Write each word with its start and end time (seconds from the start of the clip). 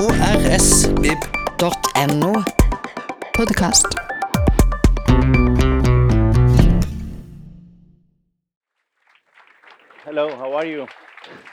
krsvib.no. 0.00 1.12
Podkast. 3.36 3.84
Hello, 10.04 10.34
how 10.36 10.54
are 10.54 10.64
you? 10.64 10.86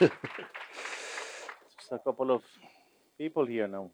Just 0.00 1.92
a 1.92 1.98
couple 1.98 2.30
of 2.30 2.42
people 3.18 3.44
here 3.44 3.68
now. 3.68 3.90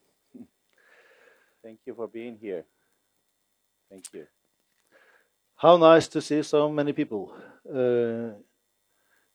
Thank 1.64 1.80
you 1.86 1.94
for 1.94 2.06
being 2.06 2.38
here. 2.40 2.64
Thank 3.90 4.04
you. 4.12 4.28
How 5.56 5.76
nice 5.78 6.06
to 6.08 6.20
see 6.22 6.44
so 6.44 6.70
many 6.70 6.92
people 6.92 7.32
uh, 7.68 8.38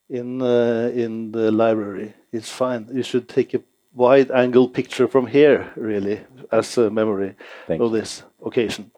in 0.07 0.41
uh, 0.41 0.91
in 0.95 1.33
the 1.33 1.51
library. 1.51 2.13
It's 2.31 2.49
fine. 2.49 2.87
You 2.93 3.03
should 3.03 3.27
take 3.27 3.53
a 3.53 3.59
wide 3.99 4.31
angle 4.31 4.69
picture 4.69 5.07
from 5.07 5.27
here, 5.27 5.71
really, 5.75 6.21
as 6.51 6.77
a 6.77 6.89
memory 6.89 7.35
of 7.67 7.91
this 7.91 8.23
occasion. 8.45 8.91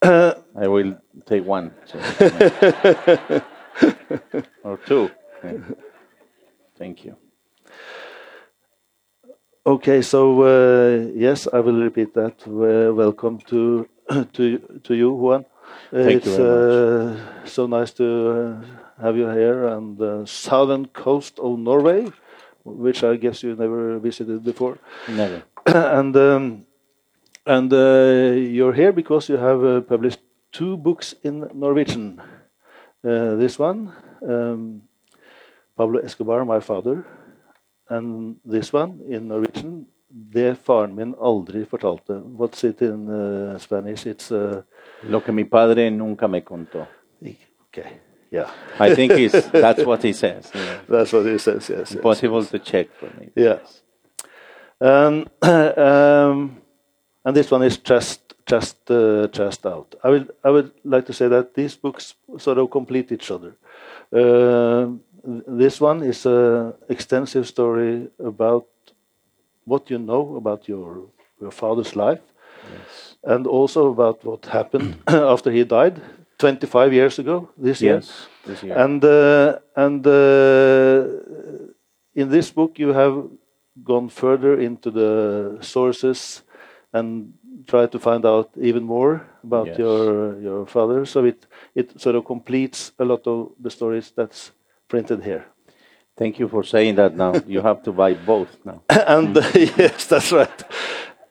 Uh, 0.00 0.34
I 0.54 0.68
will 0.68 0.96
take 1.26 1.44
one 1.44 1.72
so- 1.84 1.98
or 4.62 4.76
two. 4.86 5.10
Yeah. 5.44 5.52
Thank 6.78 7.04
you. 7.04 7.16
Okay, 9.66 10.02
so 10.02 10.42
uh, 10.42 11.10
yes, 11.14 11.48
I 11.52 11.58
will 11.60 11.80
repeat 11.82 12.14
that. 12.14 12.46
Uh, 12.46 12.94
welcome 12.94 13.38
to 13.50 13.88
to 14.32 14.58
to 14.84 14.94
you, 14.94 15.12
Juan. 15.12 15.44
Thank 15.90 16.26
it's 16.26 16.38
you 16.38 16.44
uh, 16.44 17.16
so 17.44 17.66
nice 17.66 17.92
to 17.94 18.04
uh, 18.04 19.02
have 19.02 19.16
you 19.16 19.28
here 19.30 19.66
on 19.66 19.96
the 19.96 20.24
southern 20.26 20.86
coast 20.86 21.40
of 21.40 21.58
Norway, 21.58 22.12
which 22.66 23.04
I 23.04 23.16
guess 23.16 23.42
you 23.42 23.54
never 23.54 23.98
visited 23.98 24.44
before. 24.44 24.78
Never. 25.08 25.42
and 25.66 26.16
um, 26.16 26.66
and 27.46 27.72
uh, 27.72 28.34
you're 28.34 28.72
here 28.72 28.92
because 28.92 29.28
you 29.28 29.36
have 29.36 29.64
uh, 29.64 29.80
published 29.80 30.20
two 30.52 30.76
books 30.76 31.14
in 31.22 31.48
Norwegian. 31.54 32.20
Uh, 33.04 33.36
this 33.36 33.58
one, 33.58 33.92
um, 34.28 34.82
Pablo 35.76 36.00
Escobar, 36.00 36.44
my 36.44 36.60
father, 36.60 37.06
and 37.88 38.36
this 38.44 38.72
one 38.72 39.00
in 39.08 39.28
Norwegian, 39.28 39.86
Det 40.08 40.54
faren 40.56 40.94
min 40.94 41.14
aldri 41.18 41.64
fortalte. 41.66 42.14
What's 42.38 42.64
it 42.64 42.80
in 42.80 43.08
uh, 43.10 43.58
Spanish? 43.58 44.06
It's 44.06 44.30
uh, 44.30 44.62
Lo 45.02 45.20
que 45.20 45.32
mi 45.32 45.44
padre 45.44 45.90
nunca 45.90 46.28
me 46.28 46.40
contó. 46.40 46.86
okay, 47.68 48.00
yeah, 48.36 48.50
I 48.86 48.94
think 48.94 49.12
he's, 49.20 49.32
that's 49.66 49.84
what 49.84 50.02
he 50.02 50.12
says. 50.12 50.50
Yeah. 50.54 50.78
that's 50.94 51.12
what 51.14 51.24
he 51.26 51.38
says. 51.38 51.68
Yes, 51.68 51.78
yes. 51.78 51.92
Impossible 51.96 52.44
to 52.44 52.58
check 52.58 52.86
for 53.00 53.08
me. 53.18 53.30
Yes. 53.34 53.82
Um, 54.80 55.14
um, 55.42 56.38
and 57.24 57.32
this 57.36 57.50
one 57.50 57.62
is 57.70 57.76
just 57.78 58.20
just 58.46 58.90
uh, 58.90 59.26
just 59.40 59.66
out. 59.66 59.94
I 60.04 60.08
would 60.10 60.30
I 60.44 60.50
would 60.50 60.70
like 60.84 61.06
to 61.06 61.12
say 61.12 61.28
that 61.28 61.54
these 61.54 61.74
books 61.84 62.14
sort 62.38 62.58
of 62.58 62.70
complete 62.70 63.10
each 63.12 63.30
other. 63.30 63.52
Uh, 64.12 64.86
this 65.64 65.80
one 65.80 66.02
is 66.02 66.26
an 66.26 66.74
extensive 66.88 67.46
story 67.46 68.08
about 68.18 68.66
what 69.64 69.90
you 69.90 69.98
know 69.98 70.36
about 70.36 70.68
your 70.68 71.06
your 71.40 71.50
father's 71.50 71.96
life, 71.96 72.20
Yes. 72.72 73.16
and 73.24 73.46
also 73.46 73.88
about 73.90 74.24
what 74.24 74.46
happened 74.46 74.94
after 75.08 75.50
he 75.50 75.64
died 75.64 76.00
25 76.38 76.92
years 76.92 77.18
ago 77.18 77.48
this 77.56 77.80
year. 77.82 77.94
Yes. 77.96 78.26
This 78.44 78.62
year. 78.62 78.76
And 78.78 79.04
uh, 79.04 79.58
and 79.76 80.06
uh, 80.06 81.04
in 82.14 82.28
this 82.30 82.50
book, 82.50 82.78
you 82.78 82.92
have 82.92 83.24
gone 83.84 84.08
further 84.08 84.60
into 84.60 84.90
the 84.90 85.58
sources 85.60 86.42
and 86.92 87.32
tried 87.66 87.92
to 87.92 87.98
find 87.98 88.24
out 88.24 88.50
even 88.60 88.82
more 88.84 89.26
about 89.44 89.66
Yes. 89.66 89.78
your 89.78 90.38
your 90.40 90.66
father. 90.66 91.04
So 91.06 91.24
it 91.24 91.46
it 91.74 92.00
sort 92.00 92.16
of 92.16 92.24
completes 92.24 92.92
a 92.98 93.04
lot 93.04 93.26
of 93.26 93.50
the 93.60 93.70
stories 93.70 94.12
that's 94.16 94.52
printed 94.88 95.22
here. 95.24 95.44
Thank 96.16 96.38
you 96.38 96.48
for 96.48 96.64
saying 96.64 96.96
that 96.96 97.14
now. 97.14 97.32
You 97.46 97.60
have 97.62 97.82
to 97.82 97.92
buy 97.92 98.14
both 98.14 98.48
now. 98.64 98.80
and 98.88 99.36
yes, 99.54 100.06
that's 100.06 100.32
right. 100.32 100.62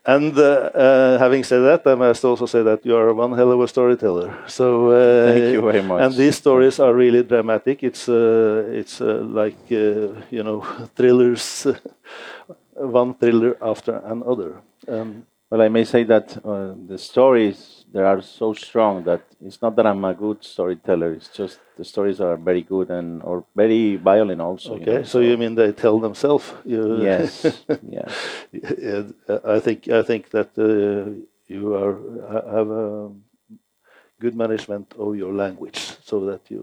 And 0.08 0.38
uh, 0.38 0.70
uh, 0.76 1.18
having 1.18 1.44
said 1.44 1.62
that, 1.62 1.82
I 1.88 1.96
must 1.96 2.24
also 2.24 2.46
say 2.46 2.62
that 2.62 2.86
you 2.86 2.96
are 2.96 3.12
one 3.14 3.34
hell 3.34 3.52
of 3.52 3.60
a 3.60 3.68
storyteller. 3.68 4.38
So 4.48 4.92
uh, 4.92 5.34
Thank 5.34 5.54
you 5.54 5.62
very 5.62 5.82
much. 5.82 6.02
And 6.04 6.14
these 6.16 6.36
stories 6.36 6.80
are 6.80 6.94
really 6.94 7.24
dramatic. 7.24 7.82
It's 7.84 8.08
uh, 8.08 8.66
it's 8.72 9.02
uh, 9.02 9.22
like 9.42 9.58
uh, 9.72 10.22
you 10.30 10.44
know 10.44 10.62
thrillers, 10.96 11.66
one 12.74 13.16
thriller 13.16 13.58
after 13.62 14.02
another. 14.06 14.62
Um, 14.88 15.26
Well, 15.52 15.62
I 15.62 15.70
may 15.70 15.86
say 15.86 16.04
that 16.06 16.38
uh, 16.44 16.74
the 16.90 16.98
stories 16.98 17.75
they 17.96 18.02
are 18.02 18.22
so 18.22 18.54
strong 18.54 19.04
that 19.06 19.22
it's 19.42 19.62
not 19.62 19.74
that 19.78 19.86
I'm 19.88 20.04
a 20.04 20.14
good 20.14 20.44
storyteller. 20.44 21.14
It's 21.14 21.30
just 21.30 21.60
the 21.78 21.86
stories 21.86 22.20
are 22.20 22.36
very 22.36 22.62
good 22.62 22.90
and 22.90 23.24
or 23.24 23.46
very 23.56 23.96
violent 23.96 24.42
also. 24.42 24.76
you 24.76 24.82
okay, 24.82 24.98
know, 24.98 25.04
so 25.04 25.20
you 25.22 25.38
mean 25.38 25.56
they 25.56 25.72
tell 25.72 26.00
themselves? 26.00 26.46
Yes, 26.66 27.64
yes. 27.98 28.12
Yeah, 28.52 29.04
I 29.56 29.60
think 29.62 29.88
I 29.88 30.02
think 30.04 30.30
that 30.32 30.52
uh, 30.60 31.24
you 31.48 31.74
are 31.82 31.96
have 32.58 32.70
a 32.70 33.12
good 34.20 34.36
management 34.36 34.94
of 35.00 35.16
your 35.16 35.34
language, 35.34 35.80
so 36.04 36.16
that 36.26 36.42
you 36.52 36.62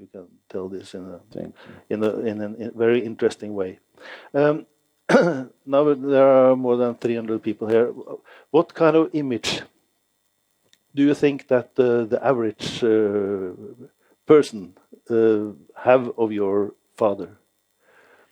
you 0.00 0.06
can 0.12 0.26
tell 0.52 0.68
this 0.68 0.94
in 0.94 1.04
a 1.08 1.20
you. 1.40 1.52
in 1.88 2.04
a 2.04 2.10
in 2.30 2.36
a 2.42 2.70
very 2.76 3.00
interesting 3.00 3.54
way. 3.54 3.78
Um, 4.34 4.66
now 5.66 5.82
there 5.94 6.28
are 6.28 6.56
more 6.56 6.76
than 6.76 6.94
300 6.94 7.42
people 7.42 7.68
here. 7.68 7.88
What 8.50 8.74
kind 8.74 8.96
of 8.96 9.08
image 9.12 9.62
do 10.94 11.02
you 11.02 11.14
think 11.14 11.48
that 11.48 11.70
uh, 11.78 12.04
the 12.04 12.20
average 12.22 12.82
uh, 12.84 13.52
person 14.26 14.74
uh, 15.10 15.52
have 15.82 16.12
of 16.16 16.32
your 16.32 16.74
father? 16.96 17.36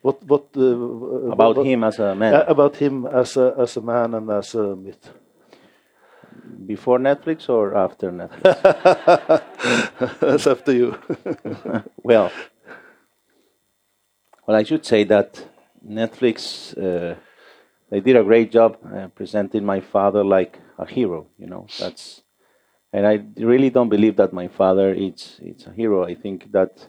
What 0.03 0.23
what 0.25 0.47
uh, 0.57 1.31
About 1.33 1.57
what- 1.57 1.67
him 1.67 1.85
as 1.85 1.99
a 1.99 2.15
man 2.15 2.35
about 2.49 2.77
him 2.77 3.07
as 3.07 3.37
a 3.37 3.55
as 3.59 3.77
a 3.77 3.81
man 3.81 4.15
and 4.15 4.31
as 4.31 4.55
a 4.55 4.77
myth. 4.77 5.11
before 6.67 6.99
Netflix 6.99 7.49
or 7.49 7.75
after 7.77 8.11
Netflix? 8.13 8.43
That's 10.21 10.47
up 10.47 10.65
to 10.65 10.73
you. 10.75 10.99
well, 12.03 12.31
well, 14.47 14.57
I 14.57 14.63
should 14.65 14.85
say 14.85 15.05
that 15.05 15.45
Netflix 15.87 16.77
uh, 16.77 17.15
they 17.91 18.01
did 18.01 18.17
a 18.17 18.25
great 18.25 18.51
job 18.53 18.77
uh, 18.85 19.09
presenting 19.09 19.65
my 19.65 19.81
father 19.81 20.25
like 20.25 20.59
a 20.79 20.87
hero. 20.87 21.27
You 21.39 21.47
know, 21.47 21.67
that's 21.79 22.22
and 22.93 23.07
I 23.07 23.25
really 23.37 23.71
don't 23.71 23.89
believe 23.89 24.17
that 24.17 24.33
my 24.33 24.49
father 24.49 24.93
is 24.93 25.41
it's 25.43 25.67
a 25.67 25.73
hero. 25.73 26.05
I 26.05 26.15
think 26.15 26.53
that 26.53 26.89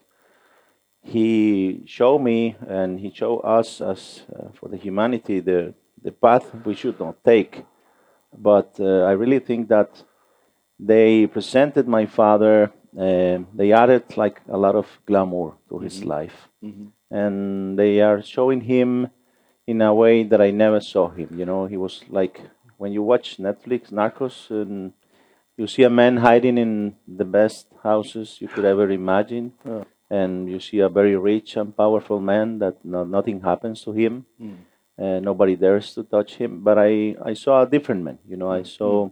he 1.02 1.84
showed 1.86 2.20
me 2.20 2.56
and 2.68 3.00
he 3.00 3.12
showed 3.12 3.40
us 3.40 3.82
as 3.82 4.24
uh, 4.36 4.50
for 4.54 4.70
the 4.70 4.78
humanity 4.78 5.40
the 5.40 5.74
the 6.04 6.12
path 6.12 6.46
we 6.66 6.76
should 6.76 7.00
not 7.00 7.24
take. 7.24 7.64
But 8.38 8.76
uh, 8.80 9.04
I 9.04 9.12
really 9.12 9.40
think 9.40 9.70
that 9.70 10.04
they 10.80 11.28
presented 11.28 11.88
my 11.88 12.06
father. 12.06 12.72
Uh, 12.98 13.40
they 13.54 13.72
added 13.72 14.18
like 14.18 14.42
a 14.50 14.58
lot 14.58 14.76
of 14.76 14.88
glamour 15.06 15.54
to 15.70 15.80
his 15.80 16.04
life, 16.04 16.50
and 17.10 17.80
they 17.80 18.02
are 18.02 18.22
showing 18.22 18.62
him 18.62 19.10
in 19.66 19.82
a 19.82 19.94
way 19.94 20.24
that 20.24 20.42
I 20.42 20.52
never 20.52 20.82
saw 20.82 21.10
him. 21.10 21.30
You 21.38 21.46
know, 21.46 21.66
he 21.66 21.78
was 21.78 22.04
like 22.10 22.42
when 22.78 22.92
you 22.92 23.02
watch 23.04 23.38
Netflix, 23.38 23.92
Narcos, 23.92 24.50
and 24.52 24.94
you 25.58 25.68
see 25.68 25.84
a 25.84 25.90
man 25.90 26.18
hiding 26.18 26.58
in 26.58 26.96
the 27.08 27.26
best 27.26 27.68
houses 27.84 28.38
you 28.42 28.48
could 28.48 28.66
ever 28.66 28.90
imagine, 28.90 29.54
Yeah. 29.66 29.84
and 30.10 30.50
you 30.50 30.60
see 30.60 30.80
a 30.80 30.90
very 30.90 31.16
rich 31.16 31.56
and 31.58 31.76
powerful 31.76 32.20
man 32.20 32.60
that 32.60 32.84
no, 32.84 33.04
nothing 33.04 33.42
happens 33.42 33.84
to 33.84 33.92
him. 33.92 34.26
Uh, 34.98 35.20
nobody 35.20 35.56
dares 35.56 35.94
to 35.96 36.04
touch 36.04 36.36
him. 36.36 36.62
But 36.62 36.78
I, 36.78 37.16
I 37.24 37.34
saw 37.34 37.64
a 37.64 37.68
different 37.68 38.04
man. 38.04 38.20
You 38.28 38.38
know, 38.38 38.52
I 38.52 38.62
mm. 38.62 38.68
saw 38.68 39.10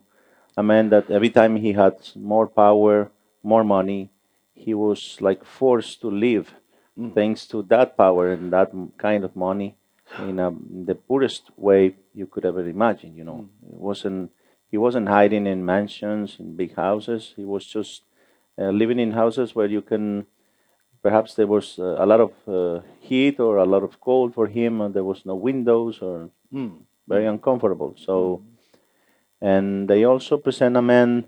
a 0.55 0.63
man 0.63 0.89
that 0.89 1.09
every 1.09 1.29
time 1.29 1.55
he 1.55 1.73
had 1.73 1.95
more 2.15 2.47
power, 2.47 3.11
more 3.43 3.63
money, 3.63 4.11
he 4.53 4.73
was 4.73 5.17
like 5.21 5.43
forced 5.43 6.01
to 6.01 6.07
live 6.11 6.53
mm. 6.97 7.13
thanks 7.15 7.47
to 7.47 7.63
that 7.63 7.97
power 7.97 8.31
and 8.31 8.53
that 8.53 8.71
kind 8.97 9.23
of 9.23 9.35
money 9.35 9.75
in, 10.19 10.39
a, 10.39 10.49
in 10.49 10.85
the 10.85 10.95
poorest 10.95 11.49
way 11.57 11.95
you 12.13 12.27
could 12.27 12.45
ever 12.45 12.67
imagine. 12.67 13.15
You 13.15 13.23
know, 13.23 13.49
it 13.67 13.79
wasn't 13.79 14.31
he 14.71 14.77
wasn't 14.77 15.09
hiding 15.09 15.45
in 15.47 15.65
mansions 15.65 16.37
in 16.39 16.55
big 16.55 16.75
houses. 16.75 17.33
He 17.35 17.45
was 17.45 17.65
just 17.65 18.03
uh, 18.57 18.69
living 18.69 18.99
in 18.99 19.11
houses 19.11 19.53
where 19.55 19.67
you 19.67 19.81
can 19.81 20.25
perhaps 21.03 21.35
there 21.35 21.47
was 21.47 21.77
uh, 21.79 21.95
a 21.99 22.05
lot 22.05 22.21
of 22.21 22.31
uh, 22.47 22.81
heat 22.99 23.39
or 23.39 23.57
a 23.57 23.65
lot 23.65 23.83
of 23.83 23.99
cold 23.99 24.33
for 24.33 24.47
him 24.47 24.81
and 24.81 24.93
there 24.93 25.03
was 25.03 25.25
no 25.25 25.35
windows 25.35 25.99
or 26.01 26.29
very 27.07 27.25
uncomfortable. 27.25 27.95
So 27.97 28.43
and 29.41 29.87
they 29.89 30.03
also 30.05 30.37
present 30.37 30.77
a 30.77 30.81
man 30.81 31.25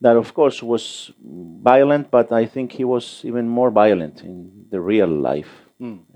that 0.00 0.16
of 0.16 0.34
course 0.34 0.62
was 0.62 1.12
violent 1.22 2.10
but 2.10 2.32
i 2.32 2.44
think 2.46 2.72
he 2.72 2.84
was 2.84 3.20
even 3.24 3.48
more 3.48 3.70
violent 3.70 4.22
in 4.22 4.66
the 4.70 4.80
real 4.80 5.08
life. 5.08 5.52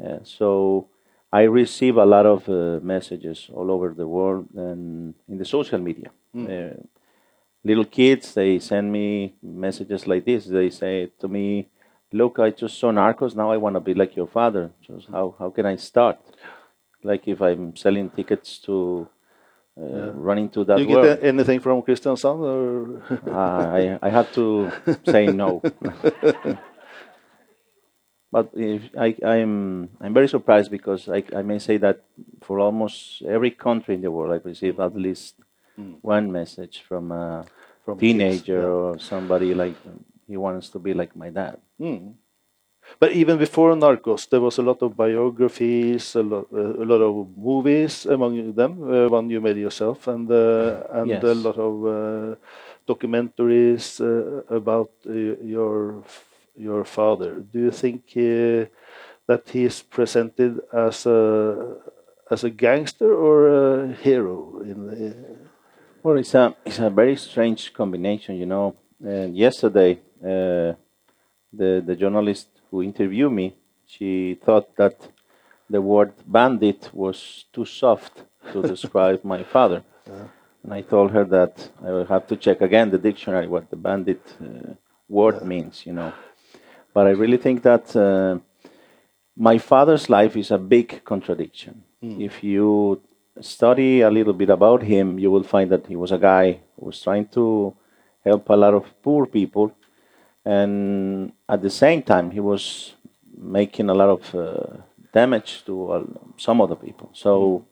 Uh, 0.05 0.19
so 0.25 0.89
I 1.33 1.43
receive 1.43 1.97
a 1.97 2.05
lot 2.07 2.27
of 2.27 2.49
uh, 2.49 2.81
messages 2.85 3.49
all 3.53 3.71
over 3.71 3.93
the 3.95 4.07
world 4.07 4.47
and 4.55 5.15
in 5.29 5.39
the 5.39 5.45
social 5.45 5.79
media. 5.79 6.11
Uh, 6.35 6.75
little 7.65 7.85
kids, 7.85 8.35
they 8.35 8.59
send 8.59 8.93
me 8.93 9.35
messages 9.43 10.07
like 10.07 10.25
this. 10.25 10.47
They 10.47 10.71
say 10.71 11.11
to 11.21 11.29
me, 11.29 11.69
"Look, 12.13 12.39
I 12.39 12.51
just 12.51 12.79
saw 12.79 12.93
Narcos. 12.93 13.35
Now 13.35 13.51
I 13.51 13.57
want 13.57 13.75
to 13.77 13.81
be 13.81 13.95
like 13.95 14.15
your 14.17 14.29
father. 14.29 14.71
Just 14.81 15.09
how 15.11 15.35
how 15.39 15.51
can 15.51 15.67
I 15.67 15.77
start? 15.77 16.19
Like 17.03 17.27
if 17.29 17.41
I'm 17.41 17.77
selling 17.77 18.11
tickets 18.11 18.59
to." 18.67 19.09
Uh, 19.79 20.11
running 20.15 20.49
to 20.49 20.65
that 20.65 20.79
you 20.79 20.89
world. 20.89 21.05
get 21.05 21.23
anything 21.23 21.61
from 21.61 21.83
Kristiansand? 21.83 22.41
Or 22.41 23.03
Uh, 23.29 23.69
I, 23.79 23.99
I 24.01 24.09
had 24.09 24.33
to 24.33 24.73
say 25.05 25.27
no. 25.27 25.61
but 28.33 28.51
if 28.55 28.83
I, 28.99 29.17
I'm, 29.25 29.89
I'm 30.01 30.15
very 30.15 30.29
surprised 30.29 30.71
because 30.71 31.09
I, 31.09 31.23
I 31.35 31.43
may 31.43 31.59
say 31.59 31.77
that 31.79 32.01
for 32.43 32.59
almost 32.61 33.23
every 33.23 33.51
country 33.51 33.95
in 33.95 34.03
the 34.03 34.11
world, 34.11 34.33
I 34.33 34.49
receive 34.49 34.81
at 34.81 34.95
least 34.97 35.37
one 36.03 36.33
message 36.33 36.83
from 36.89 37.13
a 37.13 37.45
From 37.85 37.99
teenager 37.99 38.39
kids, 38.39 38.49
yeah. 38.49 38.65
or 38.65 38.99
somebody 38.99 39.55
like 39.55 39.77
he 40.27 40.37
wants 40.37 40.69
to 40.71 40.79
be 40.79 40.95
like 40.95 41.15
my 41.17 41.31
dad. 41.31 41.59
But 43.01 43.13
even 43.13 43.39
before 43.39 43.75
Narcos, 43.75 44.29
there 44.29 44.41
was 44.41 44.59
a 44.59 44.63
lot 44.63 44.81
of 44.83 44.97
biographies, 44.97 46.15
a 46.15 46.23
lot, 46.23 46.47
uh, 46.53 46.83
a 46.83 46.87
lot 46.87 47.03
of 47.03 47.37
movies 47.37 48.07
among 48.07 48.53
them. 48.55 48.83
Uh, 48.83 49.09
one 49.09 49.29
you 49.29 49.41
made 49.41 49.57
yourself, 49.57 50.07
and 50.09 50.31
uh, 50.31 50.83
and 50.93 51.11
a 51.25 51.35
lot 51.35 51.59
of 51.59 51.75
uh, 51.87 52.37
documentaries 52.87 54.01
uh, 54.01 54.43
about 54.55 54.91
uh, 55.07 55.13
your 55.13 56.03
your 56.57 56.85
father. 56.85 57.41
Do 57.53 57.59
you 57.59 57.71
think 57.71 58.03
uh, 58.17 58.67
that 59.27 59.49
he 59.53 59.65
is 59.65 59.83
presented 59.83 60.61
as 60.73 61.07
a 61.07 61.77
as 62.31 62.45
a 62.45 62.51
gangster 62.51 63.15
or 63.15 63.49
a 63.49 63.93
hero? 63.93 64.61
In 64.63 64.87
the, 64.87 65.15
Well, 66.03 66.19
it's 66.19 66.35
a 66.35 66.55
it's 66.65 66.79
a 66.79 66.91
very 66.91 67.17
strange 67.17 67.73
combination, 67.73 68.37
you 68.37 68.47
know. 68.47 68.77
And 69.05 69.37
yesterday, 69.37 69.99
uh, 70.23 70.75
the 71.53 71.83
the 71.87 71.97
journalist 71.97 72.49
who 72.71 72.83
interviewed 72.83 73.33
me, 73.33 73.55
she 73.87 74.39
thought 74.45 74.75
that 74.77 74.97
the 75.69 75.81
word 75.81 76.13
bandit 76.27 76.91
was 76.93 77.45
too 77.53 77.65
soft 77.65 78.23
to 78.53 78.63
describe 78.63 79.25
my 79.25 79.43
father, 79.43 79.83
and 80.63 80.73
I 80.73 80.83
told 80.83 81.11
her 81.11 81.25
that 81.25 81.71
I 81.85 81.91
will 81.91 82.07
have 82.07 82.27
to 82.29 82.37
check 82.37 82.61
again 82.61 82.91
the 82.91 82.99
dictionary 82.99 83.49
what 83.49 83.69
the 83.71 83.77
bandit 83.77 84.23
uh, 84.41 84.75
word 85.09 85.43
means, 85.45 85.85
you 85.87 85.93
know. 85.93 86.13
But 86.97 87.07
I 87.09 87.11
really 87.11 87.37
think 87.37 87.63
that 87.63 87.95
uh, 87.95 88.39
my 89.37 89.59
father's 89.59 90.09
life 90.09 90.35
is 90.35 90.51
a 90.51 90.57
big 90.57 91.05
contradiction. 91.05 91.83
If 92.01 92.43
you 92.43 93.03
study 93.39 94.01
a 94.01 94.11
little 94.11 94.33
bit 94.33 94.49
about 94.49 94.83
him, 94.83 95.19
you 95.19 95.31
will 95.31 95.43
find 95.43 95.71
that 95.73 95.87
he 95.87 95.97
was 95.97 96.11
a 96.11 96.17
guy 96.17 96.61
who 96.75 96.87
was 96.87 96.99
trying 97.03 97.27
to 97.39 97.75
help 98.25 98.49
a 98.49 98.57
lot 98.57 98.73
of 98.73 98.85
poor 99.03 99.27
people, 99.27 99.77
and 100.43 101.33
at 101.47 101.61
the 101.61 101.69
same 101.69 102.01
time, 102.03 102.31
he 102.31 102.41
was 102.41 102.95
making 103.37 103.91
a 103.91 103.95
lot 103.95 104.09
of 104.09 104.35
uh, 104.35 104.81
damage 105.13 105.65
to 105.67 105.93
uh, 105.93 106.05
some 106.39 106.63
other 106.63 106.77
people. 106.77 107.11
So 107.13 107.67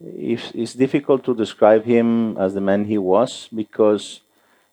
if, 0.00 0.54
it's 0.54 0.74
difficult 0.74 1.24
to 1.24 1.34
describe 1.34 1.84
him 1.86 2.36
as 2.36 2.52
the 2.52 2.60
man 2.60 2.84
he 2.84 2.98
was 2.98 3.48
because 3.54 4.20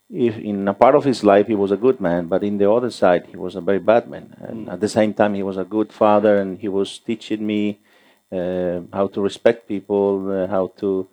if 0.10 0.38
in 0.38 0.68
a 0.68 0.74
part 0.74 0.96
of 0.96 1.04
his 1.04 1.24
life 1.24 1.48
he 1.48 1.56
was 1.56 1.72
a 1.72 1.78
good 1.78 2.00
man, 2.00 2.28
but 2.28 2.44
in 2.44 2.58
the 2.58 2.72
other 2.72 2.90
side 2.90 3.28
he 3.28 3.38
was 3.38 3.56
a 3.56 3.62
very 3.62 3.80
bad 3.80 4.10
man. 4.10 4.36
And 4.40 4.70
at 4.70 4.80
the 4.80 4.90
same 4.90 5.14
time, 5.14 5.34
he 5.34 5.44
was 5.44 5.58
a 5.58 5.64
good 5.64 5.92
father, 5.92 6.38
and 6.38 6.58
he 6.60 6.68
was 6.70 7.00
teaching 7.00 7.46
me 7.46 7.80
uh, 8.32 8.82
how 8.94 9.08
to 9.08 9.22
respect 9.22 9.68
people, 9.68 10.32
uh, 10.32 10.48
how 10.48 10.72
to, 10.78 11.08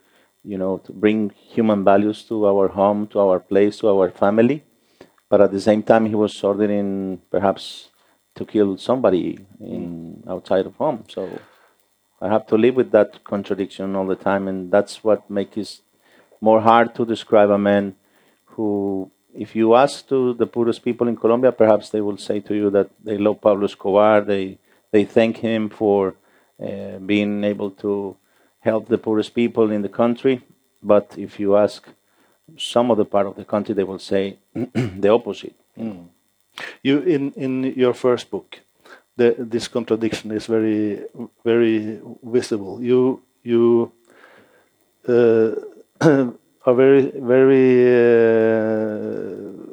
you 0.45 0.59
know, 0.59 0.79
to 0.79 0.93
bring 0.93 1.31
human 1.31 1.85
values 1.85 2.23
to 2.25 2.47
our 2.47 2.69
home, 2.69 3.07
to 3.09 3.21
our 3.21 3.41
place, 3.41 3.79
to 3.79 3.89
our 3.89 4.11
family. 4.11 4.63
But 5.29 5.41
at 5.41 5.51
the 5.51 5.61
same 5.61 5.83
time, 5.83 6.07
he 6.07 6.15
was 6.15 6.43
ordering 6.45 7.21
perhaps 7.31 7.89
to 8.37 8.45
kill 8.45 8.77
somebody 8.79 9.39
in 9.61 10.23
outside 10.29 10.67
of 10.67 10.77
home. 10.77 11.05
So 11.09 11.41
I 12.21 12.29
have 12.29 12.47
to 12.49 12.57
live 12.57 12.77
with 12.77 12.91
that 12.93 13.25
contradiction 13.25 13.97
all 13.97 14.07
the 14.07 14.17
time, 14.17 14.47
and 14.47 14.71
that's 14.71 15.03
what 15.03 15.29
makes 15.29 15.57
it 15.57 15.81
more 16.41 16.61
hard 16.61 16.95
to 16.95 17.05
describe 17.05 17.51
a 17.51 17.59
man 17.59 17.97
who, 18.57 19.11
if 19.35 19.57
you 19.57 19.75
ask 19.75 20.09
to 20.09 20.35
the 20.35 20.47
poorest 20.47 20.85
people 20.85 21.09
in 21.09 21.17
Colombia, 21.17 21.53
perhaps 21.53 21.91
they 21.91 22.01
will 22.01 22.17
say 22.17 22.41
to 22.41 22.55
you 22.55 22.71
that 22.71 22.91
they 23.03 23.19
love 23.19 23.41
Pablo 23.41 23.65
Escobar, 23.67 24.21
they 24.23 24.59
they 24.93 25.05
thank 25.05 25.39
him 25.39 25.69
for 25.69 26.15
uh, 26.63 26.99
being 26.99 27.43
able 27.45 27.71
to 27.71 28.17
help 28.61 28.89
the 28.89 28.99
poorest 28.99 29.35
people 29.35 29.73
in 29.73 29.83
the 29.83 29.89
country. 29.89 30.41
But 30.83 31.15
if 31.17 31.41
you 31.41 31.57
ask 31.57 31.89
some 32.57 32.91
other 32.91 33.05
part 33.05 33.27
of 33.27 33.35
the 33.37 33.45
country, 33.45 33.75
they 33.75 33.85
will 33.85 33.99
say 33.99 34.39
the 34.55 35.09
opposite. 35.09 35.55
You 36.83 37.01
in 37.01 37.33
in 37.33 37.65
your 37.77 37.95
first 37.95 38.31
book, 38.31 38.61
the, 39.17 39.35
this 39.39 39.69
contradiction 39.69 40.31
is 40.31 40.47
very 40.47 41.05
very 41.45 42.01
visible. 42.23 42.83
You 42.83 43.23
you 43.43 43.93
uh, 45.09 45.55
are 46.67 46.75
very 46.75 47.11
very. 47.15 47.87
Uh, 47.89 49.73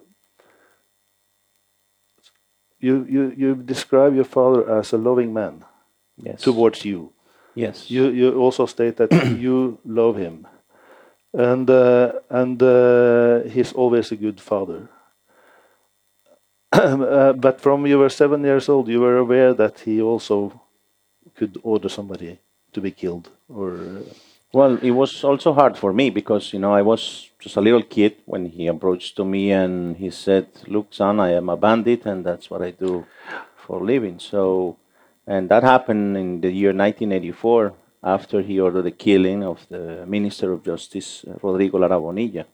you 2.80 3.06
you 3.10 3.34
you 3.38 3.56
describe 3.56 4.16
your 4.16 4.26
father 4.26 4.70
as 4.80 4.94
a 4.94 4.98
loving 4.98 5.34
man 5.34 5.64
Yes. 6.24 6.42
towards 6.44 6.86
you. 6.86 7.12
yes. 7.56 7.90
You 7.90 8.10
you 8.10 8.34
also 8.40 8.66
state 8.68 8.98
that 8.98 9.12
you 9.40 9.78
love 9.86 10.18
him, 10.18 10.46
and 11.34 11.70
uh, 11.70 12.12
and 12.30 12.62
uh, 12.62 13.42
he's 13.50 13.74
always 13.74 14.12
a 14.12 14.16
good 14.16 14.40
father. 14.40 14.88
uh, 16.72 17.34
but 17.34 17.60
from 17.62 17.86
you 17.88 17.98
were 18.00 18.10
seven 18.10 18.44
years 18.44 18.70
old, 18.70 18.88
you 18.88 19.00
were 19.02 19.18
aware 19.18 19.54
that 19.54 19.80
he 19.80 20.02
also 20.02 20.62
could 21.36 21.58
order 21.64 21.90
somebody 21.90 22.38
to 22.74 22.82
be 22.82 22.92
killed, 22.92 23.30
or 23.50 23.72
uh, 23.72 24.14
Well, 24.54 24.78
it 24.82 24.92
was 24.92 25.24
also 25.24 25.54
hard 25.54 25.78
for 25.78 25.94
me 25.94 26.10
because 26.10 26.52
you 26.52 26.60
know 26.60 26.74
I 26.74 26.82
was 26.82 27.30
just 27.40 27.56
a 27.56 27.62
little 27.62 27.84
kid 27.84 28.18
when 28.26 28.48
he 28.48 28.68
approached 28.68 29.16
to 29.16 29.24
me 29.24 29.52
and 29.52 29.96
he 29.96 30.10
said, 30.10 30.48
"Look, 30.68 30.94
son, 30.94 31.22
I 31.22 31.32
am 31.32 31.48
a 31.48 31.56
bandit, 31.56 32.06
and 32.06 32.26
that's 32.26 32.50
what 32.50 32.62
I 32.62 32.72
do 32.72 33.06
for 33.56 33.80
a 33.80 33.84
living." 33.84 34.20
So, 34.20 34.76
and 35.26 35.48
that 35.48 35.64
happened 35.64 36.18
in 36.18 36.42
the 36.42 36.52
year 36.52 36.74
1984 36.74 37.74
after 38.04 38.42
he 38.42 38.60
ordered 38.60 38.82
the 38.84 38.92
killing 38.92 39.42
of 39.44 39.66
the 39.70 40.06
Minister 40.06 40.52
of 40.52 40.66
Justice 40.66 41.24
uh, 41.24 41.38
Rodrigo 41.42 41.78
Lara 41.78 42.00
Bonilla, 42.02 42.46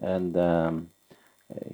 and 0.00 0.36
um, 0.36 0.90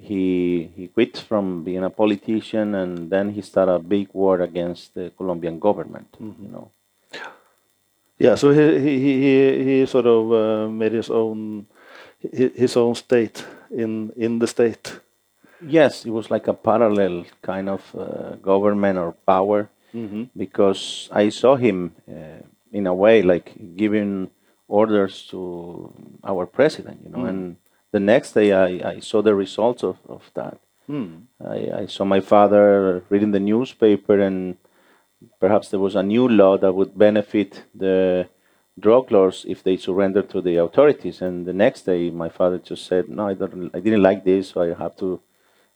he 0.01 0.71
he 0.75 0.87
quit 0.87 1.15
from 1.17 1.63
being 1.63 1.83
a 1.83 1.91
politician 1.91 2.73
and 2.73 3.09
then 3.11 3.29
he 3.29 3.41
started 3.41 3.73
a 3.73 3.79
big 3.79 4.07
war 4.13 4.41
against 4.41 4.95
the 4.95 5.11
Colombian 5.15 5.59
government. 5.59 6.07
You 6.41 6.49
know. 6.49 6.71
Yeah. 8.23 8.35
So 8.35 8.51
he 8.51 8.79
he 8.79 8.95
he, 9.23 9.63
he- 9.79 9.85
sort 9.85 10.05
of 10.07 10.31
uh, 10.31 10.67
made 10.81 10.93
his 10.93 11.09
own 11.09 11.65
his 12.63 12.77
own 12.77 12.95
state 12.95 13.45
in 13.71 14.11
in 14.15 14.39
the 14.39 14.47
state. 14.47 14.99
Yes, 15.65 16.05
it 16.05 16.11
was 16.11 16.29
like 16.31 16.47
a 16.49 16.53
parallel 16.53 17.25
kind 17.41 17.69
of 17.69 17.81
uh, 17.95 18.35
government 18.41 18.97
or 18.97 19.13
power 19.25 19.69
because 20.35 21.09
I 21.23 21.29
saw 21.31 21.55
him 21.55 21.93
uh, 22.09 22.41
in 22.71 22.87
a 22.87 22.93
way 22.93 23.21
like 23.21 23.53
giving 23.77 24.29
orders 24.67 25.27
to 25.31 25.39
our 26.23 26.45
president, 26.45 26.97
you 27.05 27.11
know, 27.11 27.23
and 27.29 27.55
the 27.91 27.99
next 27.99 28.33
day 28.33 28.51
I, 28.51 28.69
I 28.95 28.99
saw 29.01 29.21
the 29.21 29.35
results 29.35 29.83
of, 29.83 29.97
of 30.09 30.21
that. 30.33 30.57
I, 31.39 31.83
I 31.83 31.85
saw 31.87 32.03
my 32.05 32.21
father 32.21 33.03
reading 33.09 33.31
the 33.31 33.39
newspaper 33.39 34.19
and 34.19 34.57
perhaps 35.39 35.69
there 35.69 35.79
was 35.79 35.95
a 35.95 36.03
new 36.03 36.27
law 36.27 36.57
that 36.57 36.73
would 36.73 36.97
benefit 36.97 37.63
the 37.75 38.27
drug 38.79 39.11
lords 39.11 39.45
if 39.47 39.63
they 39.63 39.77
surrendered 39.77 40.29
to 40.29 40.41
the 40.41 40.57
authorities. 40.57 41.21
And 41.21 41.45
the 41.45 41.53
next 41.53 41.83
day, 41.83 42.09
my 42.09 42.29
father 42.29 42.57
just 42.57 42.85
said, 42.85 43.09
"No, 43.09 43.27
I 43.27 43.33
don't. 43.33 43.69
I 43.73 43.79
didn't 43.79 44.03
like 44.03 44.23
this, 44.23 44.49
so 44.49 44.61
I 44.61 44.73
have 44.73 44.95
to 44.97 45.21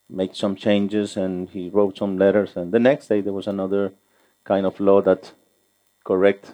make 0.09 0.35
some 0.35 0.55
changes." 0.55 1.17
And 1.17 1.49
he 1.49 1.69
wrote 1.69 1.97
some 1.97 2.17
letters. 2.17 2.55
And 2.55 2.71
the 2.71 2.79
next 2.79 3.07
day, 3.07 3.21
there 3.21 3.33
was 3.33 3.47
another 3.47 3.93
kind 4.43 4.65
of 4.65 4.79
law 4.79 5.01
that 5.01 5.33
correct 6.05 6.53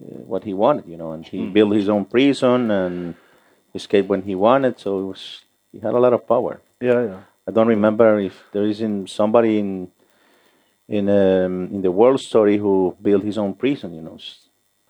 uh, 0.00 0.22
what 0.26 0.44
he 0.44 0.54
wanted, 0.54 0.86
you 0.86 0.96
know. 0.96 1.12
And 1.12 1.24
he 1.26 1.46
built 1.46 1.74
his 1.74 1.88
own 1.88 2.04
prison 2.04 2.70
and 2.70 3.14
escaped 3.74 4.08
when 4.08 4.22
he 4.22 4.34
wanted. 4.34 4.78
So 4.78 5.00
it 5.00 5.06
was 5.06 5.44
he 5.72 5.78
had 5.80 5.94
a 5.94 5.98
lot 6.00 6.12
of 6.12 6.26
power. 6.26 6.60
Yeah, 6.80 7.02
yeah. 7.04 7.20
I 7.46 7.52
don't 7.52 7.68
remember 7.68 8.18
if 8.20 8.44
there 8.52 8.66
isn't 8.66 9.08
somebody 9.10 9.58
in 9.58 9.90
in 10.90 11.08
um, 11.08 11.68
in 11.74 11.80
the 11.82 11.90
world 11.90 12.20
story 12.20 12.56
who 12.58 12.94
built 13.02 13.22
his 13.24 13.38
own 13.38 13.54
prison. 13.54 13.94
You 13.94 14.02
know, 14.02 14.18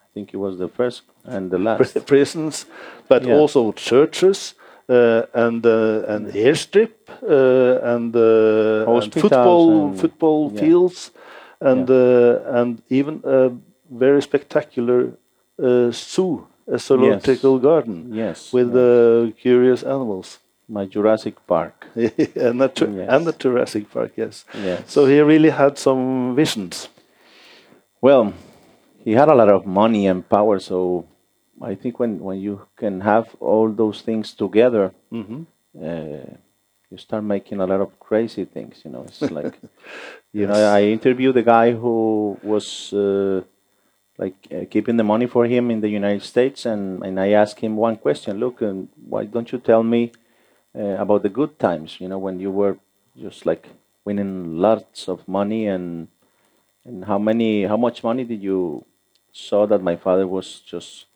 I 0.04 0.06
think 0.14 0.30
he 0.30 0.36
was 0.36 0.56
the 0.58 0.68
first 0.68 1.02
and 1.24 1.50
the 1.50 1.58
last. 1.58 1.78
Pri- 1.92 2.02
prisons, 2.02 2.66
but 3.08 3.22
Yeah. 3.24 3.38
also 3.40 3.72
churches 3.72 4.54
uh, 4.88 5.22
and 5.34 5.64
uh, 5.66 6.12
and 6.14 6.22
airstrip 6.34 6.92
uh, 7.22 7.94
and, 7.94 8.14
uh, 8.16 8.90
and 9.02 9.12
football 9.14 9.70
and- 9.88 10.00
football 10.00 10.50
yeah. 10.52 10.60
fields 10.60 11.10
and 11.60 11.88
uh, 11.90 12.58
and 12.60 12.82
even 12.88 13.20
a 13.24 13.50
very 13.90 14.22
spectacular 14.22 15.00
uh, 15.62 15.90
zoo, 15.92 16.46
a 16.66 16.78
zoological 16.78 17.58
garden 17.58 18.10
Yes. 18.14 18.52
with 18.52 18.68
yes. 18.74 18.76
uh, 18.76 19.30
curious 19.42 19.82
animals. 19.84 20.39
My 20.70 20.86
Jurassic 20.86 21.34
Park. 21.46 21.86
and, 21.94 22.60
the 22.60 22.70
Yes. 22.96 23.08
and 23.10 23.26
the 23.26 23.32
Jurassic 23.32 23.90
Park, 23.90 24.12
yes. 24.16 24.44
Yes. 24.54 24.90
So 24.90 25.06
he 25.06 25.20
really 25.20 25.50
had 25.50 25.78
some 25.78 26.34
visions. 26.36 26.88
Well, 28.00 28.32
he 29.04 29.12
had 29.12 29.28
a 29.28 29.34
lot 29.34 29.48
of 29.48 29.66
money 29.66 30.06
and 30.06 30.26
power, 30.28 30.58
so 30.58 31.06
I 31.60 31.74
think 31.74 31.98
when, 31.98 32.18
when 32.20 32.38
you 32.38 32.66
can 32.76 33.00
have 33.00 33.34
all 33.40 33.70
those 33.70 34.02
things 34.02 34.32
together, 34.32 34.92
hmm 35.10 35.42
uh, 35.76 36.26
you 36.90 36.98
start 36.98 37.22
making 37.22 37.60
a 37.60 37.66
lot 37.66 37.80
of 37.80 38.00
crazy 38.00 38.44
things. 38.44 38.82
You 38.84 38.90
know, 38.90 39.04
it's 39.06 39.20
like, 39.30 39.56
you 40.32 40.46
know, 40.46 40.54
I 40.54 40.82
interviewed 40.82 41.36
the 41.36 41.42
guy 41.44 41.70
who 41.70 42.36
was 42.42 42.92
uh, 42.92 43.42
like 44.18 44.34
uh, 44.52 44.64
keeping 44.68 44.96
the 44.96 45.04
money 45.04 45.26
for 45.26 45.46
him 45.46 45.70
in 45.70 45.80
the 45.80 45.88
United 45.88 46.22
States, 46.24 46.66
and, 46.66 47.04
and 47.04 47.20
I 47.20 47.30
asked 47.30 47.60
him 47.60 47.76
one 47.76 47.96
question: 47.96 48.40
Look, 48.40 48.60
um, 48.62 48.88
why 49.08 49.24
don't 49.24 49.52
you 49.52 49.58
tell 49.58 49.84
me 49.84 50.10
about 50.74 51.22
the 51.22 51.28
good 51.28 51.58
times? 51.58 52.00
You 52.00 52.08
know, 52.08 52.18
when 52.18 52.40
you 52.40 52.50
were 52.50 52.78
just 53.18 53.46
like 53.46 53.68
winning 54.04 54.58
lots 54.58 55.08
of 55.08 55.26
money, 55.28 55.66
and 55.66 56.08
and 56.84 57.04
how 57.04 57.18
many, 57.18 57.64
how 57.64 57.76
much 57.76 58.02
money 58.04 58.24
did 58.24 58.42
you 58.42 58.84
saw 59.32 59.66
that 59.66 59.82
my 59.82 59.96
father 59.96 60.26
was 60.26 60.60
just 60.60 61.06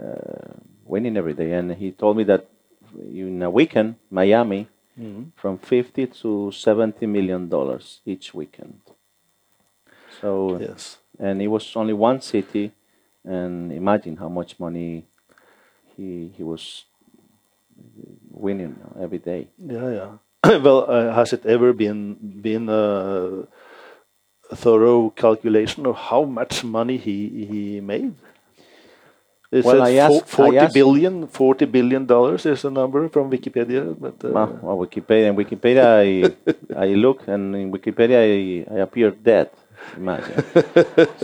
uh, 0.00 0.54
winning 0.84 1.16
every 1.16 1.34
day? 1.34 1.52
And 1.52 1.72
he 1.74 1.92
told 1.92 2.16
me 2.16 2.24
that 2.24 2.48
in 2.98 3.42
a 3.42 3.50
weekend, 3.50 3.96
Miami, 4.10 4.68
from 5.36 5.58
50 5.58 6.06
to 6.06 6.52
70 6.52 7.06
million 7.06 7.48
dollars 7.48 8.00
each 8.06 8.34
weekend. 8.34 8.80
So, 10.20 10.58
Yes. 10.60 10.98
and 11.18 11.42
it 11.42 11.48
was 11.48 11.74
only 11.76 11.92
one 11.92 12.20
city, 12.20 12.72
and 13.24 13.72
imagine 13.72 14.16
how 14.16 14.28
much 14.28 14.58
money 14.60 15.04
he 15.96 16.28
he 16.36 16.42
was 16.42 16.84
winning 18.32 18.74
every 19.00 19.18
day. 19.18 19.48
Yeah, 19.58 19.88
yeah. 19.90 20.10
well, 20.64 20.90
uh, 20.90 21.12
has 21.14 21.32
it 21.32 21.46
ever 21.46 21.72
been 21.72 22.16
been 22.42 22.68
a, 22.68 23.44
thorough 24.54 25.10
calculation 25.10 25.86
of 25.86 25.96
how 25.96 26.24
much 26.24 26.64
money 26.64 26.96
he 26.96 27.46
he 27.46 27.80
made? 27.80 28.14
It 29.52 29.64
Well, 29.64 29.82
I 29.84 30.00
asked- 30.00 30.28
fo- 30.28 30.48
40 30.48 30.58
I 30.58 30.64
asked- 30.64 30.74
billion, 30.74 31.26
40 31.28 31.66
billion 31.66 32.06
dollars 32.06 32.46
is 32.46 32.62
the 32.62 32.70
number 32.70 33.08
from 33.10 33.30
Wikipedia, 33.30 33.94
but 34.00 34.16
uh, 34.24 34.32
Well, 34.32 34.58
well, 34.62 34.76
Wikipedia. 34.80 35.28
In 35.28 35.36
Wikipedia, 35.36 35.84
I, 35.84 36.32
I 36.76 36.94
look, 36.96 37.28
and 37.28 37.54
in 37.54 37.70
Wikipedia, 37.70 38.16
I, 38.16 38.64
I 38.74 38.78
appear 38.80 39.10
dead. 39.10 39.50
Imagine. 39.96 40.42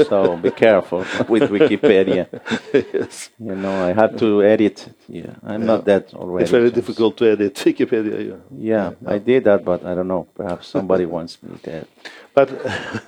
so 0.08 0.36
be 0.36 0.50
careful 0.50 0.98
with 1.28 1.50
Wikipedia. 1.50 2.26
yes, 2.72 3.30
You 3.38 3.54
know, 3.54 3.84
I 3.88 3.92
had 3.92 4.18
to 4.18 4.42
edit. 4.42 4.88
Yeah, 5.08 5.34
I'm 5.42 5.64
not 5.64 5.84
that 5.86 6.12
already. 6.14 6.42
it's 6.42 6.50
very 6.50 6.70
difficult 6.70 7.16
to 7.18 7.30
edit 7.32 7.54
Wikipedia. 7.64 8.18
Yeah. 8.28 8.36
Yeah, 8.50 8.90
I 9.14 9.18
did 9.18 9.44
that, 9.44 9.64
but 9.64 9.84
I 9.84 9.94
don't 9.94 10.08
know. 10.08 10.26
Perhaps 10.34 10.68
somebody 10.68 11.06
wants 11.06 11.42
me 11.42 11.58
dead. 11.62 11.86
But 12.34 12.50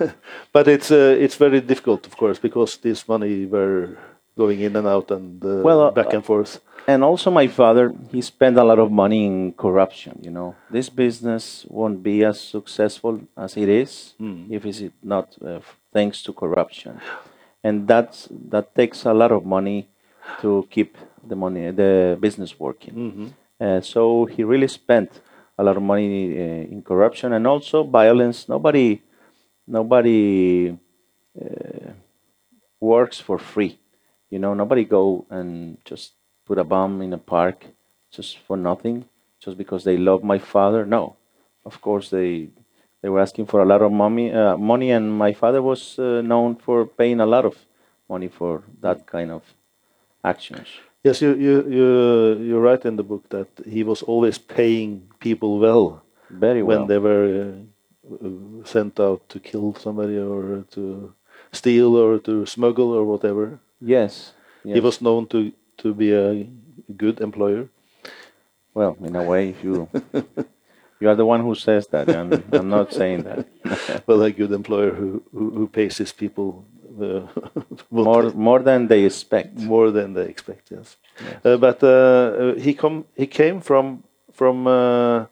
but 0.53 0.67
it's 0.69 0.91
uh, 0.91 1.17
it's 1.25 1.37
very 1.37 1.61
difficult, 1.61 2.07
of 2.07 2.17
course, 2.17 2.39
because 2.41 2.77
this 2.79 3.07
money 3.09 3.47
were 3.47 3.97
going 4.43 4.61
in 4.67 4.73
and 4.81 4.87
out 4.95 5.09
and 5.17 5.45
uh, 5.45 5.49
Well, 5.69 5.81
uh, 5.87 5.91
back 5.99 6.13
and 6.17 6.25
forth. 6.31 6.53
And 6.93 7.01
also, 7.11 7.29
my 7.31 7.47
father, 7.61 7.85
he 8.13 8.21
spent 8.35 8.57
a 8.65 8.65
lot 8.71 8.79
of 8.85 8.89
money 9.03 9.21
in 9.31 9.35
corruption. 9.65 10.13
You 10.27 10.33
know, 10.37 10.49
this 10.77 10.89
business 11.05 11.45
won't 11.77 11.99
be 12.11 12.17
as 12.31 12.37
successful 12.57 13.15
as 13.45 13.51
it 13.63 13.69
is 13.79 13.93
if 14.57 14.61
it's 14.71 14.83
not 15.15 15.27
uh, 15.43 15.61
thanks 15.97 16.17
to 16.27 16.31
corruption, 16.43 16.93
and 17.67 17.77
that's 17.93 18.19
that 18.53 18.67
takes 18.81 18.99
a 19.13 19.15
lot 19.23 19.31
of 19.39 19.43
money 19.59 19.81
to 20.43 20.51
keep 20.75 20.91
the 21.31 21.37
money, 21.45 21.63
the 21.83 21.93
business 22.27 22.51
working. 22.67 22.95
Uh, 23.61 23.81
so 23.93 24.01
he 24.35 24.41
really 24.53 24.69
spent 24.83 25.11
a 25.61 25.63
lot 25.67 25.77
of 25.77 25.83
money 25.93 26.09
uh, 26.33 26.73
in 26.75 26.79
corruption 26.91 27.29
and 27.37 27.45
also 27.47 27.77
violence. 28.03 28.39
Nobody, 28.49 28.89
nobody 29.67 30.77
uh, 31.41 31.91
works 32.81 33.21
for 33.27 33.39
free. 33.39 33.73
You 34.31 34.39
know, 34.39 34.55
nobody 34.55 34.85
go 34.85 35.27
and 35.31 35.79
just 35.85 36.13
put 36.47 36.59
a 36.59 36.65
bomb 36.65 37.03
in 37.03 37.13
a 37.13 37.19
park 37.19 37.67
just 38.11 38.39
for 38.39 38.57
nothing, 38.57 39.05
just 39.41 39.57
because 39.59 39.85
they 39.85 39.97
love 39.97 40.23
my 40.23 40.39
father. 40.39 40.87
No, 40.87 41.17
of 41.65 41.81
course 41.81 42.11
they 42.11 42.49
they 43.03 43.09
were 43.09 43.21
asking 43.21 43.47
for 43.47 43.61
a 43.61 43.65
lot 43.67 43.83
of 43.83 43.93
money, 43.93 44.33
uh, 44.33 44.57
money, 44.57 44.91
and 44.91 45.13
my 45.17 45.33
father 45.33 45.63
was 45.63 45.99
uh, 45.99 46.21
known 46.23 46.57
for 46.57 46.87
paying 46.87 47.21
a 47.21 47.27
lot 47.27 47.45
of 47.45 47.57
money 48.09 48.29
for 48.29 48.63
that 48.83 49.07
kind 49.07 49.31
of 49.31 49.43
actions. 50.25 50.69
Yes, 51.03 51.23
you 51.23 51.35
you 51.35 51.55
you 51.69 51.89
you 52.49 52.59
write 52.59 52.85
in 52.85 52.97
the 52.97 53.03
book 53.03 53.29
that 53.31 53.49
he 53.67 53.83
was 53.83 54.03
always 54.03 54.39
paying 54.39 55.09
people 55.19 55.59
well 55.59 56.03
Very 56.29 56.63
well. 56.63 56.79
when 56.81 56.89
they 56.89 56.99
were 56.99 57.55
uh, 58.05 58.65
sent 58.65 59.01
out 59.01 59.29
to 59.29 59.41
kill 59.41 59.75
somebody 59.75 60.19
or 60.19 60.65
to 60.73 61.15
steal 61.53 61.97
or 61.97 62.19
to 62.19 62.45
smuggle 62.47 62.93
or 62.93 63.05
whatever. 63.05 63.59
Yes, 63.81 64.33
yes. 64.65 64.75
He 64.75 64.81
was 64.81 65.01
known 65.01 65.27
to 65.29 65.53
to 65.83 65.95
be 65.95 66.13
a 66.13 66.47
good 66.97 67.21
employer. 67.21 67.69
well, 68.75 68.97
in 69.05 69.17
a 69.17 69.23
way, 69.23 69.49
if 69.51 69.65
you 69.65 69.89
you 71.01 71.09
are 71.09 71.17
the 71.17 71.25
one 71.27 71.41
who 71.41 71.55
says 71.55 71.87
that. 71.89 72.09
I'm, 72.09 72.33
I'm 72.53 72.69
not 72.69 72.93
saying 72.93 73.23
that. 73.25 73.47
well, 74.07 74.23
a 74.23 74.31
good 74.31 74.53
employer 74.53 74.91
who 74.95 75.23
who, 75.33 75.51
who 75.51 75.67
pays 75.69 75.99
his 75.99 76.13
people 76.13 76.65
uh, 77.01 77.23
more 77.91 78.31
more 78.35 78.63
than 78.63 78.87
they 78.89 79.05
expect. 79.05 79.57
more 79.59 79.91
than 79.91 80.15
they 80.15 80.29
expect. 80.29 80.71
Yes, 80.71 80.97
Uh, 81.45 81.57
but 81.57 81.83
uh, 81.83 81.89
uh, 81.89 82.55
he 82.65 82.75
come 82.75 83.05
he 83.17 83.27
came 83.27 83.61
from 83.61 84.03
from 84.33 84.67
uh, 84.67 85.25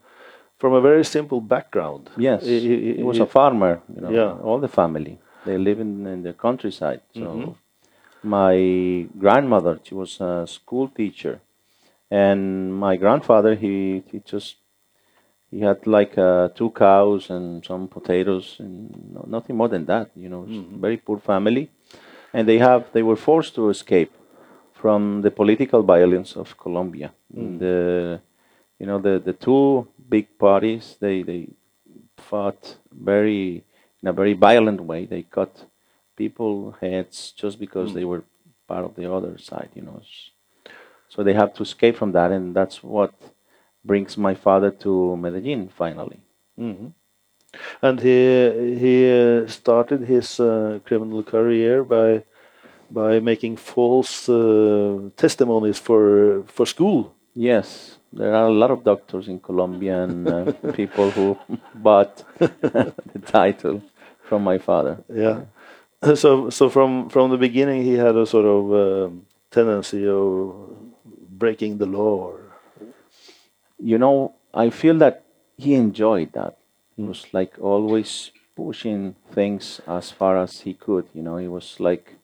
from 0.59 0.73
a 0.75 0.81
very 0.81 1.05
simple 1.05 1.40
background. 1.40 2.11
Yes, 2.17 2.43
he, 2.45 2.59
he- 2.61 2.95
he 2.99 3.02
was 3.02 3.17
he- 3.17 3.23
a 3.23 3.26
farmer. 3.26 3.81
You 3.95 4.00
know, 4.00 4.11
Yeah. 4.11 4.43
all 4.43 4.59
the 4.61 4.69
family 4.69 5.19
they 5.45 5.59
live 5.59 5.81
in, 5.81 6.07
in 6.07 6.23
the 6.23 6.33
countryside. 6.33 7.00
So 7.14 7.21
Mhm. 7.21 7.55
My 8.23 9.07
grandmother, 9.19 9.79
she 9.83 9.95
was 9.95 10.21
a 10.21 10.47
school 10.47 10.89
teacher, 10.89 11.41
and 12.11 12.75
my 12.75 12.97
grandfather, 12.97 13.55
he 13.55 14.03
he 14.11 14.21
just 14.21 14.57
he 15.51 15.61
had 15.61 15.87
like 15.87 16.19
uh, 16.19 16.49
two 16.49 16.71
cows 16.71 17.31
and 17.31 17.65
some 17.65 17.89
potatoes 17.89 18.57
and 18.59 18.91
no, 19.15 19.25
nothing 19.29 19.57
more 19.57 19.69
than 19.69 19.87
that. 19.87 20.11
You 20.17 20.29
know, 20.29 20.43
Mm-hmm. 20.49 20.81
very 20.81 20.97
poor 20.99 21.19
family, 21.19 21.71
and 22.33 22.49
they 22.49 22.59
have 22.59 22.87
they 22.93 23.03
were 23.03 23.17
forced 23.17 23.55
to 23.57 23.69
escape 23.71 24.13
from 24.75 25.23
the 25.23 25.31
political 25.31 25.83
violence 25.83 26.37
of 26.37 26.57
Colombia. 26.59 27.13
Mm. 27.37 27.59
The 27.59 28.21
you 28.79 28.87
know 28.87 28.99
the 28.99 29.19
the 29.25 29.33
two 29.33 29.89
big 30.09 30.39
parties 30.39 30.97
they 31.01 31.23
they 31.23 31.49
fought 32.17 32.77
very 32.93 33.65
in 34.03 34.09
a 34.09 34.13
very 34.13 34.35
violent 34.35 34.81
way. 34.81 35.07
They 35.07 35.23
cut 35.23 35.67
people 36.23 36.77
heads 36.83 37.33
just 37.43 37.59
because 37.61 37.95
they 37.95 38.05
were 38.05 38.23
part 38.69 38.85
of 38.85 38.95
the 38.97 39.07
other 39.17 39.39
side. 39.39 39.71
You 39.75 39.83
know, 39.83 40.01
so 41.09 41.23
they 41.23 41.35
have 41.35 41.55
to 41.55 41.63
escape 41.63 41.97
from 41.97 42.13
that, 42.13 42.31
and 42.33 42.55
that's 42.55 42.83
what 42.83 43.13
brings 43.85 44.17
my 44.17 44.35
father 44.35 44.71
to 44.85 45.17
Medellin 45.17 45.69
finally. 45.69 46.21
Mhm. 46.59 46.93
And 47.83 48.01
he 48.01 48.19
he 48.83 48.95
uh, 49.11 49.47
started 49.49 50.01
his 50.03 50.41
uh, 50.41 50.79
criminal 50.85 51.23
career 51.23 51.85
by 51.85 52.23
by 52.91 53.21
making 53.21 53.57
false 53.59 54.29
uh, 54.29 55.11
testimonies 55.17 55.79
for 55.79 56.43
for 56.47 56.67
school. 56.67 57.15
Yes, 57.35 57.99
there 58.13 58.35
are 58.35 58.47
a 58.49 58.59
lot 58.63 58.71
of 58.71 58.85
doctors 58.85 59.29
in 59.29 59.41
Colombia 59.41 60.03
and 60.05 60.29
uh, 60.29 60.53
people 60.81 61.11
who 61.11 61.37
bought 61.75 62.25
the 62.39 63.21
title 63.27 63.83
from 64.29 64.45
my 64.45 64.59
father. 64.59 64.97
Yeah. 65.15 65.41
So 66.14 66.50
so 66.50 66.69
from 66.69 67.09
from 67.09 67.31
the 67.31 67.37
beginning 67.37 67.83
he 67.83 67.95
had 67.95 68.17
a 68.17 68.26
sort 68.26 68.47
of 68.47 68.62
um, 68.73 69.26
tendency 69.50 70.07
of 70.07 70.55
breaking 71.31 71.78
the 71.78 71.87
law. 71.87 72.33
Or, 72.33 72.40
You 73.78 73.99
know, 73.99 74.35
I 74.55 74.71
feel 74.71 74.99
that 74.99 75.25
he 75.57 75.75
enjoyed 75.75 76.33
that. 76.33 76.59
He 76.97 77.02
was 77.02 77.26
like 77.33 77.55
always 77.61 78.31
pushing 78.57 79.14
things 79.33 79.81
as 79.87 80.11
far 80.11 80.37
as 80.37 80.61
he 80.61 80.75
could. 80.75 81.07
You 81.14 81.23
know, 81.23 81.37
he 81.37 81.49
was 81.49 81.78
like 81.81 82.17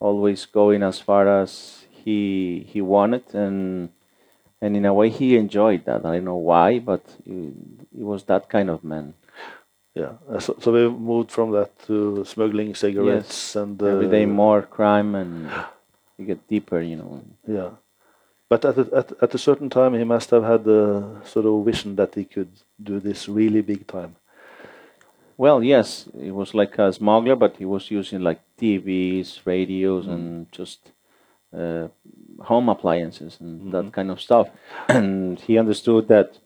always 0.00 0.46
going 0.46 0.82
as 0.82 1.00
far 1.00 1.28
as 1.28 1.84
he 1.90 2.66
he 2.68 2.80
wanted, 2.82 3.34
and 3.34 3.90
and 4.62 4.76
in 4.76 4.86
a 4.86 4.94
way 4.94 5.10
he 5.10 5.36
enjoyed 5.36 5.84
that. 5.86 6.06
I 6.06 6.16
don't 6.16 6.24
know 6.26 6.36
why, 6.36 6.78
but 6.80 7.04
he 7.24 7.52
was 8.02 8.24
that 8.24 8.48
kind 8.50 8.70
of 8.70 8.84
man. 8.84 9.14
Yeah. 9.94 10.12
Uh, 10.28 10.40
So, 10.40 10.56
so 10.60 10.72
we 10.72 10.88
moved 10.88 11.30
from 11.30 11.52
that 11.52 11.70
to 11.86 12.24
smuggling 12.24 12.74
cigarettes 12.74 13.56
and 13.56 13.82
uh, 13.82 13.86
Every 13.86 14.08
day 14.08 14.26
more 14.26 14.62
crime, 14.62 15.14
and 15.14 15.50
you 16.18 16.26
get 16.26 16.48
deeper. 16.48 16.80
You 16.80 16.96
know. 16.96 17.22
Yeah. 17.46 17.70
But 18.48 18.64
at 18.64 18.76
a, 18.78 18.86
at 18.94 19.12
at 19.22 19.34
a 19.34 19.38
certain 19.38 19.70
time, 19.70 19.94
he 19.94 20.04
must 20.04 20.30
have 20.30 20.44
had 20.44 20.64
the 20.64 21.04
sort 21.24 21.46
of 21.46 21.64
vision 21.64 21.96
that 21.96 22.14
he 22.14 22.24
could 22.24 22.50
do 22.82 23.00
this 23.00 23.28
really 23.28 23.62
big 23.62 23.86
time. 23.86 24.16
Well, 25.38 25.62
yes, 25.64 26.08
he 26.18 26.30
was 26.30 26.54
like 26.54 26.78
a 26.78 26.92
smuggler, 26.92 27.36
but 27.36 27.56
he 27.56 27.64
was 27.64 27.90
using 27.90 28.20
like 28.20 28.40
TVs, 28.58 29.40
radios, 29.46 30.06
and 30.06 30.46
just 30.52 30.92
uh, 31.56 31.88
home 32.40 32.68
appliances 32.68 33.38
and 33.40 33.72
that 33.72 33.92
kind 33.92 34.10
of 34.10 34.20
stuff. 34.20 34.48
And 34.88 35.40
he 35.40 35.58
understood 35.58 36.08
that 36.08 36.38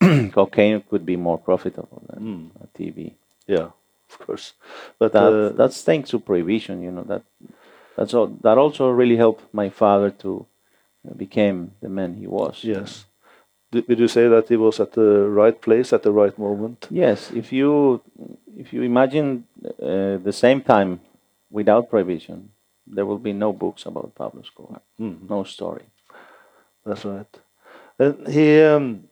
cocaine 0.32 0.82
could 0.90 1.04
be 1.06 1.16
more 1.16 1.38
profitable 1.38 2.02
than 2.08 2.50
a 2.62 2.66
TV. 2.78 3.14
Yeah, 3.46 3.70
of 4.10 4.18
course. 4.18 4.54
But 4.98 5.12
That 5.12 5.32
uh, 5.32 5.48
that's 5.50 5.82
thanks 5.82 6.10
to 6.10 6.18
prohibition. 6.18 6.82
You 6.82 6.90
know 6.90 7.04
that 7.04 7.22
that's 7.96 8.14
all. 8.14 8.26
That 8.42 8.58
also 8.58 8.90
really 8.90 9.16
helped 9.16 9.44
my 9.52 9.70
father 9.70 10.10
to 10.22 10.46
uh, 11.08 11.14
became 11.14 11.72
the 11.80 11.88
man 11.88 12.14
he 12.14 12.26
was. 12.26 12.64
yes. 12.64 13.06
Did, 13.72 13.98
you 13.98 14.08
say 14.08 14.28
that 14.28 14.48
he 14.48 14.56
was 14.56 14.80
at 14.80 14.92
the 14.92 15.28
right 15.28 15.60
place 15.60 15.92
at 15.92 16.02
the 16.02 16.12
right 16.12 16.38
moment? 16.38 16.86
Yes, 16.88 17.30
if 17.32 17.52
you 17.52 18.00
if 18.56 18.72
you 18.72 18.82
imagine 18.82 19.44
uh, 19.82 20.16
the 20.22 20.32
same 20.32 20.60
time 20.62 21.00
without 21.50 21.90
prohibition, 21.90 22.50
there 22.86 23.04
will 23.04 23.18
be 23.18 23.32
no 23.32 23.52
books 23.52 23.84
about 23.84 24.14
Pablo 24.14 24.40
Escobar, 24.40 24.80
no 25.28 25.44
story. 25.44 25.84
That's 26.84 27.04
right. 27.04 27.38
And 27.98 28.28
he 28.28 28.62
um, 28.62 29.08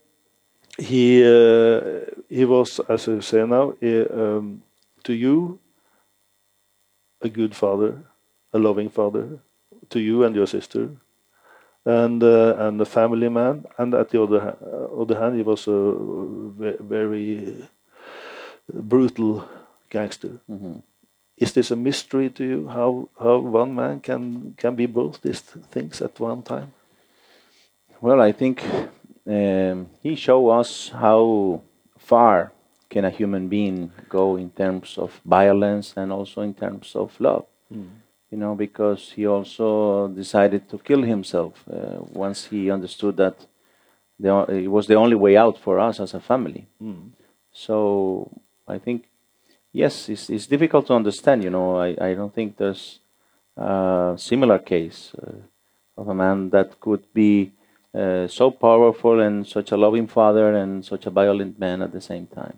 he 0.79 1.23
uh, 1.25 1.81
he 2.29 2.45
was, 2.45 2.81
as 2.89 3.07
you 3.07 3.21
say 3.21 3.47
now, 3.47 3.75
um, 3.83 4.63
to 5.05 5.13
you 5.13 5.59
a 7.23 7.29
good 7.29 7.55
father, 7.55 8.05
a 8.53 8.59
loving 8.59 8.91
father, 8.91 9.39
to 9.91 10.01
you 10.01 10.25
and 10.25 10.35
your 10.37 10.47
sister, 10.47 10.91
and 11.85 12.23
uh, 12.23 12.55
and 12.59 12.81
a 12.81 12.85
family 12.87 13.29
man. 13.29 13.65
And 13.79 13.95
at 13.95 14.11
the 14.11 14.23
other 14.23 14.41
ha- 14.41 14.57
uh, 14.67 15.03
other 15.03 15.19
hand, 15.19 15.37
he 15.37 15.43
was 15.43 15.67
a 15.69 15.95
very 16.81 17.69
brutal 18.73 19.49
gangster. 19.91 20.41
Is 21.37 21.53
this 21.53 21.71
a 21.71 21.77
mystery 21.77 22.31
to 22.31 22.45
you? 22.45 22.69
How 22.69 23.09
how 23.21 23.39
one 23.39 23.75
man 23.75 24.01
can 24.01 24.55
can 24.57 24.75
be 24.77 24.87
both 24.87 25.23
these 25.23 25.41
things 25.41 26.01
at 26.03 26.21
one 26.21 26.43
time? 26.43 26.73
Well, 28.01 28.21
I 28.21 28.33
think 28.33 28.63
um, 29.27 29.89
he 30.03 30.15
showed 30.17 30.51
us 30.51 30.91
how 30.91 31.63
far 31.99 32.53
can 32.91 33.05
a 33.05 33.11
human 33.11 33.49
being 33.49 33.91
go 34.09 34.37
in 34.37 34.51
terms 34.51 34.99
of 34.99 35.21
violence 35.25 35.95
and 35.97 36.13
also 36.13 36.43
in 36.43 36.55
terms 36.55 36.95
of 36.95 37.19
love. 37.21 37.47
You 38.31 38.39
know, 38.39 38.55
because 38.55 39.13
he 39.13 39.27
also 39.27 40.09
decided 40.09 40.69
to 40.71 40.79
kill 40.79 41.03
himself 41.03 41.65
uh, 41.69 41.99
once 42.13 42.47
he 42.47 42.71
understood 42.71 43.17
that 43.17 43.37
the, 44.19 44.45
it 44.49 44.69
was 44.69 44.87
the 44.87 44.95
only 44.97 45.17
way 45.17 45.37
out 45.37 45.59
for 45.59 45.79
us 45.79 46.01
as 46.01 46.15
a 46.15 46.21
family. 46.21 46.67
So 47.53 48.31
I 48.67 48.79
think, 48.79 49.05
yes, 49.73 50.09
it's, 50.09 50.29
it's 50.31 50.47
difficult 50.47 50.87
to 50.89 50.95
understand. 50.95 51.45
You 51.45 51.51
know, 51.51 51.77
I, 51.77 51.97
I 52.01 52.15
don't 52.15 52.35
think 52.35 52.57
there's 52.57 52.99
a 53.57 54.15
similar 54.17 54.59
case 54.59 55.13
uh, 55.23 55.33
of 55.97 56.09
a 56.09 56.15
man 56.15 56.51
that 56.51 56.81
could 56.81 57.05
be 57.13 57.53
uh, 57.95 58.27
so 58.29 58.51
powerful 58.51 59.21
and 59.21 59.47
such 59.47 59.73
a 59.73 59.77
loving 59.77 60.07
father 60.07 60.53
and 60.55 60.85
such 60.85 61.07
a 61.07 61.11
violent 61.11 61.59
man 61.59 61.83
at 61.83 61.93
the 61.93 62.01
same 62.01 62.27
time. 62.27 62.57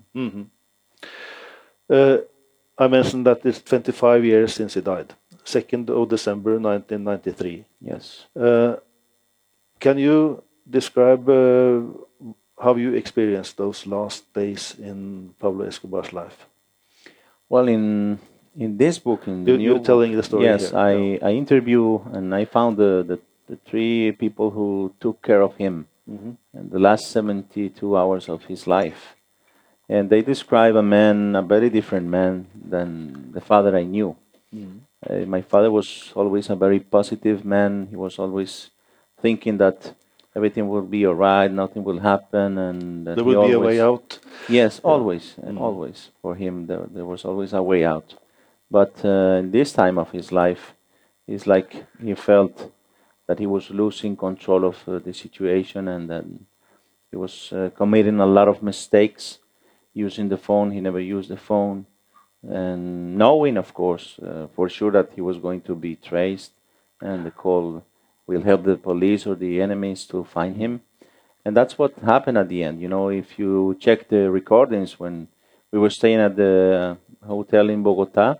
Uh, 1.89 2.19
I 2.79 2.89
mentioned 2.89 3.27
that 3.27 3.45
it's 3.45 3.63
25 3.63 4.25
years 4.25 4.55
since 4.55 4.75
he 4.75 4.81
died, 4.81 5.15
2nd 5.45 5.89
of 5.91 6.09
December 6.09 6.59
1993. 6.59 7.65
Yes. 7.81 8.27
Uh, 8.39 8.77
can 9.81 9.99
you 9.99 10.43
describe 10.69 11.29
uh, 11.29 11.81
how 12.61 12.75
you 12.75 12.95
experienced 12.95 13.57
those 13.57 13.87
last 13.87 14.33
days 14.35 14.75
in 14.79 15.35
Pablo 15.39 15.65
Escobar's 15.67 16.13
life? 16.13 16.47
Well, 17.49 17.69
in 17.69 18.19
in 18.59 18.77
this 18.79 18.99
book, 18.99 19.27
in 19.29 19.45
the 19.45 19.53
You- 19.53 19.59
you're 19.61 19.85
telling 19.85 20.17
the 20.17 20.23
story 20.23 20.45
Yes, 20.45 20.71
here, 20.71 20.79
I 20.79 20.93
yeah. 20.97 21.29
I 21.29 21.33
interview 21.37 22.01
and 22.13 22.35
I 22.35 22.45
found 22.47 22.77
the, 22.79 23.05
the 23.07 23.19
the 23.49 23.57
three 23.69 24.13
people 24.13 24.51
who 24.51 24.93
took 25.01 25.23
care 25.23 25.43
of 25.43 25.57
him 25.57 25.87
Mm-hmm. 26.09 26.31
in 26.59 26.71
the 26.71 26.79
last 26.79 27.11
seventy 27.11 27.69
two 27.69 27.97
hours 27.97 28.29
of 28.29 28.45
his 28.45 28.69
life, 28.69 29.17
and 29.89 30.09
they 30.09 30.23
describe 30.23 30.77
a 30.77 30.83
man, 30.83 31.35
a 31.35 31.43
very 31.43 31.69
different 31.69 32.07
man 32.07 32.47
than 32.55 33.33
the 33.33 33.41
father 33.41 33.77
I 33.77 33.83
knew. 33.83 34.15
Mm-hmm. 34.55 34.79
Uh, 35.03 35.27
my 35.27 35.43
father 35.43 35.69
was 35.69 36.13
always 36.15 36.49
a 36.49 36.55
very 36.55 36.79
positive 36.79 37.45
man. 37.45 37.89
He 37.91 37.97
was 37.97 38.21
always 38.21 38.71
thinking 39.21 39.59
that 39.59 39.95
everything 40.37 40.69
will 40.69 40.83
be 40.87 41.05
all 41.07 41.17
right, 41.17 41.51
nothing 41.51 41.83
will 41.83 41.99
happen, 41.99 42.57
and 42.57 43.05
There 43.07 43.17
he 43.17 43.23
will 43.23 43.47
be 43.49 43.53
a 43.55 43.59
way 43.59 43.81
out. 43.81 44.21
Yes, 44.49 44.81
always, 44.85 45.35
and 45.43 45.59
Mm. 45.59 45.63
always 45.63 46.11
for 46.23 46.37
him 46.37 46.67
there, 46.69 46.87
there 46.95 47.05
was 47.05 47.25
always 47.25 47.53
a 47.53 47.63
way 47.63 47.85
out. 47.85 48.15
But 48.71 49.05
uh, 49.05 49.41
in 49.43 49.51
this 49.51 49.73
time 49.73 49.99
of 49.99 50.13
his 50.13 50.31
life, 50.31 50.75
it's 51.27 51.47
like 51.49 51.85
he 52.01 52.15
felt 52.15 52.71
that 53.27 53.39
he 53.39 53.47
was 53.47 53.71
losing 53.71 54.17
control 54.17 54.65
of 54.65 54.77
uh, 54.89 54.99
the 54.99 55.13
situation 55.13 55.89
and 55.89 56.09
then 56.09 56.47
he 57.11 57.17
was 57.17 57.53
uh, 57.53 57.71
committing 57.77 58.21
a 58.21 58.27
lot 58.27 58.49
of 58.49 58.63
mistakes 58.63 59.39
using 59.95 60.29
the 60.29 60.37
phone. 60.37 60.71
He 60.71 60.81
never 60.81 61.01
used 61.01 61.31
the 61.31 61.37
phone, 61.37 61.87
and 62.43 63.17
knowing, 63.17 63.57
of 63.57 63.73
course, 63.73 64.19
uh, 64.19 64.47
for 64.55 64.69
sure 64.69 64.91
that 64.93 65.11
he 65.15 65.21
was 65.21 65.39
going 65.39 65.63
to 65.63 65.75
be 65.75 65.97
traced, 65.97 66.53
and 67.01 67.25
the 67.25 67.31
call 67.31 67.83
will 68.27 68.43
help 68.43 68.65
the 68.65 68.77
police 68.77 69.27
or 69.27 69.35
the 69.35 69.63
enemies 69.63 70.05
to 70.07 70.25
find 70.25 70.57
him. 70.57 70.83
And 71.45 71.57
that's 71.57 71.79
what 71.79 71.97
happened 72.01 72.39
at 72.39 72.49
the 72.49 72.63
end. 72.65 72.81
You 72.83 72.89
know, 72.89 73.09
if 73.09 73.39
you 73.39 73.77
check 73.81 74.09
the 74.09 74.31
recordings 74.31 74.99
when 74.99 75.29
we 75.71 75.79
were 75.79 75.91
staying 75.91 76.21
at 76.21 76.37
the 76.37 76.97
hotel 77.25 77.71
in 77.71 77.83
Bogota, 77.83 78.37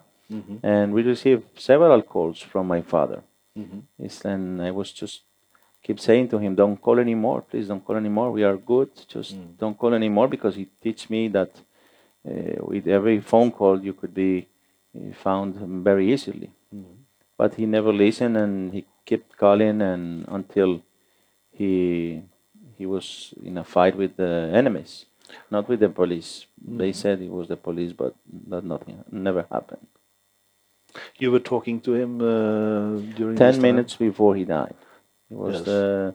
and 0.63 0.93
we 0.93 1.03
received 1.03 1.45
several 1.59 2.03
calls 2.03 2.41
from 2.41 2.67
my 2.67 2.83
father. 2.83 3.23
Yes, 3.99 4.25
and 4.25 4.63
I 4.63 4.71
was 4.71 4.93
just 4.93 5.23
keep 5.83 5.99
saying 6.01 6.29
to 6.29 6.39
him, 6.39 6.55
"Don't 6.55 6.81
call 6.81 6.99
anymore, 6.99 7.43
please. 7.51 7.69
Don't 7.69 7.85
call 7.85 7.97
anymore. 7.97 8.31
We 8.33 8.45
are 8.45 8.57
good. 8.57 8.91
Just 9.09 9.37
don't 9.59 9.79
call 9.79 9.95
anymore." 9.95 10.29
Because 10.29 10.55
he 10.57 10.67
teach 10.83 11.09
me 11.11 11.29
that 11.29 11.53
uh, 12.31 12.57
with 12.73 12.87
every 12.89 13.21
phone 13.21 13.51
call 13.53 13.81
you 13.89 13.95
could 13.95 14.15
be 14.15 14.47
uh, 14.97 15.13
found 15.25 15.55
very 15.91 16.13
easily. 16.13 16.51
But 17.39 17.55
he 17.55 17.67
never 17.67 17.93
listened, 17.93 18.37
and 18.37 18.73
he 18.73 18.85
kept 19.05 19.37
calling, 19.37 19.81
and 19.83 20.27
until 20.29 20.83
he 21.53 22.23
he 22.79 22.87
was 22.87 23.35
in 23.43 23.59
a 23.59 23.65
fight 23.65 23.97
with 23.97 24.17
the 24.17 24.51
enemies, 24.53 25.07
not 25.51 25.69
with 25.69 25.81
the 25.81 25.89
police. 25.89 26.47
They 26.83 26.93
said 26.93 27.23
it 27.23 27.31
was 27.31 27.49
the 27.49 27.57
police, 27.57 27.93
but 27.93 28.15
that 28.49 28.65
nothing 28.65 29.05
never 29.11 29.47
happened. 29.51 29.87
You 31.19 31.31
were 31.33 31.41
talking 31.41 31.81
to 31.81 31.95
him 31.95 32.21
uh, 32.21 33.01
during 33.17 33.37
Ten 33.37 33.61
minutes 33.61 33.97
before 33.97 34.35
he 34.37 34.45
died, 34.45 34.75
it 35.31 35.37
was 35.37 35.55
Yes. 35.55 35.65
the 35.65 36.15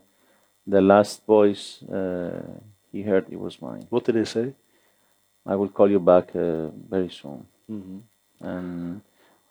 the 0.67 0.81
last 0.81 1.25
voice 1.25 1.81
uh, 1.83 2.41
he 2.91 3.01
heard. 3.03 3.25
It 3.29 3.39
was 3.39 3.61
mine. 3.61 3.85
What 3.89 4.03
did 4.05 4.15
he 4.15 4.25
say? 4.25 4.53
I 5.45 5.55
will 5.55 5.69
call 5.69 5.89
you 5.89 5.99
back 5.99 6.35
uh, 6.35 6.67
very 6.89 7.09
soon. 7.09 7.45
And 8.39 9.01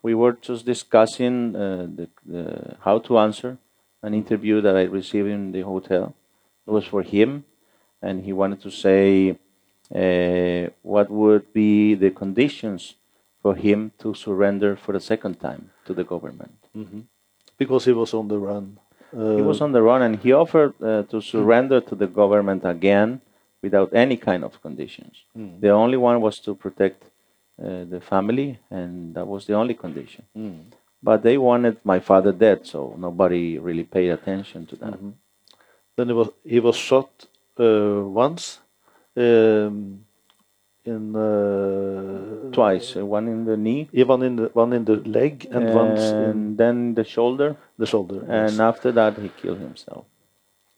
we 0.03 0.13
were 0.15 0.33
just 0.33 0.65
discussing 0.65 1.55
uh, 1.55 1.87
the, 1.97 2.07
the, 2.25 2.75
how 2.81 2.99
to 2.99 3.17
answer 3.19 3.57
an 4.03 4.13
interview 4.13 4.61
that 4.61 4.75
I 4.75 4.83
received 4.83 5.27
in 5.27 5.51
the 5.51 5.61
hotel. 5.61 6.13
It 6.67 6.71
was 6.71 6.85
for 6.85 7.01
him, 7.03 7.45
and 8.01 8.23
he 8.23 8.33
wanted 8.33 8.61
to 8.61 8.71
say 8.71 9.37
uh, 9.93 10.69
what 10.81 11.09
would 11.09 11.51
be 11.53 11.95
the 11.95 12.11
conditions 12.11 12.95
for 13.41 13.55
him 13.55 13.91
to 13.99 14.13
surrender 14.13 14.75
for 14.75 14.91
the 14.93 14.99
second 14.99 15.39
time 15.39 15.69
to 15.85 15.93
the 15.93 16.03
government. 16.03 16.57
Because 17.57 17.85
he 17.85 17.93
was 17.93 18.13
on 18.13 18.27
the 18.27 18.37
run. 18.37 18.77
Uh, 19.13 19.35
He 19.37 19.41
was 19.41 19.59
on 19.61 19.71
the 19.71 19.81
run 19.81 20.01
and 20.01 20.15
he 20.23 20.31
offered 20.33 20.73
uh, 20.81 21.03
to 21.11 21.21
surrender 21.21 21.79
to 21.81 21.95
the 21.95 22.07
government 22.07 22.63
again 22.65 23.19
without 23.61 23.89
any 23.93 24.17
kind 24.17 24.43
of 24.43 24.61
conditions. 24.61 25.15
The 25.61 25.69
only 25.69 25.97
one 25.97 26.17
was 26.21 26.39
to 26.45 26.55
protect 26.55 27.03
uh, 27.61 27.85
the 27.93 27.99
family, 28.01 28.57
and 28.71 29.13
that 29.15 29.27
was 29.27 29.45
the 29.45 29.53
only 29.53 29.75
condition. 29.75 30.23
But 31.03 31.21
they 31.23 31.37
wanted 31.37 31.75
my 31.83 31.99
father 31.99 32.31
dead, 32.31 32.65
so 32.65 32.95
nobody 32.97 33.57
really 33.67 33.83
paid 33.83 34.09
attention 34.09 34.65
to 34.67 34.75
that. 34.77 34.97
Then 35.95 36.07
he 36.07 36.13
was 36.13 36.29
he 36.53 36.59
was 36.59 36.75
shot 36.75 37.09
uh, 37.59 38.01
once 38.25 38.59
um, 39.17 40.05
in 40.85 41.15
uh, 41.15 42.51
Twice, 42.51 42.95
uh, 42.97 43.05
one 43.05 43.27
in 43.27 43.45
the 43.45 43.55
knee, 43.57 43.87
yeah, 43.91 44.05
one 44.05 44.23
in 44.23 44.35
the 44.35 44.49
one 44.53 44.73
in 44.73 44.83
the 44.85 44.95
leg 45.17 45.47
and, 45.51 45.73
once 45.73 46.01
in 46.01 46.15
and 46.17 46.57
then 46.57 46.95
the 46.95 47.03
shoulder, 47.03 47.55
the 47.77 47.85
shoulder. 47.85 48.19
and 48.21 48.51
yes. 48.51 48.59
after 48.59 48.91
that 48.91 49.17
he 49.17 49.29
killed 49.41 49.59
himself. 49.59 50.05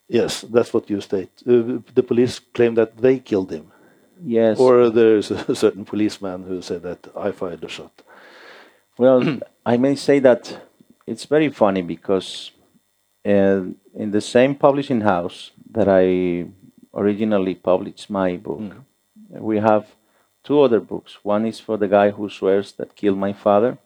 yes, 0.09 0.41
that's 0.41 0.73
what 0.73 0.89
you 0.89 0.99
state. 1.01 1.31
Uh, 1.47 1.79
the 1.95 2.03
police 2.03 2.39
claim 2.39 2.75
that 2.75 2.97
they 2.97 3.17
killed 3.19 3.49
him, 3.51 3.71
Yes. 4.23 4.59
or 4.59 4.89
there's 4.89 5.31
a 5.31 5.55
certain 5.63 5.85
policeman 5.85 6.43
who 6.43 6.61
said 6.61 6.81
that 6.83 7.07
I 7.15 7.31
fired 7.31 7.61
the 7.61 7.69
shot. 7.69 7.91
Well, 8.97 9.39
I 9.65 9.77
may 9.77 9.95
say 9.95 10.19
that 10.19 10.41
it's 11.07 11.25
very 11.25 11.49
funny 11.49 11.81
because 11.81 12.51
uh, 13.25 13.61
in 14.03 14.11
the 14.11 14.21
same 14.21 14.53
publishing 14.53 15.01
house 15.01 15.49
that 15.71 15.87
I 15.87 16.45
originally 16.93 17.55
published 17.55 18.09
my 18.11 18.37
book, 18.37 18.61
we 19.39 19.57
have 19.59 19.85
two 20.43 20.61
other 20.61 20.79
books. 20.79 21.17
One 21.23 21.45
is 21.45 21.59
for 21.59 21.77
the 21.77 21.87
guy 21.87 22.11
who 22.11 22.29
swears 22.29 22.71
that 22.73 22.95
killed 22.95 23.17
my 23.17 23.33
father, 23.33 23.77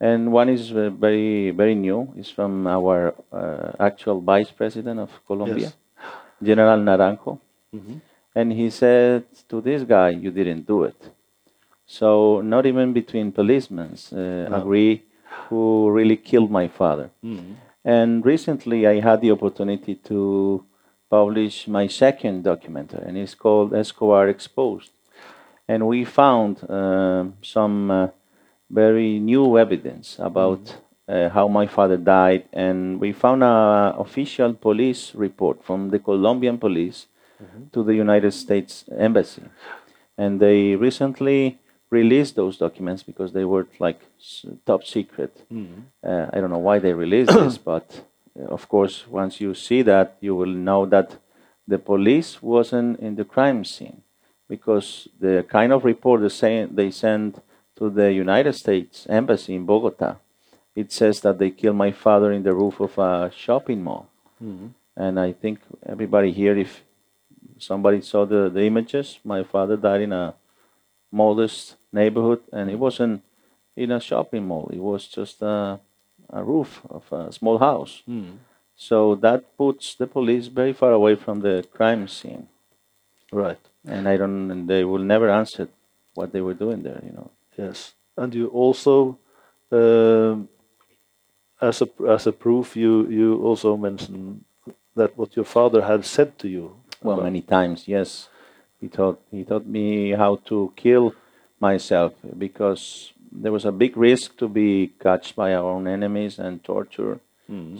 and 0.00 0.32
one 0.32 0.48
is 0.48 0.72
uh, 0.72 0.90
very 0.90 1.50
very 1.50 1.74
new. 1.74 2.12
It's 2.16 2.30
from 2.30 2.66
our 2.66 3.14
uh, 3.32 3.72
actual 3.80 4.20
vice 4.20 4.50
president 4.50 5.00
of 5.00 5.10
Colombia, 5.26 5.56
Yes. 5.70 5.76
General 6.42 6.80
Naranjo, 6.80 7.38
Mhm. 7.74 8.00
and 8.34 8.52
he 8.52 8.70
said 8.70 9.24
to 9.48 9.60
this 9.60 9.82
guy, 9.84 10.10
"You 10.10 10.30
didn't 10.30 10.66
do 10.66 10.84
it." 10.84 11.10
So 11.86 12.40
not 12.42 12.66
even 12.66 12.92
between 12.92 13.32
policemen 13.32 13.90
uh, 14.12 14.48
agree 14.60 15.02
who 15.48 15.90
really 15.90 16.16
killed 16.16 16.50
my 16.50 16.68
father. 16.68 17.10
And 17.84 18.26
recently, 18.26 18.86
I 18.86 18.98
had 19.00 19.20
the 19.20 19.30
opportunity 19.30 19.94
to 20.10 20.64
publish 21.10 21.68
my 21.68 21.86
second 21.86 22.44
documentary, 22.44 23.04
and 23.06 23.16
it's 23.16 23.34
called 23.34 23.74
Escobar 23.74 24.28
Exposed. 24.28 24.90
And 25.68 25.86
we 25.86 26.04
found 26.04 26.68
um 26.70 27.34
some 27.42 27.90
uh, 27.90 28.08
very 28.70 29.18
new 29.18 29.58
evidence 29.58 30.18
about 30.18 30.76
uh, 31.08 31.28
how 31.28 31.46
my 31.48 31.66
father 31.66 31.96
died, 31.96 32.44
and 32.52 33.00
we 33.00 33.12
found 33.12 33.42
an 33.42 33.94
official 33.98 34.52
police 34.54 35.14
report 35.14 35.62
from 35.64 35.90
the 35.90 35.98
Colombian 35.98 36.58
police 36.58 37.06
to 37.72 37.82
the 37.84 37.94
United 37.94 38.32
States 38.32 38.84
Embassy, 38.98 39.42
and 40.18 40.40
they 40.40 40.74
recently 40.74 41.58
released 41.90 42.34
those 42.34 42.56
documents 42.58 43.02
because 43.04 43.32
they 43.32 43.44
were 43.44 43.66
like 43.78 44.00
top 44.64 44.82
secret. 44.84 45.32
Uh, 46.02 46.26
I 46.32 46.40
don't 46.40 46.50
know 46.50 46.58
why 46.58 46.78
they 46.80 46.92
released 46.92 47.32
this, 47.32 47.58
but 47.72 47.86
uh, 48.00 48.00
Uh, 48.38 48.46
of 48.46 48.68
course, 48.68 49.06
once 49.08 49.40
you 49.40 49.54
see 49.54 49.82
that, 49.82 50.16
you 50.20 50.34
will 50.34 50.46
know 50.46 50.86
that 50.86 51.16
the 51.66 51.78
police 51.78 52.42
wasn't 52.42 52.98
in 53.00 53.16
the 53.16 53.24
crime 53.24 53.64
scene 53.64 54.02
because 54.48 55.08
the 55.18 55.44
kind 55.48 55.72
of 55.72 55.84
report 55.84 56.20
they, 56.20 56.28
say, 56.28 56.64
they 56.70 56.90
sent 56.90 57.42
to 57.76 57.90
the 57.90 58.12
United 58.12 58.52
States 58.54 59.06
Embassy 59.08 59.54
in 59.54 59.66
Bogota, 59.66 60.16
it 60.74 60.92
says 60.92 61.20
that 61.20 61.38
they 61.38 61.50
killed 61.50 61.76
my 61.76 61.90
father 61.90 62.32
in 62.32 62.42
the 62.42 62.54
roof 62.54 62.80
of 62.80 62.96
a 62.98 63.30
shopping 63.34 63.82
mall. 63.82 64.08
Mm-hmm. 64.42 64.68
And 64.96 65.20
I 65.20 65.32
think 65.32 65.60
everybody 65.84 66.32
here, 66.32 66.56
if 66.56 66.82
somebody 67.58 68.00
saw 68.00 68.24
the, 68.24 68.48
the 68.48 68.62
images, 68.62 69.18
my 69.24 69.42
father 69.42 69.76
died 69.76 70.02
in 70.02 70.12
a 70.12 70.34
modest 71.10 71.76
neighborhood, 71.92 72.40
and 72.52 72.70
it 72.70 72.78
wasn't 72.78 73.22
in 73.74 73.90
a 73.90 74.00
shopping 74.00 74.46
mall. 74.46 74.70
It 74.72 74.78
was 74.78 75.06
just 75.06 75.42
a, 75.42 75.80
a 76.30 76.42
roof 76.44 76.82
of 76.90 77.04
a 77.12 77.32
small 77.32 77.58
house. 77.58 78.02
So 78.76 79.14
that 79.16 79.56
puts 79.56 79.94
the 79.94 80.06
police 80.06 80.48
very 80.48 80.72
far 80.72 80.92
away 80.92 81.14
from 81.16 81.40
the 81.40 81.64
crime 81.72 82.08
scene, 82.08 82.48
Right. 83.32 83.58
and 83.86 84.06
I 84.08 84.16
don't. 84.18 84.50
And 84.50 84.68
they 84.68 84.84
will 84.84 85.02
never 85.14 85.30
answer 85.30 85.68
what 86.14 86.32
they 86.32 86.40
were 86.42 86.54
doing 86.54 86.82
there. 86.82 87.00
You 87.06 87.12
know. 87.12 87.30
Yes, 87.56 87.94
and 88.16 88.34
you 88.34 88.48
also, 88.48 89.18
um, 89.72 90.48
as 91.60 91.80
a 91.82 91.88
as 92.08 92.26
a 92.26 92.32
proof, 92.32 92.76
you 92.76 93.08
you 93.08 93.42
also 93.42 93.76
mention 93.76 94.44
that 94.94 95.16
what 95.16 95.36
your 95.36 95.44
father 95.46 95.82
had 95.82 96.04
said 96.04 96.38
to 96.38 96.48
you. 96.48 96.76
Well, 97.02 97.20
many 97.22 97.40
times, 97.42 97.88
yes. 97.88 98.28
He 98.80 98.88
taught 98.88 99.18
he 99.30 99.44
taught 99.44 99.66
me 99.66 100.10
how 100.12 100.36
to 100.46 100.72
kill 100.76 101.14
myself 101.60 102.12
because 102.38 103.12
there 103.42 103.52
was 103.52 103.64
a 103.64 103.72
big 103.72 103.96
risk 103.96 104.36
to 104.38 104.48
be 104.48 104.92
catched 105.00 105.36
by 105.36 105.54
our 105.54 105.70
own 105.70 105.86
enemies 105.86 106.38
and 106.38 106.62
tortured. 106.64 107.20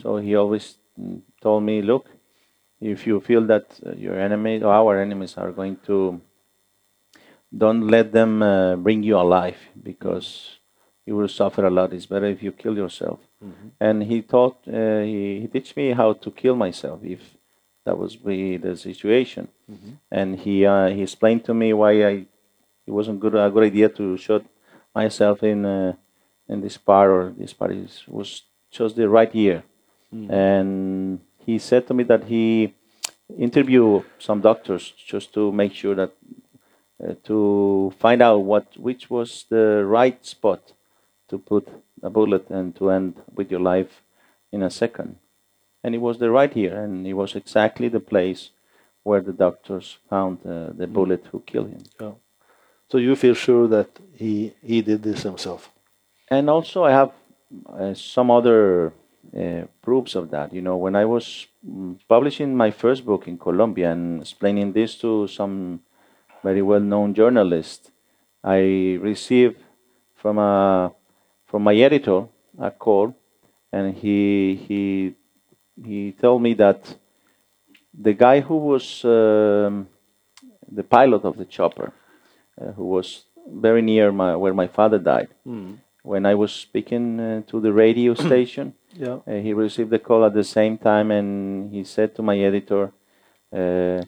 So 0.03 0.19
he 0.19 0.37
always 0.37 0.77
mm, 1.01 1.23
told 1.40 1.62
me, 1.64 1.83
look, 1.83 2.07
if 2.81 3.07
you 3.07 3.21
feel 3.21 3.47
that 3.47 3.66
uh, 3.85 3.92
your 3.92 4.19
enemy 4.19 4.62
or 4.62 4.73
our 4.73 5.01
enemies 5.01 5.37
are 5.37 5.51
going 5.51 5.77
to, 5.87 6.21
don't 7.57 7.88
let 7.88 8.12
them 8.12 8.42
uh, 8.42 8.77
bring 8.77 9.03
you 9.03 9.16
alive 9.16 9.57
because 9.83 10.59
you 11.07 11.16
will 11.16 11.29
suffer 11.29 11.64
a 11.66 11.71
lot. 11.71 11.92
It's 11.92 12.07
better 12.07 12.27
if 12.27 12.42
you 12.42 12.53
kill 12.53 12.77
yourself. 12.77 13.21
And 13.81 14.03
he 14.03 14.23
taught, 14.23 14.59
uh, 14.69 15.01
he, 15.01 15.40
he 15.40 15.47
teach 15.49 15.75
me 15.77 15.92
how 15.92 16.12
to 16.14 16.31
kill 16.31 16.57
myself 16.57 17.01
if 17.03 17.21
that 17.85 17.97
was 17.97 18.16
be 18.16 18.57
the 18.57 18.77
situation. 18.77 19.49
And 20.11 20.38
he 20.40 20.66
uh, 20.66 20.88
he 20.88 21.03
explained 21.03 21.45
to 21.45 21.55
me 21.55 21.73
why 21.73 21.92
I 22.05 22.27
it 22.87 22.92
wasn't 22.99 23.21
good 23.21 23.35
a 23.35 23.51
good 23.51 23.64
idea 23.64 23.88
to 23.90 24.16
shoot 24.16 24.45
myself 24.97 25.43
in 25.43 25.61
uh, 25.65 25.93
in 26.49 26.61
this 26.61 26.79
part 26.79 27.09
or 27.11 27.23
this 27.37 27.53
part 27.53 27.73
is, 27.73 28.05
was 28.09 28.43
just 28.71 28.97
the 28.97 29.09
right 29.09 29.33
year. 29.35 29.63
And 30.31 31.21
he 31.47 31.59
said 31.59 31.87
to 31.89 31.95
me 31.95 32.05
that 32.05 32.25
he 32.25 32.75
interviewed 33.39 34.05
some 34.19 34.41
doctors 34.41 34.85
just 35.13 35.35
to 35.35 35.53
make 35.53 35.73
sure 35.75 35.95
that 35.95 36.13
uh, 37.03 37.15
to 37.25 37.93
find 37.99 38.23
out 38.23 38.39
what 38.51 38.67
which 38.87 39.11
was 39.11 39.45
the 39.51 39.85
right 39.85 40.19
spot 40.25 40.63
to 41.29 41.39
put 41.39 41.69
a 42.03 42.11
bullet 42.11 42.45
and 42.51 42.75
to 42.77 42.91
end 42.91 43.13
with 43.35 43.51
your 43.51 43.61
life 43.61 43.93
in 44.53 44.63
a 44.63 44.71
second. 44.71 45.17
And 45.83 45.95
it 45.95 46.01
was 46.01 46.19
the 46.19 46.31
right 46.31 46.53
here, 46.53 46.75
and 46.83 47.07
it 47.07 47.15
was 47.15 47.37
exactly 47.37 47.89
the 47.89 48.01
place 48.13 48.51
where 49.03 49.21
the 49.21 49.33
doctors 49.33 49.99
found 50.11 50.39
uh, 50.45 50.73
the 50.81 50.87
bullet 50.87 51.23
who 51.31 51.41
killed 51.41 51.71
him. 51.71 51.85
So 52.88 52.99
you 52.99 53.16
feel 53.16 53.35
sure 53.35 53.66
that 53.68 53.88
he 54.14 54.53
he 54.62 54.83
did 54.83 55.03
this 55.03 55.22
himself. 55.22 55.70
And 56.31 56.49
also, 56.51 56.85
I 56.85 56.92
have 56.92 57.12
uh, 57.68 57.94
some 57.94 58.31
other 58.31 58.92
uh, 59.37 59.62
proofs 59.83 60.14
of 60.14 60.31
that. 60.31 60.53
You 60.53 60.62
know, 60.62 60.77
when 60.77 60.96
I 60.96 61.05
was 61.05 61.46
mm, 61.66 61.99
publishing 62.09 62.57
my 62.57 62.70
first 62.70 63.05
book 63.05 63.27
in 63.29 63.38
Colombia 63.38 63.92
and 63.92 64.20
explaining 64.20 64.72
this 64.72 64.96
to 64.99 65.27
some 65.29 65.81
very 66.42 66.62
well-known 66.62 67.14
journalists, 67.14 67.90
I 68.42 68.99
received 69.01 69.59
from 70.14 70.38
a 70.38 70.92
from 71.46 71.62
my 71.62 71.75
editor 71.75 72.27
a 72.59 72.70
call, 72.70 73.14
and 73.72 73.94
he 73.94 74.55
he 74.66 75.14
he 75.85 76.12
told 76.12 76.42
me 76.42 76.55
that 76.55 76.96
the 77.92 78.14
guy 78.14 78.40
who 78.40 78.57
was 78.57 79.05
um, 79.05 79.88
the 80.70 80.85
pilot 80.85 81.25
of 81.25 81.37
the 81.37 81.44
chopper, 81.44 81.92
uh, 82.61 82.73
who 82.73 82.85
was 82.85 83.25
very 83.49 83.83
near 83.83 84.12
my 84.12 84.35
where 84.37 84.55
my 84.55 84.66
father 84.66 84.99
died, 84.99 85.29
when 86.03 86.25
I 86.27 86.35
was 86.35 86.53
speaking 86.53 87.21
uh, 87.21 87.42
to 87.51 87.61
the 87.61 87.73
radio 87.73 88.14
station, 88.29 88.75
Yeah. 88.95 89.19
uh, 89.27 89.40
he 89.47 89.53
received 89.53 89.90
the 89.90 89.99
call 89.99 90.25
at 90.25 90.35
the 90.35 90.45
same 90.45 90.79
time, 90.79 91.11
and 91.11 91.73
he 91.73 91.85
said 91.85 92.14
to 92.14 92.23
my 92.23 92.38
editor, 92.38 92.92
uh, 93.53 94.01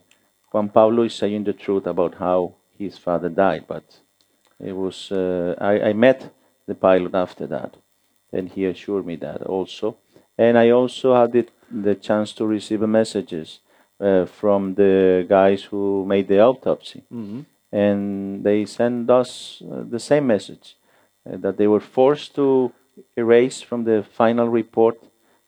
"Juan 0.52 0.68
Pablo 0.68 1.02
is 1.04 1.14
saying 1.14 1.44
the 1.44 1.52
truth 1.52 1.87
about 1.87 2.14
how 2.14 2.54
his 2.78 2.98
father 2.98 3.28
died." 3.28 3.64
But 3.68 3.84
it 4.61 4.74
was 4.76 5.11
uh, 5.12 5.54
I, 5.61 5.90
I 5.90 5.92
met 5.92 6.30
the 6.66 6.74
pilot 6.74 7.14
after 7.14 7.46
that, 7.46 7.76
and 8.32 8.48
he 8.48 8.64
assured 8.66 9.06
me 9.06 9.16
that 9.16 9.42
also, 9.42 9.96
and 10.37 10.58
I 10.58 10.70
also 10.70 11.14
had 11.14 11.32
the, 11.32 11.46
the 11.70 11.94
chance 11.94 12.32
to 12.34 12.46
receive 12.46 12.80
messages 12.88 13.61
uh, 14.00 14.24
from 14.26 14.74
the 14.74 15.24
guys 15.28 15.64
who 15.70 16.04
made 16.06 16.26
the 16.28 16.40
autopsy, 16.40 17.02
and 17.72 18.44
they 18.44 18.64
sent 18.64 19.11
us 19.11 19.62
uh, 19.70 19.83
the 19.88 19.98
same 20.00 20.26
message 20.26 20.76
uh, 21.31 21.37
that 21.37 21.57
they 21.57 21.66
were 21.66 21.81
forced 21.81 22.35
to 22.35 22.72
erase 23.16 23.61
from 23.61 23.85
the 23.85 24.02
final 24.02 24.48
report 24.48 24.98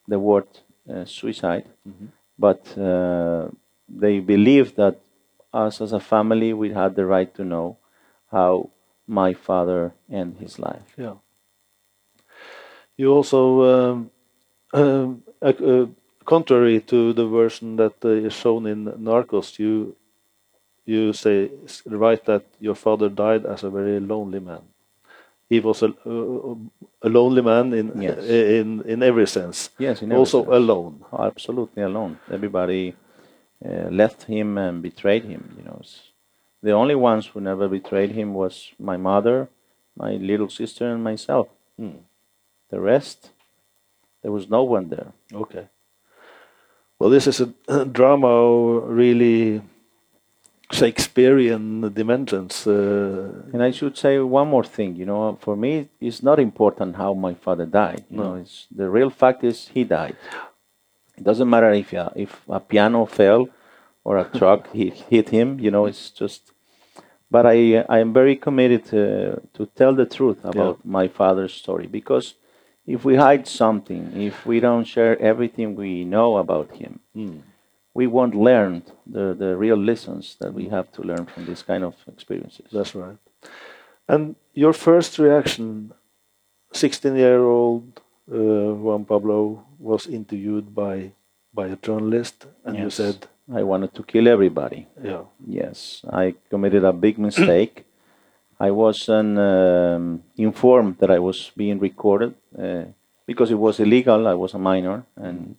the 0.08 0.18
word 0.18 0.46
uh, 0.92 1.04
suicide, 1.04 1.66
but 2.38 2.76
uh, 2.78 3.48
they 3.88 4.18
believed 4.18 4.76
that 4.76 4.98
us 5.52 5.80
as 5.80 5.92
a 5.92 6.00
family 6.00 6.52
we 6.52 6.70
had 6.70 6.94
the 6.94 7.06
right 7.06 7.34
to 7.34 7.44
know 7.44 7.76
how 8.30 8.70
my 9.06 9.34
father 9.34 9.92
ended 10.10 10.40
his 10.40 10.58
life. 10.58 10.94
Yeah. 10.96 11.14
You 12.96 13.12
also, 13.12 13.40
um, 13.64 14.10
uh, 14.74 15.14
uh, 15.42 15.86
contrary 16.24 16.80
to 16.80 17.12
the 17.12 17.26
version 17.26 17.76
that 17.76 17.94
uh, 18.04 18.08
is 18.08 18.32
shown 18.32 18.66
in 18.66 18.84
Narcos, 18.86 19.58
you 19.58 19.96
you 20.94 21.12
say 21.12 21.36
write 22.02 22.22
that 22.30 22.42
your 22.66 22.74
father 22.84 23.08
died 23.24 23.42
as 23.54 23.64
a 23.64 23.70
very 23.78 24.00
lonely 24.12 24.40
man. 24.40 24.62
He 25.52 25.58
was 25.60 25.82
a, 25.82 25.88
uh, 26.06 26.54
a 27.02 27.08
lonely 27.18 27.42
man 27.42 27.66
in 27.80 27.86
Yes. 28.02 28.18
in 28.58 28.68
in 28.92 29.02
every 29.10 29.26
sense. 29.26 29.58
Yes, 29.86 30.02
in 30.02 30.08
every 30.12 30.18
also 30.20 30.38
sense. 30.42 30.56
alone. 30.60 30.94
Absolutely 31.30 31.82
alone. 31.90 32.12
Everybody 32.36 32.94
uh, 33.68 33.88
left 34.02 34.20
him 34.34 34.58
and 34.58 34.82
betrayed 34.82 35.24
him. 35.32 35.42
You 35.58 35.64
know, 35.68 35.80
the 36.62 36.72
only 36.82 36.94
ones 37.10 37.24
who 37.30 37.40
never 37.40 37.68
betrayed 37.68 38.12
him 38.20 38.28
was 38.34 38.54
my 38.78 38.96
mother, 38.96 39.48
my 39.96 40.12
little 40.30 40.48
sister, 40.60 40.84
and 40.92 41.02
myself. 41.02 41.48
The 42.72 42.78
rest, 42.92 43.30
there 44.22 44.32
was 44.32 44.46
no 44.48 44.62
one 44.74 44.88
there. 44.88 45.10
Okay. 45.32 45.66
Well, 46.98 47.10
this 47.10 47.26
is 47.26 47.40
a 47.40 47.84
drama 47.98 48.30
really 49.02 49.62
Shakespearean 50.72 51.92
dimensions. 51.92 52.66
Uh, 52.66 53.42
And 53.52 53.62
I 53.62 53.70
should 53.72 53.96
say 53.96 54.18
one 54.18 54.48
more 54.48 54.64
thing. 54.64 54.96
You 54.96 55.06
know, 55.06 55.36
for 55.40 55.56
me, 55.56 55.88
it's 56.00 56.22
not 56.22 56.38
important 56.38 56.96
how 56.96 57.14
my 57.14 57.34
father 57.34 57.66
died. 57.66 58.04
You 58.10 58.18
know, 58.18 58.34
it's 58.42 58.66
the 58.70 58.88
real 58.88 59.10
fact 59.10 59.44
is 59.44 59.68
he 59.74 59.84
died. 59.84 60.16
It 61.18 61.24
doesn't 61.24 61.50
matter 61.50 61.70
if 61.72 61.92
a, 61.92 62.12
if 62.16 62.40
a 62.48 62.60
piano 62.60 63.04
fell 63.06 63.48
or 64.04 64.16
a 64.18 64.24
truck 64.24 64.70
hit, 64.72 64.94
hit 65.10 65.28
him. 65.30 65.58
You 65.60 65.70
know, 65.70 65.86
it's 65.86 66.10
just. 66.10 66.52
But 67.30 67.46
I 67.46 67.84
I 67.88 67.98
am 68.00 68.12
very 68.12 68.34
committed 68.36 68.84
to, 68.86 69.00
to 69.54 69.66
tell 69.78 69.94
the 69.94 70.06
truth 70.06 70.44
about 70.44 70.84
my 70.84 71.06
father's 71.08 71.54
story 71.54 71.86
because 71.86 72.34
if 72.86 73.04
we 73.04 73.14
hide 73.16 73.46
something, 73.46 74.02
if 74.20 74.44
we 74.46 74.58
don't 74.58 74.84
share 74.84 75.14
everything 75.20 75.76
we 75.76 76.04
know 76.04 76.38
about 76.38 76.68
him, 76.82 76.98
we 77.94 78.06
won't 78.06 78.34
learn 78.34 78.82
the, 79.06 79.34
the 79.34 79.56
real 79.56 79.76
lessons 79.76 80.36
that 80.40 80.54
we 80.54 80.68
have 80.68 80.90
to 80.92 81.02
learn 81.02 81.26
from 81.26 81.44
this 81.46 81.62
kind 81.62 81.84
of 81.84 81.94
experiences. 82.06 82.66
That's 82.72 82.94
right. 82.94 83.18
And 84.08 84.36
your 84.54 84.72
first 84.72 85.18
reaction, 85.18 85.92
16 86.72 87.16
year 87.16 87.40
old 87.42 88.00
uh, 88.32 88.74
Juan 88.74 89.04
Pablo 89.04 89.64
was 89.78 90.06
interviewed 90.06 90.74
by 90.74 91.12
by 91.52 91.66
a 91.66 91.76
journalist, 91.76 92.46
and 92.64 92.76
you 92.78 92.90
said, 92.90 93.26
I 93.52 93.64
wanted 93.64 93.92
to 93.94 94.02
kill 94.04 94.28
everybody. 94.28 94.86
"Yeah, 95.02 95.24
Yes, 95.44 96.04
I 96.08 96.34
committed 96.48 96.84
a 96.84 96.92
big 96.92 97.18
mistake. 97.18 97.84
I 98.60 98.70
wasn't 98.70 99.38
um, 99.38 100.22
informed 100.36 100.98
that 100.98 101.10
I 101.10 101.18
was 101.18 101.50
being 101.56 101.80
recorded 101.80 102.34
uh, 102.56 102.84
because 103.26 103.50
it 103.50 103.58
was 103.58 103.80
illegal. 103.80 104.28
I 104.28 104.34
was 104.34 104.54
a 104.54 104.58
minor, 104.58 105.02
and 105.16 105.56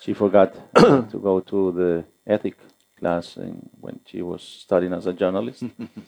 she 0.00 0.14
forgot 0.14 0.54
to 0.76 1.18
go 1.22 1.40
to 1.40 1.72
the 1.72 2.04
ethic 2.26 2.56
class 2.98 3.36
when 3.80 4.00
she 4.06 4.22
was 4.22 4.42
studying 4.42 4.92
as 4.92 5.06
a 5.06 5.12
journalist. 5.12 5.62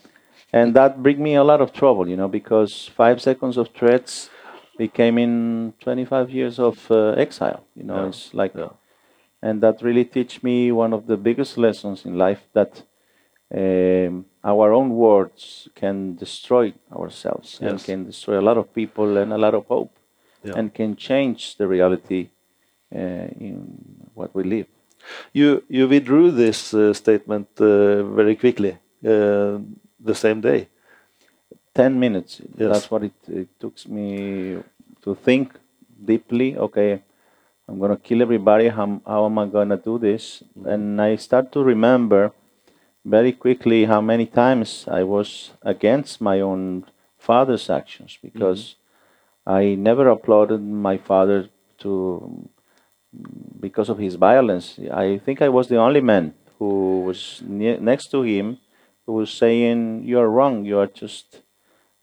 and 0.53 0.74
that 0.74 1.03
bring 1.03 1.22
me 1.22 1.35
a 1.35 1.44
lot 1.44 1.61
of 1.61 1.72
trouble, 1.72 2.09
you 2.09 2.16
know, 2.16 2.29
because 2.29 2.90
five 2.96 3.20
seconds 3.20 3.57
of 3.57 3.68
threats 3.68 4.31
became 4.79 5.18
in 5.18 5.74
25 5.81 6.31
years 6.31 6.59
of 6.59 6.90
uh, 6.90 7.11
exile. 7.11 7.64
You 7.76 7.85
know, 7.85 8.03
Yeah. 8.03 8.09
it's 8.09 8.35
like 8.35 8.55
Yeah. 8.55 8.70
and 9.42 9.61
that 9.62 9.83
really 9.83 10.05
teach 10.05 10.42
me 10.42 10.72
one 10.72 10.92
of 10.94 11.07
the 11.07 11.16
biggest 11.16 11.57
lessons 11.59 12.05
in 12.05 12.18
life 12.18 12.42
that 12.53 12.83
um, 13.55 14.26
our 14.44 14.72
own 14.72 14.90
words 14.90 15.68
can 15.74 16.14
destroy 16.16 16.72
ourselves 16.92 17.59
and 17.61 17.83
can 17.83 18.05
destroy 18.07 18.38
a 18.38 18.46
lot 18.48 18.57
of 18.59 18.72
people 18.72 19.16
and 19.16 19.33
a 19.33 19.38
lot 19.38 19.55
of 19.55 19.66
hope 19.66 19.92
Yeah. 20.44 20.55
and 20.59 20.72
can 20.74 20.96
change 20.96 21.57
the 21.57 21.66
reality 21.66 22.29
in 22.90 23.57
what 24.14 24.35
we 24.35 24.44
live. 24.44 24.66
you 25.33 25.62
you 25.68 25.88
withdrew 25.88 26.31
this 26.31 26.74
uh, 26.74 26.92
statement 26.92 27.48
uh, 27.59 28.03
very 28.18 28.37
quickly 28.37 28.72
uh, 29.05 29.59
the 29.98 30.14
same 30.14 30.40
day." 30.40 30.68
10 31.74 31.98
minutes. 31.98 32.40
Yes. 32.57 32.72
That's 32.72 32.90
what 32.90 33.05
it, 33.05 33.12
it 33.29 33.48
took 33.61 33.74
me 33.88 34.59
to 35.03 35.14
think 35.14 35.55
deeply. 36.05 36.57
Okay, 36.57 37.03
I'm 37.68 37.79
going 37.79 37.92
to 37.92 37.96
kill 37.96 38.22
everybody. 38.22 38.68
How, 38.68 39.00
how 39.07 39.26
am 39.26 39.38
I 39.38 39.46
going 39.46 39.68
to 39.68 39.76
do 39.76 39.98
this? 39.98 40.42
And 40.64 41.00
I 41.00 41.16
start 41.16 41.53
to 41.53 41.62
remember 41.62 42.33
very 43.05 43.33
quickly 43.33 43.85
how 43.85 44.00
many 44.00 44.26
times 44.26 44.87
I 44.88 45.05
was 45.05 45.53
against 45.62 46.20
my 46.20 46.40
own 46.40 46.85
father's 47.18 47.70
actions 47.70 48.18
because 48.22 48.74
I 49.46 49.74
never 49.74 50.09
applauded 50.09 50.61
my 50.62 50.98
father 50.98 51.48
to 51.79 52.48
because 53.59 53.88
of 53.88 53.99
his 53.99 54.14
violence. 54.14 54.79
I 54.92 55.18
think 55.18 55.42
I 55.42 55.49
was 55.49 55.68
the 55.68 55.77
only 55.77 56.01
man 56.01 56.35
who 56.59 57.03
was 57.03 57.42
ne- 57.46 57.79
next 57.79 58.11
to 58.12 58.23
him 58.23 58.59
who 59.07 59.12
was 59.14 59.31
saying, 59.31 60.05
"You 60.05 60.18
are 60.20 60.31
wrong. 60.31 60.64
You 60.64 60.79
are 60.79 60.87
just 60.87 61.42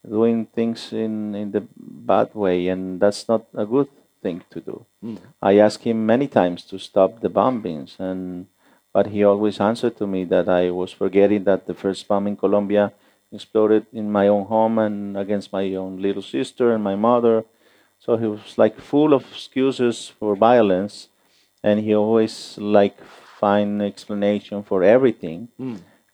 doing 0.07 0.45
things 0.45 0.91
in 0.91 1.35
in 1.35 1.51
the 1.51 1.63
bad 1.77 2.33
way, 2.33 2.67
and 2.67 2.99
that's 2.99 3.27
not 3.27 3.45
a 3.53 3.65
good 3.65 3.89
thing 4.21 4.43
to 4.51 4.59
do." 4.59 4.85
Hmm. 5.01 5.17
I 5.41 5.57
asked 5.59 5.83
him 5.83 6.05
many 6.05 6.27
times 6.27 6.65
to 6.69 6.77
stop 6.79 7.21
the 7.21 7.29
bombings, 7.29 7.99
and 7.99 8.47
but 8.93 9.07
he 9.07 9.23
always 9.23 9.59
answered 9.59 9.95
to 9.97 10.07
me 10.07 10.25
that 10.25 10.49
I 10.49 10.71
was 10.71 10.91
forgetting 10.91 11.43
that 11.45 11.67
the 11.67 11.73
first 11.73 12.07
bomb 12.07 12.27
in 12.27 12.35
Colombia 12.35 12.91
exploded 13.31 13.85
in 13.93 14.11
my 14.11 14.27
own 14.27 14.45
home 14.45 14.79
and 14.79 15.17
against 15.17 15.51
my 15.51 15.75
own 15.75 16.01
little 16.01 16.23
sister 16.23 16.73
and 16.73 16.83
my 16.83 16.95
mother. 16.95 17.45
So 17.99 18.17
he 18.17 18.27
was 18.27 18.57
like 18.57 18.79
full 18.79 19.13
of 19.13 19.23
excuses 19.31 20.09
for 20.19 20.35
violence, 20.35 21.09
and 21.63 21.79
he 21.79 21.93
always 21.95 22.57
like 22.57 22.97
find 23.39 23.81
explanation 23.81 24.63
for 24.63 24.83
everything. 24.83 25.49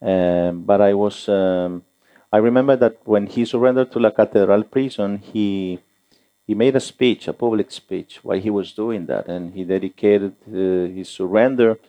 Um, 0.01 0.63
but 0.63 0.81
I 0.81 0.93
was, 0.93 1.29
um, 1.29 1.83
I 2.31 2.37
remember 2.37 2.75
that 2.75 2.97
when 3.05 3.27
he 3.27 3.45
surrendered 3.45 3.91
to 3.93 3.99
La 3.99 4.11
Catedral 4.11 4.63
prison, 4.63 5.19
he 5.19 5.79
he 6.45 6.53
made 6.55 6.75
a 6.75 6.79
speech, 6.79 7.27
a 7.27 7.33
public 7.33 7.71
speech, 7.71 8.19
while 8.23 8.39
he 8.39 8.49
was 8.49 8.73
doing 8.73 9.05
that, 9.05 9.27
and 9.27 9.53
he 9.53 9.63
dedicated 9.63 10.35
uh, 10.47 10.87
his 10.97 11.09
surrender 11.09 11.79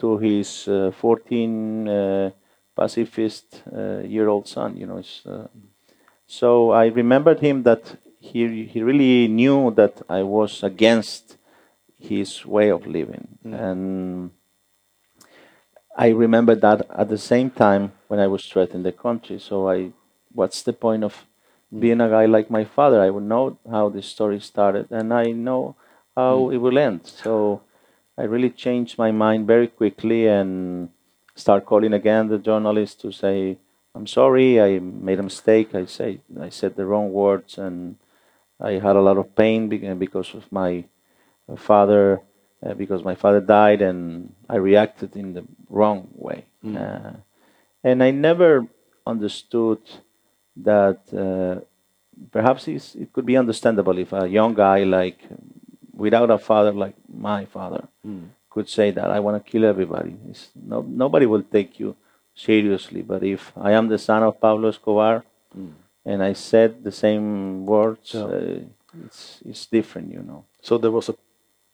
to 0.00 0.18
his 0.18 0.66
uh, 0.68 0.90
14 0.90 1.88
uh, 1.88 2.30
pacifist 2.76 3.62
uh, 3.72 4.00
year 4.00 4.28
old 4.28 4.48
son. 4.48 4.76
You 4.76 4.86
know, 4.86 5.02
uh, 5.26 5.46
so 6.26 6.70
I 6.72 6.86
remembered 6.86 7.40
him 7.40 7.62
that 7.64 7.96
he 8.22 8.64
he 8.64 8.82
really 8.82 9.26
knew 9.28 9.72
that 9.72 10.00
I 10.08 10.22
was 10.22 10.62
against 10.62 11.36
his 11.98 12.46
way 12.46 12.70
of 12.70 12.86
living, 12.86 13.26
mm. 13.44 13.60
and 13.60 14.30
I 15.96 16.08
remember 16.08 16.54
that 16.54 16.86
at 16.88 17.08
the 17.08 17.18
same 17.18 17.50
time 17.50 17.92
when 18.08 18.20
I 18.20 18.28
was 18.28 18.46
threatening 18.46 18.84
the 18.84 18.92
country. 18.92 19.38
So 19.38 19.68
I, 19.68 19.90
what's 20.32 20.62
the 20.62 20.72
point 20.72 21.04
of 21.04 21.26
mm. 21.74 21.80
being 21.80 22.00
a 22.00 22.08
guy 22.08 22.26
like 22.26 22.48
my 22.50 22.64
father? 22.64 23.02
I 23.02 23.10
would 23.10 23.24
know 23.24 23.58
how 23.68 23.88
this 23.88 24.06
story 24.06 24.40
started, 24.40 24.86
and 24.90 25.12
I 25.12 25.24
know 25.32 25.74
how 26.16 26.34
mm. 26.38 26.54
it 26.54 26.58
will 26.58 26.78
end. 26.78 27.06
So 27.06 27.62
I 28.16 28.22
really 28.22 28.50
changed 28.50 28.98
my 28.98 29.10
mind 29.10 29.46
very 29.46 29.66
quickly 29.66 30.28
and 30.28 30.90
start 31.34 31.66
calling 31.66 31.92
again 31.92 32.28
the 32.28 32.38
journalist 32.38 33.00
to 33.00 33.10
say, 33.10 33.58
"I'm 33.96 34.06
sorry, 34.06 34.60
I 34.60 34.78
made 34.78 35.18
a 35.18 35.24
mistake. 35.24 35.74
I 35.74 35.86
say 35.86 36.20
I 36.40 36.50
said 36.50 36.76
the 36.76 36.86
wrong 36.86 37.12
words, 37.12 37.58
and 37.58 37.96
I 38.62 38.72
had 38.86 38.96
a 38.96 39.00
lot 39.08 39.18
of 39.18 39.34
pain 39.36 39.68
because 39.68 40.34
of 40.34 40.50
my 40.50 40.84
father." 41.56 42.22
uh, 42.64 42.74
because 42.74 43.02
my 43.02 43.14
father 43.14 43.40
died 43.40 43.82
and 43.82 44.32
I 44.48 44.56
reacted 44.56 45.16
in 45.16 45.34
the 45.34 45.44
wrong 45.68 46.08
way. 46.14 46.44
Uh, 46.76 47.12
and 47.82 48.02
I 48.02 48.10
never 48.12 48.66
understood 49.06 49.80
that 50.56 51.00
uh, 51.12 51.60
perhaps 52.30 52.68
it's, 52.68 52.94
it 52.94 53.12
could 53.12 53.26
be 53.26 53.36
understandable 53.36 53.98
if 53.98 54.12
a 54.12 54.28
young 54.28 54.54
guy 54.54 54.84
like 54.84 55.18
without 55.92 56.30
a 56.30 56.38
father 56.38 56.72
like 56.72 56.94
my 57.12 57.44
father 57.44 57.88
could 58.50 58.68
say 58.68 58.90
that 58.92 59.10
I 59.10 59.18
want 59.18 59.44
to 59.44 59.50
kill 59.50 59.64
everybody. 59.64 60.14
It's 60.30 60.50
no, 60.54 60.82
nobody 60.82 61.26
will 61.26 61.42
take 61.42 61.80
you 61.80 61.96
seriously. 62.34 63.02
But 63.02 63.24
if 63.24 63.52
I 63.56 63.72
am 63.72 63.88
the 63.88 63.98
son 63.98 64.22
of 64.22 64.40
Pablo 64.40 64.68
Escobar 64.68 65.24
and 66.04 66.22
I 66.22 66.34
said 66.34 66.82
the 66.84 66.92
same 66.92 67.66
words, 67.66 68.14
Yeah. 68.14 68.24
uh, 68.24 68.58
it's 69.06 69.40
it's 69.44 69.66
different, 69.66 70.12
you 70.12 70.22
know. 70.22 70.44
So 70.60 70.78
there 70.78 70.90
was 70.90 71.08
a, 71.08 71.14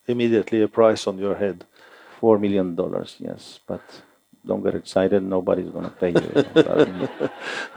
immediately 0.06 0.62
a 0.62 0.68
price 0.68 1.06
on 1.10 1.18
your 1.18 1.34
head. 1.36 1.64
Four 2.20 2.38
million 2.38 2.74
dollars, 2.74 3.16
yes, 3.20 3.60
but 3.66 3.80
don't 4.46 4.62
get 4.64 4.74
excited. 4.74 5.22
Nobody's 5.22 5.70
gonna 5.70 5.90
pay 6.00 6.10
you. 6.10 6.30
you 6.34 6.62
know, 6.64 7.08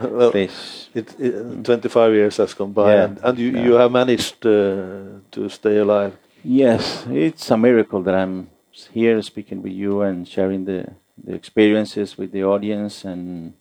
Well, 0.00 0.32
it, 0.34 1.14
it, 1.18 1.64
25 1.64 2.12
years 2.14 2.36
has 2.38 2.54
gone 2.54 2.72
by, 2.72 2.92
Yeah, 2.94 3.04
and, 3.04 3.18
and 3.22 3.38
you, 3.38 3.50
yeah. 3.50 3.62
you 3.64 3.72
have 3.74 3.92
managed 3.92 4.44
uh, 4.46 5.20
to 5.30 5.48
stay 5.48 5.76
alive. 5.78 6.12
Yes, 6.44 7.06
it's 7.10 7.50
a 7.50 7.56
miracle 7.56 8.02
that 8.02 8.14
I'm 8.14 8.48
here 8.92 9.22
speaking 9.22 9.62
with 9.62 9.72
you 9.72 10.02
and 10.02 10.26
sharing 10.26 10.64
the, 10.64 10.86
the 11.22 11.34
experiences 11.34 12.18
with 12.18 12.32
the 12.32 12.42
audience, 12.44 13.04
and 13.04 13.52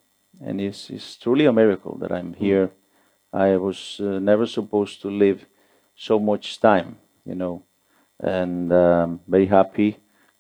and 0.44 0.60
it's, 0.60 0.90
it's 0.90 1.18
truly 1.18 1.46
a 1.46 1.54
miracle 1.54 1.98
that 2.00 2.12
I'm 2.12 2.34
here. 2.34 2.72
I 3.34 3.58
was 3.58 4.00
uh, 4.00 4.20
never 4.20 4.46
supposed 4.46 5.02
to 5.04 5.10
live 5.10 5.46
so 5.96 6.20
much 6.20 6.60
time, 6.60 6.98
you 7.26 7.36
know, 7.36 7.64
and 8.20 8.72
um, 8.74 9.20
very 9.28 9.46
happy 9.48 9.98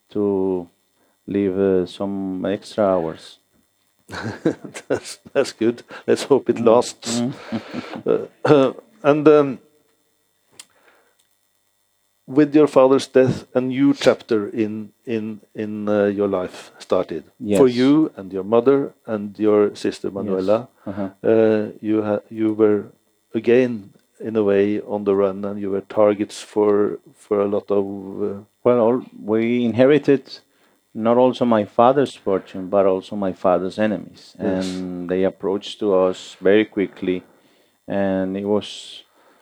to 0.10 0.69
live 1.27 1.58
uh, 1.60 1.86
some 1.86 2.45
extra 2.45 2.86
hours. 2.86 3.39
that's, 4.88 5.19
that's 5.34 5.51
good. 5.54 5.84
Let's 6.08 6.23
hope 6.23 6.49
it 6.49 6.60
lasts. 6.60 7.21
Uh, 8.45 8.73
and 9.04 9.27
um, 9.27 9.60
with 12.38 12.56
your 12.56 12.67
father's 12.67 13.08
death, 13.08 13.46
a 13.54 13.62
new 13.62 13.94
chapter 13.94 14.39
in 14.63 14.74
in 15.06 15.24
in 15.63 15.72
uh, 15.89 16.06
your 16.20 16.28
life 16.41 16.72
started 16.80 17.24
for 17.60 17.67
you 17.80 18.12
and 18.17 18.32
your 18.34 18.44
mother 18.56 18.78
and 19.06 19.38
your 19.39 19.76
sister 19.76 20.10
Manuela. 20.12 20.67
Uh-huh. 20.86 21.10
Uh, 21.32 21.63
you 21.82 22.02
ha- 22.08 22.24
you 22.30 22.48
were 22.62 22.82
again 23.34 23.74
in 24.20 24.36
a 24.36 24.44
way 24.44 24.80
on 24.94 25.04
the 25.04 25.15
run, 25.15 25.46
and 25.46 25.60
you 25.62 25.70
were 25.74 25.82
targets 26.02 26.38
for 26.41 27.00
for 27.24 27.41
a 27.41 27.48
lot 27.56 27.67
of. 27.72 27.86
Uh, 28.24 28.39
Well, 28.63 28.80
all, 28.86 29.00
we 29.34 29.65
inherited 29.65 30.24
not 30.94 31.17
also 31.17 31.46
my 31.46 31.65
father's 31.65 32.13
fortune, 32.26 32.70
but 32.70 32.86
also 32.86 33.15
my 33.15 33.34
father's 33.34 33.78
enemies, 33.80 34.36
and 34.38 35.10
they 35.10 35.26
approached 35.26 35.80
to 35.80 35.88
us 36.08 36.38
very 36.41 36.65
quickly, 36.76 37.17
and 37.88 38.38
it 38.38 38.46
was 38.46 38.67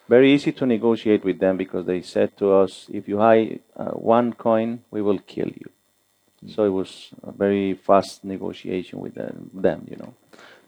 very 0.10 0.34
easy 0.34 0.52
to 0.52 0.66
negotiate 0.66 1.24
with 1.24 1.40
them 1.40 1.56
because 1.58 1.86
they 1.86 2.02
said 2.02 2.30
to 2.38 2.46
us, 2.62 2.72
"If 3.00 3.08
you 3.08 3.18
hide 3.20 3.60
uh, 3.76 3.92
one 4.16 4.34
coin, 4.34 4.70
we 4.92 5.02
will 5.02 5.20
kill 5.20 5.52
you." 5.64 5.70
So 6.54 6.64
it 6.64 6.74
was 6.82 6.92
a 7.22 7.32
very 7.32 7.74
fast 7.74 8.24
negotiation 8.24 9.00
with 9.00 9.14
them, 9.16 9.52
them 9.54 9.80
you 9.92 9.98
know 10.02 10.14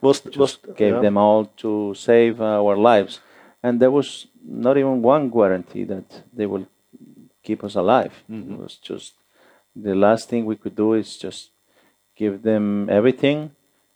was 0.02 0.22
was 0.36 0.58
gave 0.76 0.94
yeah. 0.94 1.00
them 1.00 1.16
all 1.16 1.46
to 1.64 1.94
save 1.94 2.40
our 2.40 2.76
lives. 2.76 3.20
and 3.62 3.78
there 3.80 3.92
was 3.92 4.26
not 4.44 4.76
even 4.76 5.02
one 5.02 5.30
guarantee 5.30 5.84
that 5.84 6.22
they 6.38 6.46
will 6.46 6.66
keep 7.46 7.62
us 7.62 7.74
alive. 7.76 8.12
Mm-hmm. 8.28 8.54
It 8.54 8.58
was 8.58 8.74
just 8.76 9.14
the 9.76 9.94
last 9.94 10.28
thing 10.28 10.44
we 10.44 10.56
could 10.56 10.74
do 10.74 10.94
is 10.94 11.16
just 11.16 11.50
give 12.16 12.42
them 12.42 12.88
everything, 12.90 13.52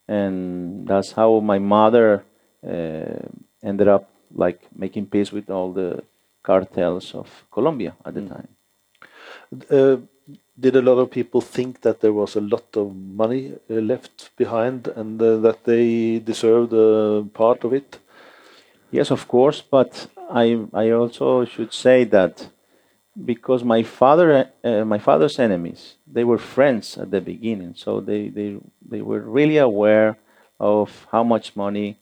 and 0.07 0.87
that's 0.87 1.13
how 1.13 1.41
my 1.41 1.59
mother 1.59 2.23
uh, 2.65 3.27
ended 3.63 3.89
up 3.89 4.09
like 4.35 4.61
making 4.75 5.07
peace 5.07 5.33
with 5.33 5.51
all 5.51 5.73
the 5.73 6.03
cartels 6.43 7.15
of 7.15 7.45
Colombia 7.51 7.95
at 8.05 8.15
the 8.15 8.23
time. 8.23 8.49
Uh, 9.71 9.97
did 10.59 10.75
a 10.77 10.83
lot 10.83 10.99
of 10.99 11.11
people 11.11 11.41
think 11.41 11.83
that 11.83 12.01
there 12.01 12.12
was 12.12 12.37
a 12.37 12.41
lot 12.41 12.77
of 12.77 12.95
money 12.95 13.53
uh, 13.71 13.75
left 13.75 14.31
behind 14.37 14.89
and 14.89 15.21
uh, 15.21 15.37
that 15.37 15.65
they 15.65 16.19
deserved 16.19 16.73
a 16.73 17.25
part 17.35 17.65
of 17.65 17.73
it? 17.73 17.99
Yes, 18.91 19.11
of 19.11 19.29
course, 19.29 19.62
but 19.62 20.09
I 20.31 20.67
I 20.73 20.91
also 20.91 21.45
should 21.45 21.73
say 21.73 22.05
that 22.05 22.49
because 23.25 23.65
my 23.65 23.83
father 23.83 24.51
uh, 24.65 24.85
my 24.85 24.99
father's 24.99 25.39
enemies 25.39 25.97
they 26.07 26.25
were 26.25 26.39
friends 26.39 26.99
at 26.99 27.11
the 27.11 27.21
beginning, 27.21 27.75
so 27.77 28.01
they 28.01 28.29
they 28.29 28.57
they 28.91 29.03
were 29.03 29.21
really 29.21 29.59
aware 29.59 30.17
of 30.59 31.07
how 31.12 31.23
much 31.25 31.57
money 31.57 31.99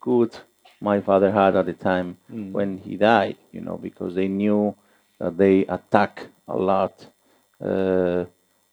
good 0.00 0.32
my 0.80 1.00
father 1.00 1.30
had 1.32 1.56
at 1.56 1.66
the 1.66 1.72
time 1.72 2.16
when 2.52 2.78
he 2.78 2.96
died. 2.96 3.36
You 3.52 3.60
know, 3.60 3.76
because 3.78 4.14
they 4.14 4.28
knew 4.28 4.74
that 5.18 5.36
they 5.36 5.66
attack 5.66 6.26
a 6.46 6.56
lot 6.56 7.06
uh, 7.60 8.24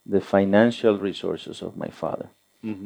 the 0.06 0.22
financial 0.22 0.98
resources 0.98 1.62
of 1.62 1.76
my 1.78 1.88
father, 1.90 2.30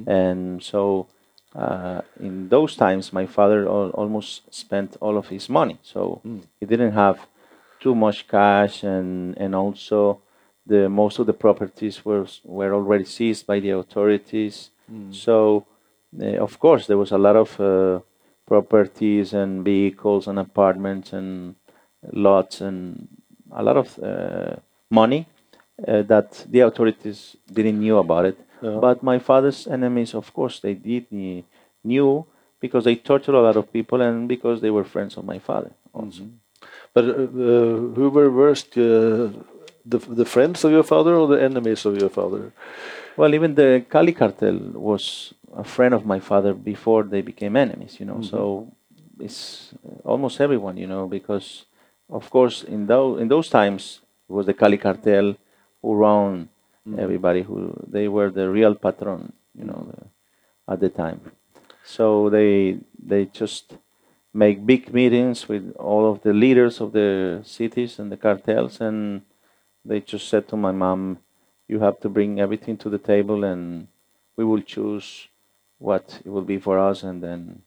and 0.08 0.64
so 0.64 1.08
uh, 1.56 2.02
in 2.20 2.50
those 2.50 2.76
times, 2.76 3.12
my 3.12 3.26
father 3.26 3.68
al- 3.68 3.92
almost 3.92 4.54
spent 4.54 4.96
all 5.02 5.18
of 5.18 5.28
his 5.30 5.50
money, 5.50 5.78
so 5.84 6.22
he 6.60 6.66
didn't 6.66 6.94
have 6.94 7.28
too 7.82 7.96
much 7.96 8.28
cash, 8.28 8.84
and 8.84 9.38
and 9.38 9.54
also 9.56 10.20
the 10.66 10.88
most 10.90 11.20
of 11.20 11.26
the 11.26 11.34
properties 11.34 12.06
were 12.06 12.26
were 12.46 12.74
already 12.74 13.06
seized 13.06 13.46
by 13.48 13.60
the 13.60 13.72
authorities. 13.72 14.70
So, 15.12 15.66
uh, 16.22 16.38
of 16.48 16.60
course, 16.60 16.88
there 16.88 16.98
was 16.98 17.12
a 17.12 17.18
lot 17.18 17.36
of 17.36 17.60
uh, 17.60 18.00
properties 18.50 19.34
and 19.34 19.64
vehicles 19.64 20.28
and 20.28 20.38
apartments 20.40 21.14
and 21.14 21.56
lots 22.12 22.62
and 22.62 23.08
a 23.52 23.64
lot 23.64 23.78
of 23.78 23.88
uh, 24.00 24.56
money 24.90 25.22
uh, 25.88 26.02
that 26.04 26.46
the 26.50 26.62
authorities 26.62 27.38
didn't 27.58 27.80
knew 27.80 27.98
about 27.98 28.26
it. 28.26 28.38
But 28.86 29.04
my 29.04 29.20
father's 29.20 29.68
enemies, 29.68 30.14
of 30.14 30.34
course, 30.34 30.60
they 30.60 30.74
did 30.74 31.06
knew 31.84 32.26
because 32.60 32.84
they 32.84 32.96
tortured 32.96 33.36
a 33.36 33.42
lot 33.48 33.56
of 33.56 33.72
people 33.72 34.02
and 34.02 34.28
because 34.28 34.60
they 34.62 34.72
were 34.78 34.84
friends 34.84 35.18
of 35.18 35.24
my 35.24 35.40
father 35.40 35.72
also. 35.94 36.24
But 36.94 37.06
uh, 37.06 37.12
uh, 37.12 37.76
who 37.96 38.10
were 38.18 38.30
worst, 38.30 38.78
uh, 38.78 39.30
the 39.86 40.00
the 40.22 40.26
friends 40.26 40.64
of 40.66 40.72
your 40.72 40.84
father 40.84 41.14
or 41.16 41.28
the 41.28 41.42
enemies 41.42 41.86
of 41.86 41.98
your 42.02 42.10
father? 42.10 42.52
Well, 43.20 43.36
even 43.36 43.54
the 43.54 43.84
Cali 43.90 44.14
cartel 44.14 44.58
was 44.76 45.34
a 45.54 45.66
friend 45.66 45.94
of 45.94 46.06
my 46.06 46.22
father 46.22 46.54
before 46.54 47.04
they 47.04 47.22
became 47.22 47.58
enemies, 47.58 48.00
you 48.00 48.06
know. 48.06 48.20
Mm-hmm. 48.20 48.32
So 48.34 48.72
it's 49.20 49.74
uh, 49.86 50.08
almost 50.08 50.40
everyone, 50.40 50.78
you 50.78 50.88
know, 50.88 51.06
because 51.06 51.66
of 52.10 52.30
course 52.30 52.64
in 52.64 52.88
those 52.88 53.20
in 53.20 53.28
those 53.28 53.50
times 53.50 54.00
it 54.30 54.32
was 54.32 54.46
the 54.46 54.54
Cali 54.54 54.78
cartel 54.78 55.36
who 55.82 55.96
ran 55.96 56.48
mm. 56.88 56.98
everybody. 56.98 57.42
Who 57.42 57.76
they 57.86 58.08
were 58.08 58.30
the 58.30 58.50
real 58.50 58.74
patron, 58.76 59.34
you 59.54 59.66
know, 59.66 59.92
the, 59.92 60.72
at 60.72 60.80
the 60.80 60.90
time. 60.90 61.20
So 61.84 62.30
they 62.30 62.78
they 63.12 63.26
just 63.26 63.74
make 64.34 64.66
big 64.66 64.94
meetings 64.94 65.50
with 65.50 65.76
all 65.76 66.10
of 66.10 66.22
the 66.22 66.32
leaders 66.32 66.80
of 66.80 66.94
the 66.94 67.42
cities 67.44 68.00
and 68.00 68.10
the 68.14 68.18
cartels, 68.26 68.80
and 68.80 69.24
they 69.84 70.00
just 70.00 70.30
said 70.30 70.48
to 70.48 70.56
my 70.56 70.72
mom, 70.72 71.18
"You 71.70 71.80
have 71.80 71.98
to 72.02 72.10
bring 72.10 72.40
everything 72.40 72.76
to 72.84 72.90
the 72.90 72.98
table, 73.14 73.40
and 73.52 73.88
we 74.38 74.44
will 74.50 74.64
choose 74.76 75.08
what 75.88 76.06
it 76.26 76.30
will 76.34 76.48
be 76.54 76.60
for 76.60 76.76
us, 76.90 77.04
and 77.04 77.24
then 77.24 77.62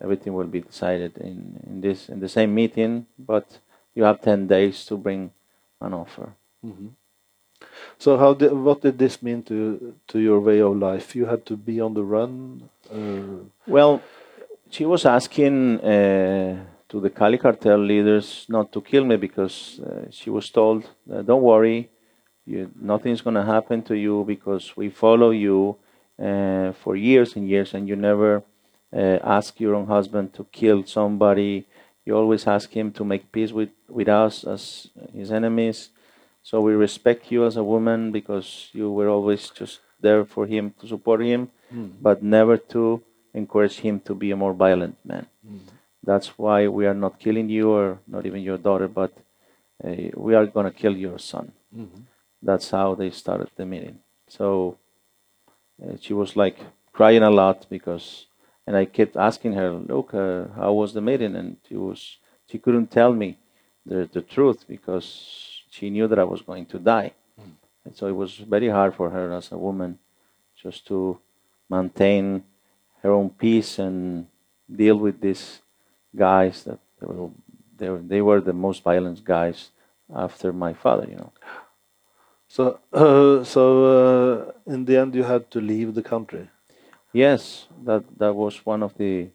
everything 0.00 0.32
will 0.38 0.46
be 0.56 0.60
decided 0.60 1.12
in, 1.18 1.38
in 1.68 1.80
this 1.80 2.08
in 2.08 2.20
the 2.20 2.28
same 2.28 2.54
meeting. 2.54 3.06
But 3.18 3.46
you 3.94 4.04
have 4.08 4.18
ten 4.22 4.46
days 4.46 4.86
to 4.86 4.96
bring 4.96 5.22
an 5.80 5.92
offer." 5.92 6.26
So 7.98 8.16
how 8.16 8.32
did, 8.34 8.52
what 8.52 8.80
did 8.80 8.96
this 8.98 9.22
mean 9.22 9.42
to 9.50 9.94
to 10.08 10.18
your 10.18 10.40
way 10.40 10.60
of 10.60 10.76
life? 10.76 11.14
You 11.18 11.26
had 11.26 11.44
to 11.46 11.56
be 11.56 11.80
on 11.80 11.92
the 11.94 12.04
run. 12.04 12.32
Uh, 12.90 13.44
Well, 13.66 14.00
she 14.70 14.84
was 14.86 15.04
asking 15.04 15.80
uh, 15.80 16.52
to 16.88 17.00
the 17.00 17.10
Cali 17.10 17.38
cartel 17.38 17.78
leaders 17.78 18.46
not 18.48 18.72
to 18.72 18.80
kill 18.80 19.04
me 19.04 19.16
because 19.16 19.80
uh, 19.80 20.06
she 20.10 20.30
was 20.30 20.50
told, 20.50 20.84
uh, 21.12 21.22
"Don't 21.22 21.42
worry, 21.42 21.88
you, 22.46 22.70
nothing's 22.80 23.20
going 23.20 23.36
to 23.36 23.44
happen 23.44 23.82
to 23.82 23.94
you 23.96 24.24
because 24.26 24.76
we 24.76 24.88
follow 24.90 25.30
you 25.30 25.76
uh, 26.22 26.72
for 26.72 26.96
years 26.96 27.36
and 27.36 27.48
years, 27.48 27.74
and 27.74 27.88
you 27.88 27.96
never 27.96 28.42
uh, 28.92 29.18
ask 29.22 29.60
your 29.60 29.74
own 29.74 29.86
husband 29.86 30.32
to 30.34 30.44
kill 30.52 30.84
somebody. 30.84 31.66
You 32.04 32.16
always 32.16 32.46
ask 32.46 32.70
him 32.70 32.92
to 32.92 33.04
make 33.04 33.30
peace 33.30 33.52
with, 33.52 33.70
with 33.88 34.08
us 34.08 34.44
as 34.44 34.88
his 35.14 35.30
enemies. 35.30 35.90
So 36.42 36.60
we 36.60 36.72
respect 36.72 37.30
you 37.30 37.44
as 37.46 37.56
a 37.56 37.62
woman 37.64 38.12
because 38.12 38.70
you 38.72 38.90
were 38.90 39.08
always 39.08 39.50
just 39.50 39.80
there 40.00 40.24
for 40.24 40.46
him 40.46 40.74
to 40.80 40.86
support 40.88 41.20
him, 41.20 41.50
but 42.02 42.22
never 42.22 42.56
to 42.56 43.02
encourage 43.34 43.78
him 43.80 44.00
to 44.00 44.14
be 44.14 44.30
a 44.32 44.36
more 44.36 44.54
violent 44.54 44.96
man. 45.04 45.26
That's 46.02 46.38
why 46.38 46.66
we 46.66 46.86
are 46.86 46.94
not 46.94 47.18
killing 47.20 47.48
you 47.50 47.70
or 47.70 47.98
not 48.08 48.24
even 48.26 48.40
your 48.42 48.56
daughter, 48.58 48.88
but 48.88 49.12
uh, 49.84 49.90
we 50.16 50.34
are 50.34 50.46
going 50.46 50.64
to 50.66 50.72
kill 50.72 50.96
your 50.96 51.18
son. 51.18 51.52
That's 52.42 52.70
how 52.70 52.94
they 52.94 53.10
started 53.10 53.50
the 53.56 53.66
meeting. 53.66 53.98
So 54.28 54.78
uh, 55.82 55.96
she 56.00 56.12
was 56.14 56.36
like 56.36 56.58
crying 56.92 57.22
a 57.22 57.30
lot 57.30 57.66
because, 57.68 58.26
and 58.66 58.76
I 58.76 58.84
kept 58.84 59.16
asking 59.16 59.54
her, 59.54 59.70
"Look, 59.72 60.14
uh, 60.14 60.48
how 60.56 60.72
was 60.72 60.92
the 60.94 61.00
meeting?" 61.00 61.36
And 61.36 61.56
she 61.68 61.76
was, 61.76 62.18
she 62.48 62.58
couldn't 62.58 62.90
tell 62.90 63.12
me 63.12 63.38
the 63.86 64.08
the 64.12 64.22
truth 64.22 64.66
because 64.66 65.06
she 65.70 65.90
knew 65.90 66.08
that 66.08 66.18
I 66.18 66.24
was 66.24 66.42
going 66.42 66.66
to 66.66 66.78
die. 66.78 67.12
And 67.84 67.96
so 67.96 68.06
it 68.06 68.16
was 68.16 68.36
very 68.36 68.68
hard 68.68 68.94
for 68.94 69.10
her 69.10 69.32
as 69.32 69.52
a 69.52 69.58
woman 69.58 69.98
just 70.54 70.86
to 70.88 71.18
maintain 71.68 72.44
her 73.02 73.10
own 73.10 73.30
peace 73.30 73.78
and 73.78 74.26
deal 74.70 74.96
with 74.96 75.20
these 75.20 75.60
guys 76.14 76.64
that 76.64 76.78
they 77.78 77.88
were, 77.88 77.98
they 77.98 78.20
were 78.20 78.40
the 78.40 78.52
most 78.52 78.82
violent 78.82 79.24
guys 79.24 79.70
after 80.14 80.52
my 80.52 80.74
father, 80.74 81.06
you 81.08 81.16
know. 81.16 81.32
So 82.50 82.80
uh, 82.92 83.44
so 83.44 83.62
uh, 83.94 84.72
in 84.74 84.84
the 84.84 84.96
end, 84.96 85.14
you 85.14 85.22
had 85.22 85.50
to 85.52 85.60
leave 85.60 85.94
the 85.94 86.02
country. 86.02 86.48
Yes, 87.12 87.66
that 87.84 88.02
that 88.18 88.34
was 88.34 88.66
one 88.66 88.82
of 88.82 88.92
the 88.98 89.28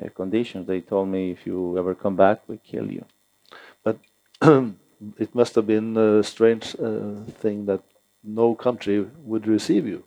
uh, 0.00 0.08
conditions. 0.14 0.66
They 0.66 0.80
told 0.80 1.08
me 1.08 1.32
if 1.32 1.44
you 1.44 1.76
ever 1.78 1.94
come 1.94 2.16
back, 2.16 2.38
we 2.46 2.56
kill 2.58 2.88
you. 2.90 3.04
But 3.82 3.98
it 5.18 5.34
must 5.34 5.56
have 5.56 5.66
been 5.66 5.96
a 5.96 6.22
strange 6.22 6.76
uh, 6.78 7.24
thing 7.42 7.66
that 7.66 7.82
no 8.22 8.54
country 8.54 9.06
would 9.24 9.46
receive 9.46 9.86
you, 9.86 10.04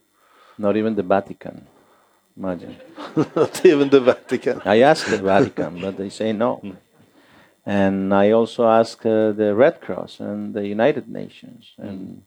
Not 0.57 0.77
even 0.77 0.95
the 0.95 1.03
Vatican. 1.03 1.67
Imagine. 2.37 2.75
not 3.35 3.65
even 3.71 3.89
the 3.89 3.99
Vatican. 3.99 4.61
I 4.65 4.79
asked 4.81 5.09
the 5.09 5.17
Vatican, 5.17 5.81
but 5.81 5.97
they 5.97 6.09
say 6.09 6.31
no. 6.33 6.61
And 7.65 8.13
I 8.13 8.31
also 8.31 8.67
asked 8.67 9.05
uh, 9.05 9.31
the 9.31 9.53
Red 9.55 9.81
Cross 9.81 10.19
and 10.19 10.53
the 10.53 10.65
United 10.67 11.07
Nations. 11.09 11.73
And 11.77 12.23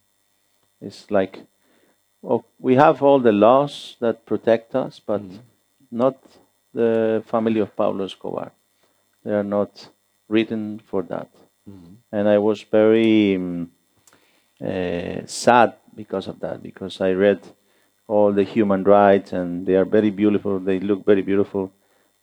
it's 0.81 1.11
like, 1.11 1.41
well, 2.23 2.45
we 2.59 2.75
have 2.75 3.03
all 3.03 3.21
the 3.21 3.33
laws 3.33 3.97
that 4.01 4.27
protect 4.27 4.75
us, 4.75 5.01
but 5.05 5.23
not 5.91 6.17
the 6.75 7.23
family 7.27 7.61
of 7.61 7.75
Pablo 7.77 8.05
Escobar. 8.05 8.53
They 9.25 9.33
are 9.33 9.45
not 9.45 9.89
written 10.29 10.81
for 10.91 11.03
that. 11.05 11.29
And 12.13 12.29
I 12.29 12.39
was 12.39 12.63
very 12.63 13.37
um, 13.37 13.71
uh, 14.65 15.27
sad 15.27 15.75
because 15.95 16.27
of 16.29 16.41
that, 16.41 16.63
because 16.63 17.01
I 17.01 17.13
read 17.13 17.41
all 18.07 18.33
the 18.33 18.45
human 18.45 18.85
rights 18.85 19.33
and 19.33 19.67
they 19.67 19.75
are 19.75 19.85
very 19.85 20.11
beautiful, 20.11 20.59
they 20.59 20.81
look 20.81 21.05
very 21.05 21.23
beautiful, 21.23 21.71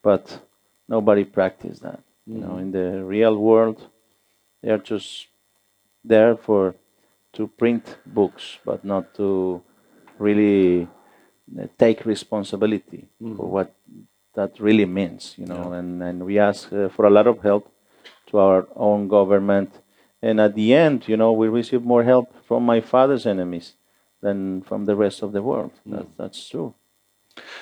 but 0.01 0.39
nobody 0.87 1.23
practice 1.23 1.79
that. 1.79 1.99
You 2.25 2.39
know, 2.39 2.57
in 2.57 2.71
the 2.71 3.03
real 3.03 3.37
world, 3.37 3.87
they 4.61 4.71
are 4.71 4.79
just 4.79 5.27
there 6.03 6.35
for 6.35 6.75
to 7.35 7.47
print 7.47 7.97
books, 8.05 8.57
but 8.65 8.83
not 8.83 9.13
to 9.15 9.61
really 10.19 10.87
uh, 11.59 11.67
take 11.77 12.05
responsibility 12.05 13.07
for 13.35 13.47
what 13.47 13.73
that 14.35 14.59
really 14.59 14.85
means. 14.85 15.35
You 15.37 15.45
know, 15.45 15.73
and 15.73 16.01
and 16.03 16.25
we 16.25 16.39
ask 16.39 16.71
uh, 16.73 16.89
for 16.89 17.05
a 17.05 17.09
lot 17.09 17.27
of 17.27 17.41
help 17.41 17.71
to 18.27 18.37
our 18.39 18.67
own 18.75 19.07
government, 19.07 19.71
and 20.21 20.39
at 20.39 20.55
the 20.55 20.73
end, 20.73 21.07
you 21.07 21.17
know, 21.17 21.31
we 21.31 21.47
receive 21.47 21.83
more 21.83 22.03
help 22.03 22.33
from 22.47 22.65
my 22.65 22.81
father's 22.81 23.25
enemies 23.25 23.73
than 24.21 24.61
from 24.63 24.85
the 24.85 24.95
rest 24.95 25.21
of 25.21 25.31
the 25.31 25.41
world. 25.41 25.71
That, 25.85 26.07
that's 26.17 26.49
true. 26.49 26.73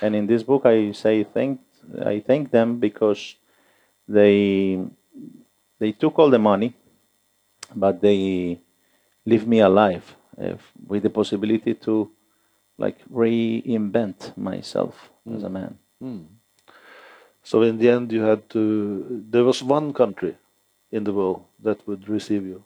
And 0.02 0.16
in 0.16 0.28
this 0.28 0.44
book, 0.44 0.66
I 0.66 0.92
say 0.92 1.24
thank 1.24 1.60
I 2.06 2.20
thank 2.26 2.52
them 2.52 2.80
because 2.80 3.36
they 4.08 4.80
they 5.80 5.92
took 5.92 6.20
all 6.20 6.30
the 6.30 6.40
money, 6.40 6.74
but 7.76 8.02
they 8.02 8.62
leave 9.26 9.48
me 9.48 9.60
alive 9.60 10.16
if, 10.38 10.62
with 10.88 11.04
the 11.04 11.10
possibility 11.10 11.74
to 11.76 12.12
like 12.78 12.98
reinvent 13.10 14.36
myself 14.38 15.10
as 15.36 15.44
a 15.44 15.50
man. 15.50 15.78
So 17.44 17.62
in 17.62 17.78
the 17.78 17.90
end, 17.90 18.12
you 18.12 18.22
had 18.22 18.50
to. 18.52 19.24
There 19.30 19.44
was 19.44 19.62
one 19.64 19.94
country 19.94 20.38
in 20.92 21.04
the 21.04 21.14
world 21.14 21.44
that 21.62 21.86
would 21.88 22.08
receive 22.10 22.46
you, 22.46 22.64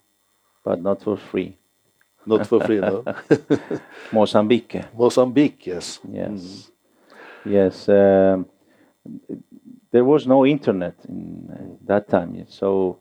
but 0.64 0.82
not 0.82 1.02
for 1.04 1.18
free. 1.18 1.58
not 2.28 2.46
for 2.48 2.62
free, 2.62 2.80
no. 2.80 3.04
Mozambique. 4.12 4.82
Mozambique, 4.96 5.68
yes. 5.68 6.00
Yes. 6.12 6.72
Yes. 7.46 7.90
Um, 7.90 8.46
there 9.92 10.04
was 10.04 10.28
no 10.28 10.46
internet 10.46 10.96
in 11.08 11.50
uh, 11.50 11.86
that 11.86 12.10
time 12.10 12.46
so 12.50 13.00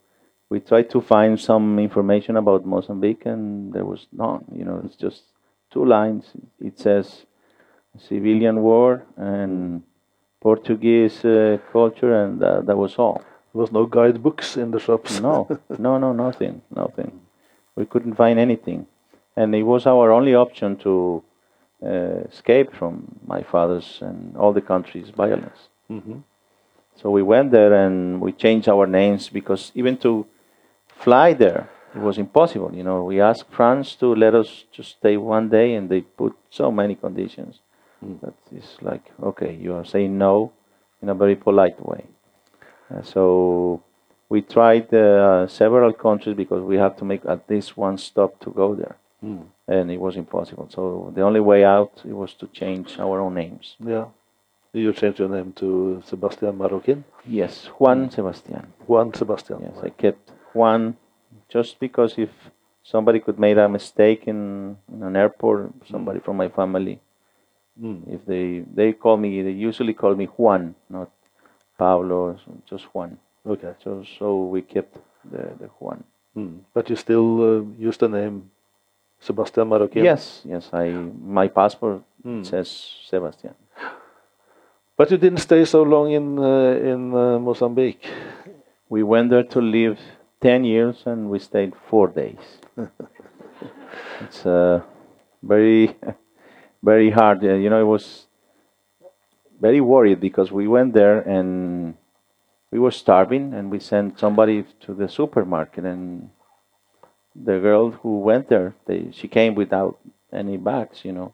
we 0.49 0.61
tried 0.61 0.91
to 0.91 1.01
find 1.01 1.41
some 1.41 1.79
information 1.79 2.37
about 2.37 2.65
Mozambique, 2.67 3.27
and 3.27 3.73
there 3.73 3.85
was 3.85 4.07
none. 4.13 4.45
You 4.53 4.65
know, 4.65 4.83
it's 4.85 4.97
just 4.97 5.23
two 5.71 5.85
lines. 5.85 6.33
It 6.61 6.79
says 6.79 7.27
civilian 7.99 8.63
war 8.63 9.05
and 9.17 9.83
Portuguese 10.41 11.25
uh, 11.25 11.59
culture, 11.73 12.13
and 12.25 12.43
uh, 12.43 12.61
that 12.63 12.77
was 12.77 12.97
all. 12.97 13.23
There 13.53 13.61
was 13.63 13.73
no 13.73 13.87
guidebooks 13.87 14.57
in 14.57 14.71
the 14.71 14.79
shops. 14.79 15.21
No, 15.21 15.49
no, 15.79 15.99
no, 15.99 16.13
nothing, 16.13 16.63
nothing. 16.75 17.21
We 17.75 17.87
couldn't 17.87 18.15
find 18.15 18.39
anything, 18.39 18.87
and 19.37 19.55
it 19.55 19.65
was 19.65 19.87
our 19.87 20.13
only 20.13 20.35
option 20.35 20.77
to 20.79 21.23
uh, 21.83 22.21
escape 22.31 22.75
from 22.75 23.19
my 23.27 23.43
father's 23.43 23.99
and 24.01 24.37
all 24.37 24.53
the 24.53 24.61
country's 24.63 25.11
violence. 25.11 25.69
Mhm. 25.91 26.23
So 26.97 27.11
we 27.11 27.23
went 27.23 27.51
there 27.51 27.75
and 27.75 28.21
we 28.21 28.33
changed 28.33 28.69
our 28.69 28.87
names 28.87 29.29
because 29.29 29.71
even 29.75 29.97
to 29.99 30.27
fly 30.99 31.33
there, 31.35 31.69
it 31.95 32.01
was 32.01 32.19
impossible. 32.19 32.75
You 32.75 32.85
know, 32.85 33.05
we 33.05 33.21
asked 33.21 33.47
France 33.51 33.95
to 33.97 34.15
let 34.15 34.35
us 34.35 34.65
just 34.73 34.91
stay 34.99 35.17
one 35.17 35.49
day, 35.49 35.75
and 35.75 35.89
they 35.89 36.03
put 36.03 36.37
so 36.51 36.71
many 36.71 36.95
conditions 36.95 37.61
that 38.23 38.35
it's 38.53 38.77
like, 38.83 39.03
okay, 39.23 39.55
you 39.55 39.75
are 39.75 39.85
saying 39.85 40.17
no 40.19 40.53
in 41.03 41.09
a 41.09 41.15
very 41.15 41.37
polite 41.37 41.79
way. 41.85 42.05
Uh, 42.91 43.03
so 43.03 43.83
we 44.29 44.43
tried 44.43 44.93
uh, 44.95 45.47
several 45.49 45.93
countries 45.93 46.37
because 46.37 46.63
we 46.63 46.77
have 46.77 46.97
to 46.97 47.05
make 47.05 47.25
at 47.27 47.49
least 47.49 47.77
one 47.77 47.99
stop 47.99 48.39
to 48.41 48.51
go 48.51 48.75
there, 48.75 48.97
and 49.69 49.91
it 49.91 50.01
was 50.01 50.17
impossible. 50.17 50.69
So 50.71 51.13
the 51.15 51.23
only 51.23 51.41
way 51.41 51.65
out 51.65 51.93
it 52.05 52.13
was 52.13 52.35
to 52.35 52.47
change 52.49 52.99
our 52.99 53.21
own 53.21 53.35
names. 53.35 53.77
Yeah. 53.81 54.07
You 54.73 54.93
changed 54.93 55.21
your 55.21 55.31
name 55.31 55.55
to 55.55 56.03
Sebastian 56.05 56.59
Marroquin. 56.59 57.03
Yes, 57.25 57.67
Juan 57.79 58.11
Sebastian. 58.11 58.75
Juan 58.87 59.15
Sebastian. 59.15 59.63
Yes, 59.63 59.79
I 59.83 59.89
kept 59.89 60.33
Juan 60.57 60.97
just 61.49 61.79
because 61.79 62.13
if 62.19 62.31
somebody 62.83 63.21
could 63.21 63.39
make 63.39 63.57
a 63.57 63.69
mistake 63.69 64.23
in, 64.27 64.77
in 64.93 65.03
an 65.03 65.17
airport, 65.17 65.73
somebody 65.91 66.21
from 66.21 66.37
my 66.37 66.49
family, 66.49 67.01
if 68.09 68.25
they 68.25 68.65
they 68.75 68.93
call 68.93 69.17
me, 69.17 69.43
they 69.43 69.51
usually 69.51 69.93
call 69.93 70.15
me 70.15 70.27
Juan, 70.37 70.75
not 70.89 71.11
Pablo, 71.79 72.39
just 72.71 72.85
Juan. 72.95 73.19
Okay. 73.45 73.73
So 73.85 74.03
so 74.19 74.27
we 74.45 74.63
kept 74.63 74.97
the, 75.31 75.43
the 75.61 75.69
Juan. 75.79 76.05
Mm. 76.37 76.61
But 76.73 76.89
you 76.91 76.97
still 76.97 77.29
uh, 77.43 77.63
use 77.79 77.99
the 77.99 78.09
name 78.09 78.51
Sebastian 79.21 79.69
Marroquin? 79.69 80.05
Yes, 80.05 80.43
yes. 80.45 80.71
I 80.73 80.91
my 80.91 81.49
passport 81.49 82.03
says 82.43 82.69
Sebastian. 83.09 83.55
But 84.97 85.11
you 85.11 85.19
didn't 85.19 85.41
stay 85.41 85.65
so 85.65 85.83
long 85.83 86.11
in 86.13 86.39
uh, 86.39 86.93
in 86.93 87.15
uh, 87.15 87.39
Mozambique. 87.39 88.05
We 88.89 89.03
went 89.03 89.31
there 89.31 89.45
to 89.45 89.61
live 89.61 89.99
ten 90.41 90.65
years, 90.65 91.03
and 91.07 91.31
we 91.31 91.39
stayed 91.39 91.75
four 91.89 92.09
days. 92.09 92.59
it's 94.21 94.45
uh, 94.47 94.83
very, 95.43 95.97
very 96.83 97.11
hard. 97.11 97.45
Uh, 97.45 97.55
you 97.55 97.71
know, 97.71 97.81
it 97.81 97.85
was 97.85 98.27
very 99.61 99.81
worried 99.81 100.21
because 100.21 100.53
we 100.53 100.69
went 100.69 100.93
there 100.95 101.21
and 101.21 101.95
we 102.71 102.79
were 102.79 102.91
starving, 102.91 103.55
and 103.55 103.71
we 103.71 103.79
sent 103.81 104.19
somebody 104.19 104.65
to 104.81 104.95
the 104.95 105.09
supermarket, 105.09 105.85
and 105.85 106.31
the 107.35 107.59
girl 107.59 107.91
who 107.91 108.19
went 108.21 108.49
there, 108.49 108.75
they, 108.87 109.11
she 109.13 109.29
came 109.29 109.55
without 109.55 109.99
any 110.33 110.57
bags, 110.57 111.05
you 111.05 111.13
know, 111.13 111.33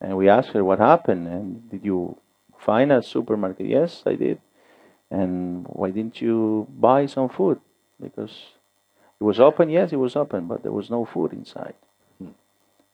and 0.00 0.16
we 0.16 0.28
asked 0.28 0.50
her 0.50 0.64
what 0.64 0.78
happened, 0.78 1.28
and 1.28 1.70
did 1.70 1.84
you 1.84 2.18
find 2.58 2.92
a 2.92 3.02
supermarket? 3.02 3.66
Yes, 3.66 4.02
I 4.06 4.14
did. 4.14 4.40
And 5.10 5.66
why 5.68 5.90
didn't 5.90 6.20
you 6.20 6.66
buy 6.78 7.06
some 7.06 7.28
food? 7.28 7.60
Because 8.00 8.32
it 9.20 9.24
was 9.24 9.40
open, 9.40 9.70
yes, 9.70 9.92
it 9.92 9.96
was 9.96 10.16
open, 10.16 10.46
but 10.46 10.62
there 10.62 10.72
was 10.72 10.90
no 10.90 11.04
food 11.04 11.32
inside. 11.32 11.74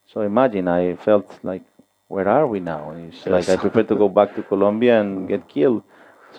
So 0.07 0.20
imagine, 0.20 0.68
I 0.68 0.96
felt 0.96 1.38
like, 1.42 1.62
where 2.09 2.28
are 2.28 2.46
we 2.46 2.61
now? 2.61 2.90
It's 2.92 3.26
like 3.26 3.48
I 3.48 3.57
prefer 3.57 3.82
to 3.84 3.96
go 3.96 4.09
back 4.09 4.34
to 4.34 4.42
Colombia 4.42 5.00
and 5.00 5.26
get 5.26 5.48
killed 5.48 5.82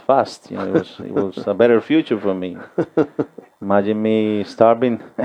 fast. 0.05 0.51
You 0.51 0.57
know, 0.57 0.68
it 0.68 0.74
was 0.74 0.99
it 0.99 1.11
was 1.11 1.38
a 1.47 1.53
better 1.53 1.82
future 1.82 2.20
for 2.20 2.34
me. 2.36 2.57
Imagine 3.61 4.01
me 4.01 4.43
starving. 4.43 5.01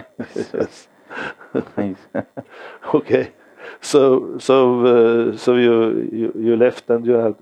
Okay. 2.94 3.32
So 3.80 4.38
so 4.38 4.56
uh, 4.86 5.36
so 5.36 5.56
you, 5.56 5.74
you 6.12 6.32
you 6.46 6.56
left 6.56 6.88
and 6.90 7.04
you 7.06 7.12
had 7.12 7.36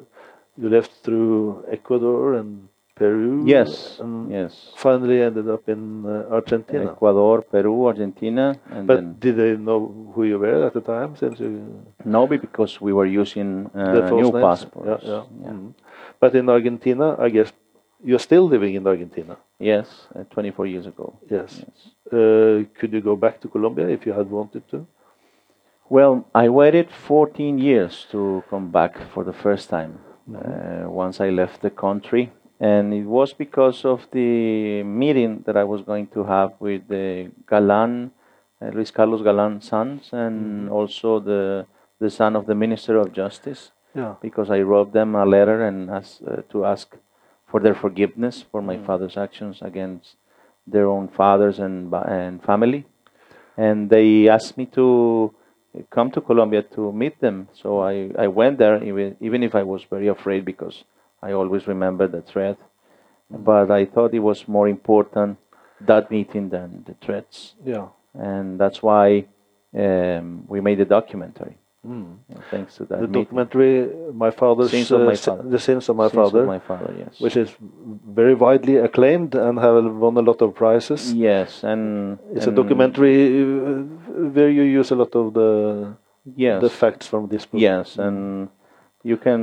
you 0.56 0.68
left 0.68 0.92
through 1.04 1.64
Ecuador 1.70 2.34
and 2.34 2.68
Peru. 2.96 3.44
yes, 3.46 3.98
And 4.00 4.30
yes. 4.32 4.72
finally 4.74 5.20
ended 5.22 5.48
up 5.50 5.68
in 5.68 6.04
uh, 6.06 6.34
Argentina. 6.34 6.90
Ecuador, 6.92 7.42
Peru, 7.42 7.86
Argentina, 7.86 8.56
and 8.70 8.86
But 8.86 8.96
then 8.96 9.16
did 9.20 9.36
they 9.36 9.56
know 9.56 10.12
who 10.14 10.24
you 10.24 10.38
were 10.38 10.66
at 10.66 10.72
the 10.72 10.80
time? 10.80 11.14
Since 11.16 11.40
you 11.40 11.50
no, 12.04 12.26
because 12.26 12.80
we 12.80 12.92
were 12.92 13.04
using 13.06 13.70
uh, 13.74 14.10
new 14.10 14.32
names? 14.32 14.40
passports. 14.40 15.04
Yeah, 15.04 15.22
yeah. 15.42 15.52
Mhm. 15.52 15.72
But 16.20 16.34
in 16.34 16.48
Argentina, 16.48 17.16
I 17.18 17.28
guess 17.28 17.52
you're 18.02 18.24
still 18.28 18.48
living 18.48 18.74
in 18.74 18.86
Argentina. 18.86 19.36
Yes, 19.58 20.08
uh, 20.14 20.24
24 20.30 20.66
years 20.66 20.86
ago. 20.86 21.12
Yes. 21.30 21.64
Yes. 21.64 21.78
Uh, 22.12 22.64
could 22.78 22.92
you 22.92 23.00
go 23.02 23.16
back 23.16 23.40
to 23.40 23.48
Colombia 23.48 23.88
if 23.88 24.06
you 24.06 24.12
had 24.14 24.30
wanted 24.30 24.62
to? 24.70 24.86
Well, 25.88 26.24
I 26.34 26.48
waited 26.48 26.88
14 26.90 27.58
years 27.58 28.06
to 28.10 28.42
come 28.50 28.70
back 28.70 28.98
for 29.12 29.22
the 29.24 29.32
first 29.32 29.68
time 29.70 29.98
uh, 30.34 30.88
once 30.90 31.20
I 31.20 31.30
left 31.30 31.60
the 31.62 31.70
country. 31.70 32.32
And 32.58 32.94
it 32.94 33.04
was 33.04 33.32
because 33.34 33.84
of 33.84 34.06
the 34.12 34.82
meeting 34.82 35.42
that 35.46 35.56
I 35.56 35.64
was 35.64 35.82
going 35.82 36.06
to 36.08 36.24
have 36.24 36.52
with 36.58 36.88
the 36.88 37.30
Galan, 37.46 38.12
uh, 38.62 38.66
Luis 38.68 38.90
Carlos 38.90 39.22
Galan 39.22 39.60
sons, 39.60 40.10
and 40.12 40.70
also 40.70 41.20
the, 41.20 41.66
the 42.00 42.10
son 42.10 42.34
of 42.34 42.46
the 42.46 42.54
Minister 42.54 42.96
of 42.96 43.12
Justice, 43.12 43.72
Yeah. 43.94 44.14
because 44.22 44.50
I 44.50 44.60
wrote 44.62 44.92
them 44.92 45.14
a 45.14 45.26
letter 45.26 45.62
and 45.64 45.90
asked, 45.90 46.22
uh, 46.26 46.42
to 46.50 46.64
ask 46.64 46.96
for 47.46 47.60
their 47.60 47.74
forgiveness 47.74 48.42
for 48.50 48.62
my 48.62 48.78
father's 48.78 49.16
actions 49.16 49.60
against 49.60 50.16
their 50.66 50.88
own 50.88 51.08
fathers 51.08 51.58
and, 51.58 51.92
and 51.94 52.42
family 52.42 52.86
and 53.56 53.88
they 53.90 54.28
asked 54.28 54.56
me 54.58 54.66
to 54.66 55.32
come 55.90 56.10
to 56.10 56.20
Colombia 56.20 56.62
to 56.62 56.92
meet 56.92 57.20
them. 57.20 57.48
So 57.54 57.80
I, 57.80 58.10
I 58.18 58.28
went 58.28 58.58
there, 58.58 58.82
even, 58.82 59.16
even 59.20 59.42
if 59.42 59.54
I 59.54 59.62
was 59.62 59.84
very 59.84 60.08
afraid 60.08 60.44
because 60.44 60.84
I 61.26 61.32
always 61.40 61.66
remember 61.74 62.04
the 62.16 62.22
threat. 62.30 62.58
But 63.48 63.70
I 63.80 63.82
thought 63.92 64.10
it 64.14 64.24
was 64.30 64.46
more 64.56 64.68
important 64.76 65.38
that 65.90 66.04
meeting 66.16 66.44
than 66.54 66.68
the 66.88 66.94
threats. 67.04 67.36
Yeah. 67.64 67.86
And 68.14 68.46
that's 68.62 68.80
why 68.88 69.26
um, 69.84 70.44
we 70.52 70.58
made 70.68 70.78
a 70.80 70.88
documentary. 70.98 71.56
Yeah, 71.88 72.40
thanks 72.50 72.74
to 72.76 72.82
that 72.86 72.98
The 73.00 73.06
meeting. 73.06 73.22
documentary, 73.22 73.74
my 74.24 74.32
father's 74.32 74.70
Sins 74.72 74.90
of 74.90 75.00
my 75.02 75.12
uh, 75.12 75.16
father. 75.26 75.44
the 75.56 75.58
sins 75.68 75.88
of 75.88 75.94
my 76.02 76.08
Sins 76.08 76.18
of 76.18 76.32
father, 76.32 76.42
my 76.44 76.58
father, 76.58 76.92
yes. 77.02 77.20
which 77.24 77.36
is 77.36 77.48
very 78.20 78.34
widely 78.34 78.76
acclaimed 78.88 79.36
and 79.36 79.52
have 79.66 79.76
won 80.04 80.16
a 80.16 80.24
lot 80.30 80.42
of 80.42 80.48
prizes. 80.62 81.12
yes, 81.14 81.62
and 81.62 82.18
It's 82.34 82.48
a 82.48 82.50
documentary 82.60 83.16
uh, 83.40 83.82
where 84.36 84.50
you 84.58 84.62
use 84.80 84.90
a 84.90 84.96
lot 85.02 85.12
of 85.14 85.34
the 85.34 85.50
Yes, 86.46 86.60
the 86.60 86.70
facts 86.82 87.06
from 87.06 87.22
this 87.28 87.46
book. 87.46 87.60
Yes, 87.60 87.86
and 88.06 88.48
you 89.04 89.16
can 89.16 89.40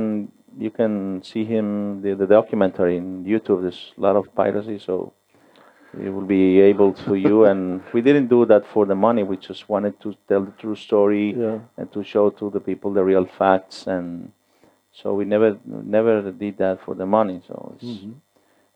you 0.58 0.70
can 0.70 1.22
see 1.22 1.44
him 1.44 2.00
the, 2.02 2.14
the 2.14 2.26
documentary 2.26 2.96
in 2.96 3.24
YouTube. 3.24 3.62
There's 3.62 3.92
a 3.96 4.00
lot 4.00 4.16
of 4.16 4.34
piracy, 4.34 4.78
so 4.78 5.12
it 6.00 6.10
will 6.10 6.26
be 6.26 6.60
able 6.60 6.92
to 6.92 7.14
you. 7.26 7.44
and 7.44 7.82
we 7.92 8.00
didn't 8.02 8.28
do 8.28 8.44
that 8.46 8.66
for 8.66 8.86
the 8.86 8.94
money. 8.94 9.22
We 9.22 9.36
just 9.36 9.68
wanted 9.68 10.00
to 10.00 10.14
tell 10.28 10.42
the 10.42 10.52
true 10.52 10.76
story 10.76 11.34
Yeah. 11.36 11.58
and 11.76 11.90
to 11.92 12.02
show 12.04 12.30
to 12.30 12.50
the 12.50 12.60
people 12.60 12.92
the 12.92 13.04
real 13.04 13.26
facts. 13.26 13.86
And 13.86 14.32
so 14.92 15.14
we 15.14 15.24
never 15.24 15.56
never 15.66 16.30
did 16.32 16.58
that 16.58 16.80
for 16.84 16.94
the 16.94 17.06
money. 17.06 17.40
So 17.48 17.74
it's 17.76 18.04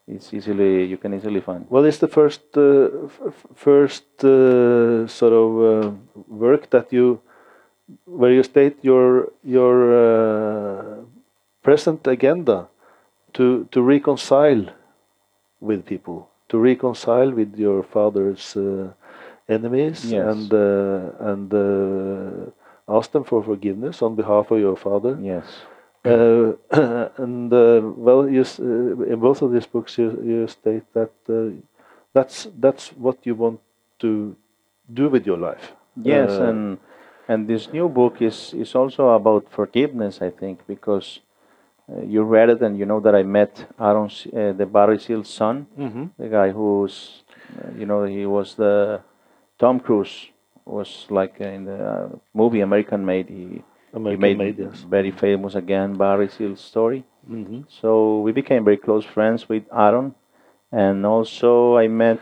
it's 0.07 0.33
easily 0.33 0.85
you 0.85 0.97
can 0.97 1.13
easily 1.15 1.41
find. 1.41 1.67
Well, 1.69 1.85
it's 1.85 1.99
the 1.99 2.09
first 2.09 2.41
uh, 2.57 3.05
f- 3.05 3.21
f- 3.27 3.47
first 3.55 4.05
uh, 4.25 5.07
sort 5.07 5.33
of 5.43 5.49
uh, 5.87 5.91
work 6.29 6.71
that 6.71 6.93
you 6.93 7.21
where 8.07 8.33
you 8.33 8.43
state 8.43 8.77
your 8.83 9.29
your 9.45 9.77
uh, 10.07 10.97
present 11.63 12.07
agenda 12.07 12.69
to 13.35 13.67
to 13.71 13.83
reconcile 13.83 14.67
with 15.61 15.85
people, 15.85 16.29
to 16.49 16.59
reconcile 16.59 17.31
with 17.31 17.57
your 17.59 17.83
father's 17.83 18.57
uh, 18.57 18.93
enemies, 19.49 20.05
Yes. 20.13 20.25
and 20.35 20.53
uh, 20.53 21.31
and 21.31 21.53
uh, 21.55 22.51
ask 22.99 23.13
them 23.13 23.25
for 23.25 23.43
forgiveness 23.43 24.03
on 24.03 24.15
behalf 24.15 24.51
of 24.51 24.59
your 24.61 24.77
father. 24.77 25.19
Yes. 25.21 25.45
Uh, 26.05 26.53
and 27.19 27.53
uh, 27.53 27.81
well, 27.97 28.29
you, 28.29 28.43
uh, 28.43 29.13
in 29.13 29.19
both 29.21 29.43
of 29.43 29.53
these 29.53 29.67
books, 29.67 29.99
you, 29.99 30.11
you 30.25 30.47
state 30.49 30.85
that 30.95 31.11
uh, 31.29 31.51
that's 32.15 32.49
that's 32.59 32.89
what 32.97 33.19
you 33.27 33.35
want 33.35 33.61
to 33.99 34.35
do 34.95 35.09
with 35.09 35.27
your 35.27 35.37
life. 35.37 35.73
Yes, 36.03 36.31
and 36.39 36.79
and 37.29 37.49
this 37.49 37.73
new 37.73 37.89
book 37.89 38.23
is 38.23 38.55
is 38.55 38.75
also 38.75 39.09
about 39.11 39.51
forgiveness. 39.51 40.23
I 40.23 40.31
think 40.31 40.61
because 40.67 41.21
uh, 41.91 42.03
you 42.03 42.23
read 42.23 42.51
it 42.51 42.63
and 42.63 42.79
you 42.79 42.85
know 42.87 43.01
that 43.01 43.15
I 43.15 43.23
met 43.23 43.67
Aaron, 43.81 44.07
uh, 44.11 44.53
the 44.53 44.67
Barry 44.67 44.99
Seal's 44.99 45.29
son, 45.29 45.67
Mhm. 45.79 46.11
the 46.19 46.29
guy 46.29 46.51
who's, 46.51 47.23
uh, 47.59 47.71
you 47.79 47.87
know, 47.87 48.05
he 48.05 48.27
was 48.27 48.55
the 48.55 49.01
Tom 49.59 49.81
Cruise 49.81 50.29
was 50.65 51.07
like 51.11 51.41
in 51.41 51.65
the 51.65 51.79
uh, 51.93 52.09
movie 52.35 52.61
American 52.61 53.05
Made. 53.05 53.29
He 53.29 53.63
American 53.95 54.11
he 54.11 54.35
made, 54.35 54.39
Made, 54.39 54.59
yes. 54.59 54.83
very 54.91 55.11
famous 55.11 55.55
again 55.55 55.97
Barry 55.97 56.29
Seal's 56.29 56.61
story. 56.61 57.05
Mhm. 57.31 57.65
So 57.69 58.21
we 58.21 58.33
became 58.33 58.65
very 58.65 58.77
close 58.77 59.05
friends 59.07 59.49
with 59.49 59.65
Aaron, 59.73 60.15
and 60.73 61.07
also 61.07 61.77
I 61.79 61.89
met 61.89 62.21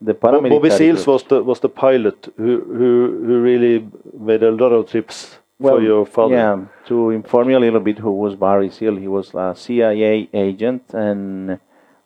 the 0.00 0.14
paramilitary. 0.14 0.50
Bobby 0.50 0.70
Seals 0.70 1.06
was 1.06 1.22
the 1.24 1.42
was 1.42 1.60
the 1.60 1.68
pilot 1.68 2.28
who 2.36 2.60
who 2.78 2.90
who 3.26 3.40
really 3.42 3.88
made 4.18 4.42
a 4.42 4.50
lot 4.50 4.72
of 4.72 4.86
trips 4.90 5.37
for 5.60 5.80
your 5.80 6.06
father. 6.06 6.34
Yeah, 6.34 6.64
to 6.86 7.10
inform 7.10 7.50
you 7.50 7.58
a 7.58 7.64
little 7.66 7.80
bit 7.80 7.98
who 7.98 8.12
was 8.12 8.34
Barry 8.36 8.70
Seal, 8.70 8.96
he 8.96 9.08
was 9.08 9.34
a 9.34 9.54
CIA 9.56 10.28
agent 10.32 10.94
and 10.94 11.58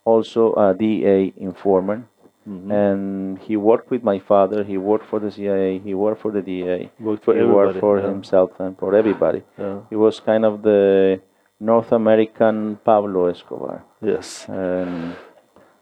also 0.05 0.55
a 0.55 0.74
DA 0.74 1.32
informant. 1.36 2.07
Mm-hmm. 2.48 2.72
And 2.72 3.38
he 3.38 3.57
worked 3.57 3.90
with 3.90 4.03
my 4.03 4.18
father, 4.18 4.64
he 4.64 4.76
worked 4.76 5.07
for 5.07 5.20
the 5.20 5.30
CIA, 5.30 5.78
he 5.78 5.94
worked 5.94 6.20
for 6.20 6.32
the 6.32 6.42
DA, 6.42 6.90
Worked 6.98 7.24
for 7.24 7.34
he 7.34 7.40
everybody, 7.40 7.66
worked 7.66 7.80
for 7.80 8.00
yeah. 8.00 8.09
himself 8.09 8.50
and 8.59 8.76
for 8.76 8.96
everybody. 8.96 9.42
Yeah. 9.57 9.80
He 9.90 9.94
was 9.94 10.18
kind 10.18 10.44
of 10.44 10.62
the 10.62 11.20
North 11.61 11.92
American 11.92 12.80
Pablo 12.84 13.26
Escobar. 13.26 13.84
Yes. 14.00 14.44
And 14.48 15.14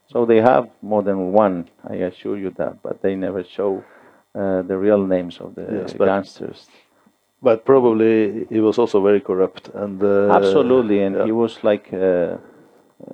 so 0.05 0.25
they 0.25 0.39
have 0.41 0.69
more 0.83 1.01
than 1.01 1.31
one, 1.31 1.69
I 1.83 1.95
assure 1.95 2.37
you 2.37 2.51
that, 2.57 2.83
but 2.83 3.01
they 3.01 3.15
never 3.15 3.43
show 3.43 3.83
uh, 4.35 4.61
the 4.61 4.77
real 4.77 5.07
names 5.07 5.39
of 5.39 5.55
the 5.55 5.67
Yes, 5.81 5.93
gangsters. 5.93 6.67
But 7.41 7.65
probably 7.65 8.45
he 8.49 8.59
was 8.59 8.77
also 8.77 9.01
very 9.01 9.19
corrupt 9.19 9.69
and 9.73 10.01
uh, 10.03 10.29
Absolutely, 10.31 11.01
and 11.01 11.15
yeah. 11.15 11.25
he 11.25 11.31
was 11.31 11.63
like 11.63 11.91
uh, 11.91 12.37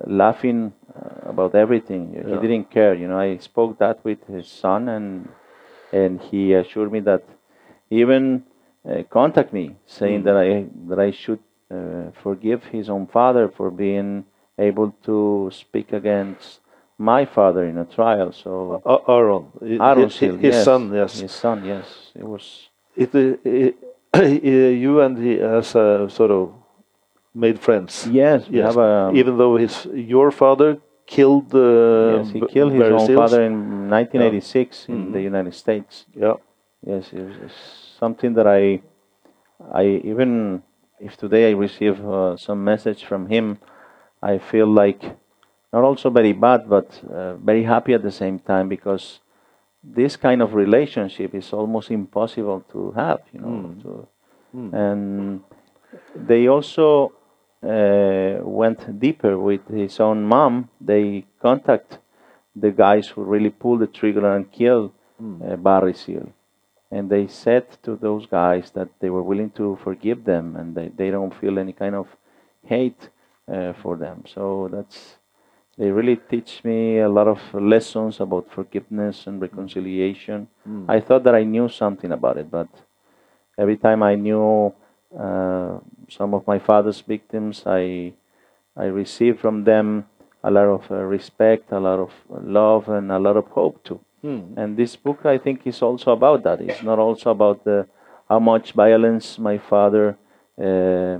laughing 0.06 0.72
uh, 0.94 1.30
about 1.30 1.54
everything. 1.54 2.12
He 2.12 2.30
Yeah. 2.32 2.40
didn't 2.40 2.70
care, 2.70 2.94
you 2.94 3.08
know. 3.08 3.18
I 3.18 3.38
spoke 3.38 3.78
that 3.78 4.04
with 4.04 4.20
his 4.26 4.46
son, 4.46 4.88
and 4.88 5.28
and 5.92 6.20
he 6.20 6.52
assured 6.52 6.92
me 6.92 7.00
that 7.00 7.22
even 7.90 8.44
uh, 8.88 9.02
contact 9.08 9.52
me 9.52 9.76
saying 9.86 10.20
Mm. 10.22 10.24
that 10.24 10.36
I 10.36 10.48
that 10.88 10.98
I 11.08 11.10
should 11.10 11.40
uh, 11.70 12.10
forgive 12.22 12.60
his 12.76 12.88
own 12.90 13.06
father 13.06 13.48
for 13.48 13.70
being 13.70 14.24
able 14.58 14.90
to 15.08 15.48
speak 15.52 15.92
against 15.92 16.60
my 16.98 17.24
father 17.24 17.64
in 17.64 17.78
a 17.78 17.84
trial. 17.84 18.32
So 18.32 18.82
Aaron, 19.08 19.44
Aaron 19.80 20.08
his, 20.10 20.18
his 20.18 20.40
yes, 20.40 20.64
son, 20.64 20.92
yes. 20.92 21.20
his 21.20 21.32
son, 21.32 21.64
yes, 21.64 21.86
it 22.14 22.24
was. 22.24 22.68
It, 22.96 23.14
uh, 23.14 23.36
it, 23.44 23.76
you 24.16 25.00
and 25.00 25.18
he 25.18 25.38
has 25.38 25.74
uh, 25.76 26.08
sort 26.08 26.30
of 26.30 26.52
made 27.34 27.58
friends. 27.58 28.06
Yes, 28.10 28.46
Yes. 28.50 28.64
have 28.66 28.76
a. 28.78 29.10
Even 29.14 29.36
though 29.38 29.56
his 29.56 29.86
your 29.92 30.30
father 30.30 30.78
killed 31.06 31.54
uh, 31.54 32.18
Yes, 32.18 32.30
he 32.30 32.40
killed 32.40 32.72
his 32.72 32.90
own 32.90 33.06
Seals. 33.06 33.20
father 33.20 33.42
in 33.44 33.88
1986 33.88 34.88
in 34.88 34.94
Mhm. 34.98 35.12
the 35.12 35.20
United 35.22 35.54
States. 35.54 36.06
Yeah. 36.14 36.34
Yes, 36.86 37.12
it's 37.12 37.54
something 37.98 38.34
that 38.34 38.46
I, 38.46 38.80
I 39.72 39.84
even 40.04 40.62
if 41.00 41.16
today 41.16 41.50
I 41.50 41.54
receive 41.54 41.96
uh, 42.06 42.36
some 42.36 42.62
message 42.64 43.04
from 43.04 43.26
him, 43.28 43.58
I 44.22 44.38
feel 44.38 44.66
like 44.66 45.02
not 45.72 45.84
also 45.84 46.10
very 46.10 46.32
bad, 46.32 46.68
but 46.68 46.88
uh, 47.12 47.34
very 47.36 47.62
happy 47.64 47.94
at 47.94 48.02
the 48.02 48.10
same 48.12 48.38
time 48.38 48.68
because 48.68 49.20
this 49.82 50.16
kind 50.16 50.42
of 50.42 50.54
relationship 50.54 51.34
is 51.34 51.52
almost 51.52 51.90
impossible 51.90 52.64
to 52.72 52.92
have, 52.92 53.20
you 53.32 53.40
know. 53.40 53.48
Mm. 53.48 53.82
To, 53.82 54.08
Mm. 54.54 54.72
and 54.72 55.42
they 56.14 56.48
also 56.48 57.12
uh, 57.62 58.38
went 58.42 58.98
deeper 58.98 59.38
with 59.38 59.66
his 59.68 60.00
own 60.00 60.22
mom. 60.24 60.70
They 60.80 61.26
contact 61.42 61.98
the 62.56 62.70
guys 62.70 63.08
who 63.08 63.24
really 63.24 63.50
pulled 63.50 63.80
the 63.80 63.86
trigger 63.86 64.34
and 64.34 64.50
killed 64.50 64.92
Mm. 65.20 65.52
uh, 65.52 65.56
Barry 65.56 65.92
Seal. 65.94 66.28
And 66.90 67.10
they 67.10 67.26
said 67.26 67.66
to 67.82 67.96
those 67.96 68.24
guys 68.26 68.70
that 68.70 68.88
they 69.00 69.10
were 69.10 69.22
willing 69.22 69.50
to 69.50 69.76
forgive 69.84 70.24
them 70.24 70.56
and 70.56 70.74
they, 70.74 70.88
they 70.88 71.10
don't 71.10 71.34
feel 71.34 71.58
any 71.58 71.72
kind 71.74 71.94
of 71.94 72.06
hate 72.64 73.10
uh, 73.52 73.74
for 73.74 73.96
them. 73.96 74.24
So 74.26 74.68
that's, 74.72 75.17
they 75.78 75.90
really 75.90 76.16
teach 76.16 76.64
me 76.64 76.98
a 76.98 77.08
lot 77.08 77.28
of 77.28 77.40
lessons 77.54 78.20
about 78.20 78.50
forgiveness 78.50 79.26
and 79.28 79.40
reconciliation. 79.40 80.48
Mm. 80.68 80.86
I 80.88 81.00
thought 81.00 81.22
that 81.22 81.36
I 81.36 81.44
knew 81.44 81.68
something 81.68 82.10
about 82.10 82.36
it, 82.36 82.50
but 82.50 82.68
every 83.56 83.76
time 83.76 84.02
I 84.02 84.16
knew 84.16 84.74
uh, 85.16 85.78
some 86.08 86.34
of 86.34 86.46
my 86.46 86.58
father's 86.58 87.00
victims, 87.00 87.62
I 87.64 88.12
I 88.76 88.86
received 88.86 89.38
from 89.40 89.64
them 89.64 90.06
a 90.42 90.50
lot 90.50 90.66
of 90.66 90.90
uh, 90.90 90.96
respect, 90.96 91.72
a 91.72 91.80
lot 91.80 92.00
of 92.00 92.12
love, 92.28 92.88
and 92.88 93.10
a 93.12 93.18
lot 93.18 93.36
of 93.36 93.46
hope 93.46 93.82
too. 93.84 94.00
Mm. 94.24 94.56
And 94.56 94.76
this 94.76 94.96
book, 94.96 95.24
I 95.24 95.38
think, 95.38 95.66
is 95.66 95.80
also 95.80 96.10
about 96.12 96.42
that. 96.42 96.60
It's 96.60 96.82
not 96.82 96.98
also 96.98 97.30
about 97.30 97.64
the 97.64 97.86
how 98.28 98.40
much 98.40 98.72
violence 98.72 99.38
my 99.38 99.58
father 99.58 100.18
uh, 100.60 101.18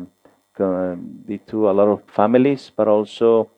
did 1.26 1.46
to 1.46 1.70
a 1.70 1.72
lot 1.72 1.88
of 1.88 2.02
families, 2.08 2.72
but 2.74 2.88
also 2.88 3.50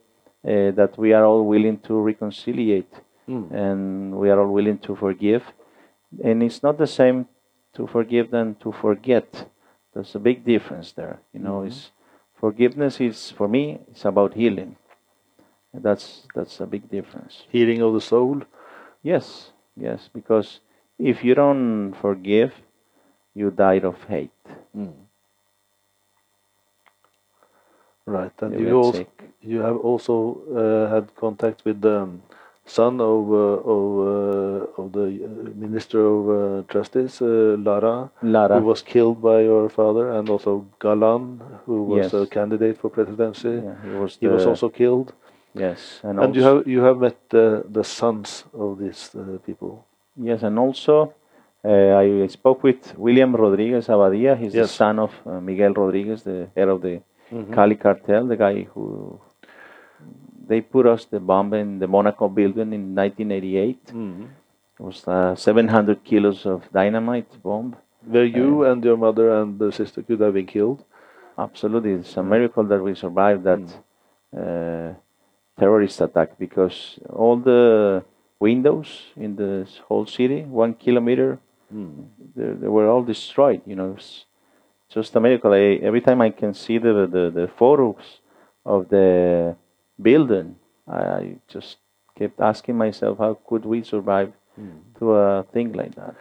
uh, 0.44 0.70
that 0.72 0.94
we 0.96 1.12
are 1.12 1.24
all 1.24 1.44
willing 1.46 1.78
to 1.78 1.94
reconciliate 2.00 2.92
Mm. 3.28 3.52
and 3.52 4.18
we 4.18 4.28
are 4.28 4.40
all 4.40 4.52
willing 4.52 4.78
to 4.78 4.96
forgive. 4.96 5.44
And 6.24 6.42
it's 6.42 6.62
not 6.64 6.78
the 6.78 6.86
same 6.86 7.28
to 7.74 7.86
forgive 7.86 8.32
than 8.32 8.56
to 8.56 8.72
forget. 8.72 9.46
There's 9.94 10.14
a 10.16 10.18
big 10.18 10.44
difference 10.44 10.90
there. 10.92 11.20
You 11.32 11.40
know, 11.40 11.62
it's 11.62 11.92
forgiveness 12.40 13.00
is 13.00 13.30
for 13.30 13.46
me. 13.46 13.78
It's 13.90 14.04
about 14.04 14.34
healing. 14.34 14.76
That's 15.72 16.26
that's 16.34 16.58
a 16.60 16.66
big 16.66 16.90
difference. 16.90 17.44
Healing 17.52 17.82
of 17.82 17.94
the 17.94 18.00
soul. 18.00 18.42
Yes, 19.02 19.52
yes, 19.76 20.08
because 20.12 20.60
if 20.98 21.22
you 21.22 21.34
don't 21.34 21.94
forgive, 21.94 22.52
you 23.34 23.50
die 23.52 23.78
of 23.78 24.02
hate. 24.08 24.44
Mm. 24.76 24.92
Right, 28.16 28.32
and 28.42 28.58
You 28.58 28.76
also 28.76 28.98
sick. 28.98 29.10
you 29.52 29.58
have 29.68 29.78
also 29.90 30.14
uh, 30.60 30.94
had 30.94 31.04
contact 31.24 31.58
with 31.64 31.78
the 31.80 31.96
um, 32.02 32.22
son 32.66 33.00
of 33.00 33.20
uh, 33.32 33.72
of 33.74 33.84
uh, 34.12 34.82
of 34.82 34.86
the 34.98 35.06
uh, 35.24 35.28
minister 35.64 36.00
of 36.14 36.20
uh, 36.28 36.62
justice, 36.74 37.22
uh, 37.22 37.56
Lara, 37.66 38.10
Lara. 38.22 38.58
who 38.58 38.66
was 38.66 38.82
killed 38.82 39.18
by 39.22 39.38
your 39.50 39.68
father, 39.68 40.10
and 40.16 40.28
also 40.28 40.66
Galan, 40.84 41.40
who 41.66 41.76
was 41.92 42.04
Yes. 42.12 42.12
a 42.22 42.26
candidate 42.26 42.76
for 42.80 42.88
presidency. 42.90 43.54
Yeah, 43.64 43.74
he 43.84 43.90
was. 44.00 44.10
He 44.22 44.26
was 44.28 44.44
also 44.46 44.68
killed, 44.80 45.12
yes, 45.54 46.00
and, 46.02 46.18
and 46.22 46.34
you 46.36 46.42
have 46.48 46.58
you 46.66 46.80
have 46.88 46.98
met 47.06 47.16
the 47.36 47.62
the 47.76 47.84
sons 47.84 48.44
of 48.52 48.78
these 48.82 49.02
uh, 49.14 49.38
people. 49.46 49.72
Yes, 50.16 50.42
and 50.42 50.58
also 50.58 51.14
uh, 51.64 52.02
I 52.02 52.26
spoke 52.28 52.60
with 52.68 52.80
William 52.98 53.32
Rodriguez 53.36 53.86
Abadia. 53.88 54.34
He's 54.36 54.52
the 54.52 54.66
son 54.66 54.98
of 54.98 55.12
uh, 55.26 55.40
Miguel 55.40 55.72
Rodriguez, 55.74 56.22
the 56.22 56.48
head 56.56 56.68
of 56.68 56.80
the 56.82 57.00
Mhm. 57.30 57.52
Cali 57.54 57.76
cartel, 57.76 58.26
the 58.26 58.36
guy 58.36 58.62
who 58.74 59.18
they 60.46 60.60
put 60.60 60.86
us 60.86 61.04
the 61.04 61.20
bomb 61.20 61.52
in 61.54 61.78
the 61.78 61.86
Monaco 61.86 62.28
building 62.28 62.72
in 62.72 62.94
1988. 62.94 63.86
Mhm. 63.92 64.24
It 64.78 64.82
was 64.82 65.06
uh, 65.06 65.34
700 65.36 66.02
kilos 66.04 66.46
of 66.46 66.70
dynamite 66.72 67.30
bomb. 67.42 67.76
Where 68.06 68.24
you 68.24 68.64
and 68.64 68.82
your 68.84 68.96
mother 68.96 69.30
and 69.40 69.58
the 69.58 69.70
sister 69.70 70.02
could 70.02 70.20
have 70.20 70.32
been 70.34 70.46
killed. 70.46 70.82
Absolutely, 71.38 71.92
it's 71.92 72.16
a 72.16 72.22
miracle 72.22 72.64
that 72.64 72.82
we 72.82 72.94
survived 72.94 73.44
that 73.44 73.60
uh, 74.36 74.94
terrorist 75.58 76.00
attack 76.00 76.38
because 76.38 76.98
all 77.10 77.36
the 77.36 78.02
windows 78.40 79.02
in 79.16 79.36
the 79.36 79.66
whole 79.88 80.06
city, 80.06 80.42
one 80.42 80.74
kilometer, 80.74 81.38
Mm. 81.72 82.06
they, 82.34 82.50
they 82.62 82.66
were 82.68 82.88
all 82.88 83.04
destroyed. 83.04 83.60
You 83.64 83.76
know, 83.76 83.96
just 84.90 85.14
a 85.16 85.20
miracle. 85.20 85.52
I, 85.52 85.78
every 85.82 86.00
time 86.00 86.20
I 86.20 86.30
can 86.30 86.54
see 86.54 86.78
the, 86.78 87.06
the, 87.06 87.30
the 87.30 87.48
photos 87.48 88.20
of 88.66 88.88
the 88.88 89.56
building, 90.00 90.56
I, 90.88 90.98
I 90.98 91.36
just 91.48 91.78
kept 92.18 92.40
asking 92.40 92.76
myself, 92.76 93.18
how 93.18 93.38
could 93.48 93.64
we 93.64 93.82
survive 93.82 94.32
to 94.98 95.12
a 95.12 95.44
thing 95.52 95.72
like 95.72 95.94
that? 95.96 96.14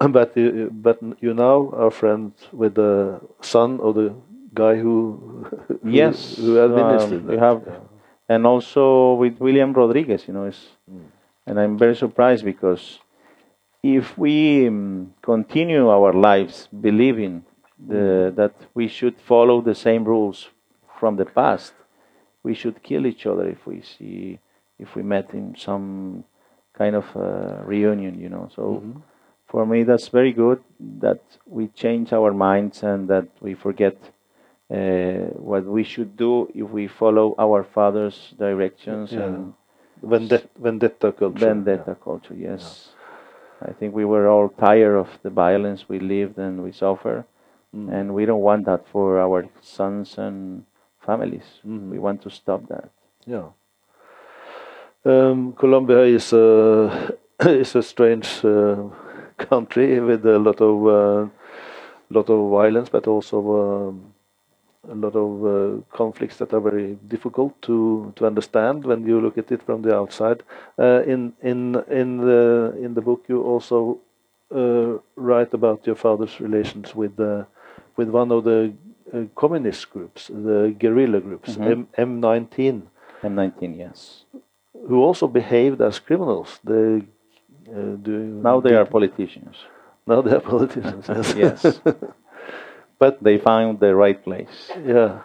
But 0.12 0.36
you, 0.36 0.70
but 0.72 0.98
you 1.20 1.32
now 1.34 1.70
are 1.74 1.90
friends 1.90 2.34
with 2.52 2.74
the 2.74 3.20
son 3.40 3.80
of 3.80 3.94
the 3.94 4.14
guy 4.54 4.76
who, 4.76 5.46
who 5.82 5.90
Yes, 5.90 6.36
who 6.36 6.58
administered 6.62 7.22
um, 7.22 7.26
that. 7.28 7.38
have 7.38 7.62
and 8.28 8.46
also 8.46 9.14
with 9.14 9.38
William 9.40 9.72
Rodriguez. 9.72 10.26
You 10.26 10.34
know, 10.34 10.44
it's, 10.44 10.66
and 11.46 11.58
I'm 11.60 11.78
very 11.78 11.94
surprised 11.96 12.44
because 12.44 12.98
if 13.82 14.16
we 14.18 14.66
um, 14.68 15.14
continue 15.22 15.88
our 15.88 16.12
lives 16.12 16.68
believing 16.80 17.44
the, 17.88 18.32
that 18.36 18.54
we 18.74 18.88
should 18.88 19.16
follow 19.20 19.60
the 19.60 19.74
same 19.74 20.04
rules 20.04 20.48
from 20.98 21.16
the 21.16 21.24
past, 21.24 21.72
we 22.42 22.54
should 22.54 22.82
kill 22.82 23.06
each 23.06 23.26
other 23.26 23.48
if 23.48 23.66
we 23.66 23.82
see 23.82 24.38
if 24.78 24.94
we 24.96 25.02
met 25.02 25.32
in 25.32 25.54
some 25.56 26.24
kind 26.74 26.96
of 26.96 27.04
uh, 27.16 27.62
reunion. 27.64 28.18
You 28.20 28.28
know, 28.28 28.48
so. 28.54 28.62
Mm-hmm. 28.62 29.00
For 29.46 29.66
me, 29.66 29.82
that's 29.82 30.08
very 30.08 30.32
good 30.32 30.62
that 31.00 31.20
we 31.44 31.68
change 31.68 32.14
our 32.14 32.32
minds 32.32 32.82
and 32.82 33.06
that 33.08 33.28
we 33.42 33.52
forget 33.52 33.96
uh, 34.72 35.28
what 35.36 35.64
we 35.66 35.84
should 35.84 36.16
do 36.16 36.50
if 36.54 36.70
we 36.70 36.86
follow 36.88 37.34
our 37.38 37.62
father's 37.62 38.32
directions 38.38 39.12
Yeah. 39.12 39.24
and 39.24 39.52
Vendetta, 40.02 40.48
vendetta 40.58 41.12
culture. 41.12 41.46
vendetta 41.46 41.94
culture. 42.02 42.34
Yes, 42.34 42.88
I 43.60 43.72
think 43.72 43.94
we 43.94 44.06
were 44.06 44.26
all 44.26 44.48
tired 44.48 44.96
of 44.96 45.08
the 45.22 45.28
violence 45.28 45.86
we 45.86 45.98
lived 46.00 46.38
and 46.38 46.62
we 46.64 46.72
suffer, 46.72 47.26
Mm. 47.74 47.88
and 47.92 48.14
we 48.14 48.26
don't 48.26 48.42
want 48.42 48.66
that 48.66 48.86
for 48.88 49.18
our 49.18 49.48
sons 49.62 50.18
and 50.18 50.64
families. 51.00 51.60
Mhm. 51.64 51.88
We 51.90 51.98
want 51.98 52.20
to 52.22 52.30
stop 52.30 52.66
that. 52.68 52.90
Yeah. 53.26 53.48
Um, 55.04 55.52
Colombia 55.54 56.02
is 56.04 56.32
a 56.32 57.16
is 57.40 57.74
a 57.74 57.82
strange 57.82 58.44
uh, 58.44 58.76
country 59.38 60.00
with 60.00 60.26
a 60.26 60.38
lot 60.38 60.60
of 60.60 60.86
uh, 60.86 61.28
lot 62.10 62.28
of 62.30 62.50
violence, 62.50 62.88
but 62.90 63.06
also 63.06 63.38
um, 63.88 64.12
a 64.90 64.94
lot 64.94 65.16
of 65.16 65.44
uh, 65.46 65.80
conflicts 65.96 66.36
that 66.38 66.52
are 66.52 66.60
very 66.60 66.98
difficult 67.08 67.60
to 67.62 68.12
to 68.16 68.26
understand 68.26 68.84
when 68.84 69.06
you 69.06 69.20
look 69.20 69.38
at 69.38 69.50
it 69.50 69.62
from 69.62 69.82
the 69.82 69.96
outside. 69.96 70.42
Uh, 70.78 71.02
in 71.06 71.32
in 71.42 71.82
in 71.88 72.18
the 72.18 72.74
in 72.82 72.94
the 72.94 73.00
book, 73.00 73.24
you 73.28 73.42
also 73.42 73.98
uh, 74.54 74.98
write 75.16 75.54
about 75.54 75.86
your 75.86 75.96
father's 75.96 76.38
relations 76.40 76.94
with 76.94 77.16
the 77.16 77.46
with 77.96 78.08
one 78.08 78.30
of 78.32 78.44
the 78.44 78.72
uh, 79.14 79.24
communist 79.34 79.90
groups, 79.90 80.28
the 80.28 80.74
guerrilla 80.78 81.20
groups, 81.20 81.56
Mhm. 81.56 81.86
M 81.96 82.20
M19 82.20 82.82
M19, 83.22 83.76
yes. 83.78 84.24
who 84.88 85.02
also 85.02 85.26
behaved 85.28 85.80
as 85.80 85.98
criminals. 86.00 86.60
They 86.64 87.02
uh, 87.76 87.96
do 88.02 88.12
Now 88.42 88.60
they 88.60 88.74
are 88.74 88.86
politicians. 88.86 89.56
now 90.06 90.22
they 90.22 90.32
are 90.34 90.40
politicians. 90.54 91.06
Yes, 91.36 91.80
but 92.98 93.22
they 93.22 93.38
found 93.38 93.78
the 93.80 93.94
right 93.94 94.22
place. 94.24 94.70
yeah, 94.86 95.20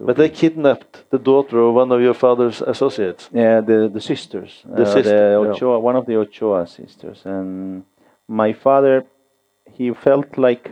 but 0.00 0.16
they 0.16 0.28
kidnapped 0.28 1.04
the 1.10 1.18
daughter 1.18 1.58
of 1.60 1.74
one 1.74 1.90
of 1.94 2.00
your 2.00 2.14
father's 2.14 2.60
associates. 2.62 3.28
Yeah, 3.32 3.60
the 3.60 3.88
the 3.88 4.00
sisters, 4.00 4.62
The 4.78 4.82
uh, 4.82 4.92
sister, 4.96 5.30
yeah. 5.30 5.50
Ochoa, 5.50 5.78
one 5.88 5.96
of 5.96 6.06
the 6.06 6.16
Ochoa 6.16 6.66
sisters, 6.66 7.26
and 7.26 7.84
my 8.28 8.52
father, 8.52 9.04
he 9.78 9.92
felt 9.94 10.38
like 10.38 10.64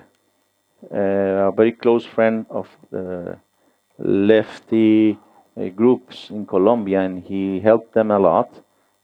a 0.90 1.52
very 1.54 1.72
close 1.72 2.04
friend 2.04 2.46
of 2.50 2.68
the 2.90 3.38
lefty 3.98 5.18
uh, 5.56 5.68
groups 5.68 6.30
in 6.30 6.46
Colombia, 6.46 7.00
and 7.00 7.22
he 7.24 7.60
helped 7.60 7.92
them 7.94 8.10
a 8.10 8.18
lot. 8.18 8.48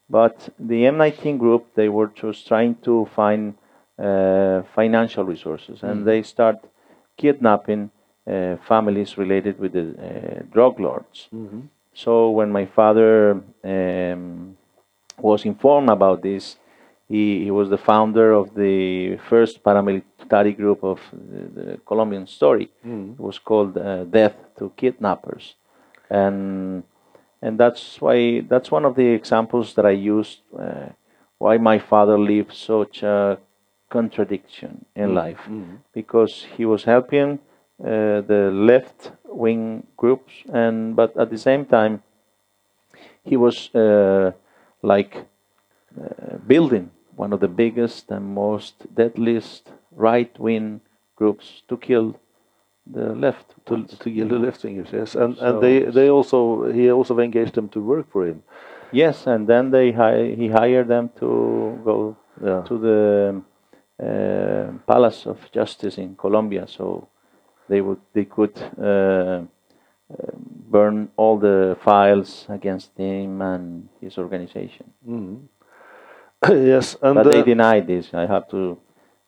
But 0.09 0.49
the 0.57 0.85
M19 0.85 1.37
group, 1.37 1.65
they 1.75 1.89
were 1.89 2.07
just 2.15 2.47
trying 2.47 2.75
to 2.83 3.05
find 3.15 3.55
uh, 3.99 4.61
financial 4.75 5.23
resources, 5.25 5.83
and 5.83 6.01
Mm. 6.01 6.05
they 6.05 6.23
start 6.23 6.57
kidnapping 7.17 7.89
uh, 8.27 8.55
families 8.67 9.17
related 9.17 9.59
with 9.59 9.73
the 9.73 9.81
uh, 9.81 10.43
drug 10.53 10.79
lords. 10.79 11.29
So 11.93 12.29
when 12.29 12.51
my 12.51 12.65
father 12.65 13.41
um, 13.63 14.55
was 15.19 15.45
informed 15.45 15.89
about 15.89 16.21
this, 16.21 16.57
he, 17.09 17.43
he 17.45 17.51
was 17.51 17.69
the 17.69 17.77
founder 17.77 18.31
of 18.33 18.53
the 18.55 19.17
first 19.29 19.63
paramilitary 19.63 20.55
group 20.55 20.83
of 20.83 20.99
the, 21.11 21.61
the 21.61 21.77
Colombian 21.85 22.27
story. 22.27 22.69
It 23.13 23.19
was 23.19 23.39
called 23.39 23.77
uh, 23.77 24.03
Death 24.05 24.35
to 24.57 24.71
Kidnappers, 24.75 25.55
and 26.09 26.83
and 27.41 27.57
that's 27.59 28.01
why 28.01 28.41
that's 28.41 28.71
one 28.71 28.85
of 28.85 28.95
the 28.95 29.07
examples 29.07 29.73
that 29.75 29.85
I 29.85 29.91
used 29.91 30.39
uh, 30.57 30.89
why 31.37 31.57
my 31.57 31.79
father 31.79 32.17
lived 32.19 32.53
such 32.53 33.03
a 33.03 33.37
contradiction 33.89 34.85
in 34.95 35.13
life. 35.13 35.41
Because 35.93 36.45
he 36.57 36.65
was 36.65 36.83
helping 36.83 37.39
uh, 37.83 38.21
the 38.31 38.49
left 38.53 39.11
wing 39.25 39.85
groups 39.95 40.33
and 40.51 40.95
but 40.95 41.15
at 41.15 41.29
the 41.29 41.37
same 41.37 41.63
time 41.65 42.01
he 43.23 43.37
was 43.37 43.73
uh, 43.75 44.31
like 44.81 45.25
uh, 46.01 46.37
building 46.47 46.89
one 47.17 47.33
of 47.35 47.39
the 47.39 47.47
biggest 47.47 48.11
and 48.11 48.23
most 48.35 48.73
deadliest 48.95 49.71
right 49.95 50.39
wing 50.39 50.81
groups 51.15 51.63
to 51.67 51.77
kill 51.77 52.15
the 52.93 53.13
left 53.15 53.45
To, 53.65 53.83
to 53.83 54.09
kill 54.09 54.27
the 54.27 54.39
left 54.39 54.61
wingers, 54.63 54.91
yes, 54.93 55.15
and 55.15 55.35
So- 55.35 55.45
and 55.45 55.61
they 55.61 55.91
they 55.91 56.09
also 56.09 56.39
he 56.71 56.91
also 56.91 57.19
engaged 57.19 57.53
them 57.53 57.67
to 57.69 57.79
work 57.81 58.05
for 58.11 58.25
him. 58.25 58.43
Yes, 58.91 59.27
and 59.27 59.47
then 59.47 59.71
they 59.71 59.91
hi- 59.91 60.35
he 60.41 60.47
hired 60.47 60.87
them 60.87 61.09
to 61.19 61.27
go 61.83 62.15
Yeah. 62.43 62.61
to 62.69 62.77
the 62.77 63.01
uh, 63.99 64.71
Palace 64.85 65.29
of 65.29 65.37
Justice 65.51 65.97
in 66.01 66.15
Colombia, 66.15 66.67
so 66.67 67.07
they 67.69 67.81
would 67.81 67.99
they 68.13 68.25
could 68.25 68.55
uh, 68.79 68.85
uh, 68.85 69.41
burn 70.71 71.09
all 71.17 71.37
the 71.39 71.75
files 71.83 72.45
against 72.49 72.91
him 72.97 73.41
and 73.41 73.89
his 74.01 74.17
organization. 74.17 74.85
yes, 76.49 76.95
and 77.01 77.15
but 77.15 77.23
they 77.23 77.39
uh, 77.39 77.43
denied 77.43 77.87
this. 77.87 78.13
I 78.13 78.25
have 78.25 78.47
to. 78.49 78.77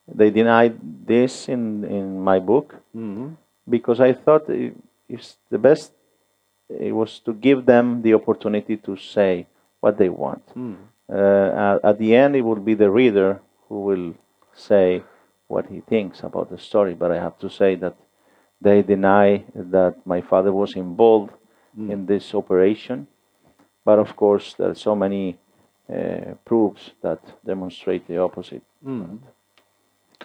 They 0.08 0.30
denied 0.30 0.80
this 1.06 1.50
in 1.50 1.84
in 1.86 2.20
my 2.22 2.40
book 2.40 2.76
mhm. 2.96 3.36
because 3.68 4.00
I 4.00 4.14
thought 4.14 4.50
it, 4.50 4.76
it's 5.08 5.38
the 5.50 5.58
best. 5.58 5.94
It 6.70 6.94
was 6.94 7.20
to 7.26 7.34
give 7.34 7.66
them 7.66 8.02
the 8.02 8.14
opportunity 8.14 8.78
to 8.78 8.96
say 8.96 9.48
what 9.80 9.98
they 9.98 10.10
want. 10.10 10.46
Mm. 10.56 10.78
Uh, 11.12 11.76
at, 11.76 11.86
at 11.86 11.98
the 11.98 12.16
end, 12.16 12.36
it 12.36 12.42
will 12.42 12.62
be 12.62 12.76
the 12.76 12.92
reader 12.92 13.42
who 13.68 13.82
will 13.82 14.14
say 14.54 15.04
what 15.48 15.66
he 15.66 15.82
thinks 15.82 16.22
about 16.22 16.52
the 16.52 16.60
story. 16.60 16.94
But 16.94 17.12
I 17.12 17.16
have 17.16 17.40
to 17.40 17.50
say 17.50 17.74
that 17.76 17.96
they 18.62 18.84
deny 18.84 19.46
that 19.56 19.96
my 20.06 20.22
father 20.22 20.54
was 20.54 20.76
involved 20.76 21.34
in 21.78 22.06
this 22.06 22.34
operation. 22.34 23.08
But 23.86 24.00
of 24.00 24.16
course, 24.16 24.54
there 24.54 24.70
are 24.70 24.76
so 24.76 24.96
many 24.96 25.38
uh, 25.94 26.34
proofs 26.46 26.92
that 27.02 27.20
demonstrate 27.46 28.08
the 28.08 28.18
opposite. 28.18 28.64
Mm. 28.86 29.20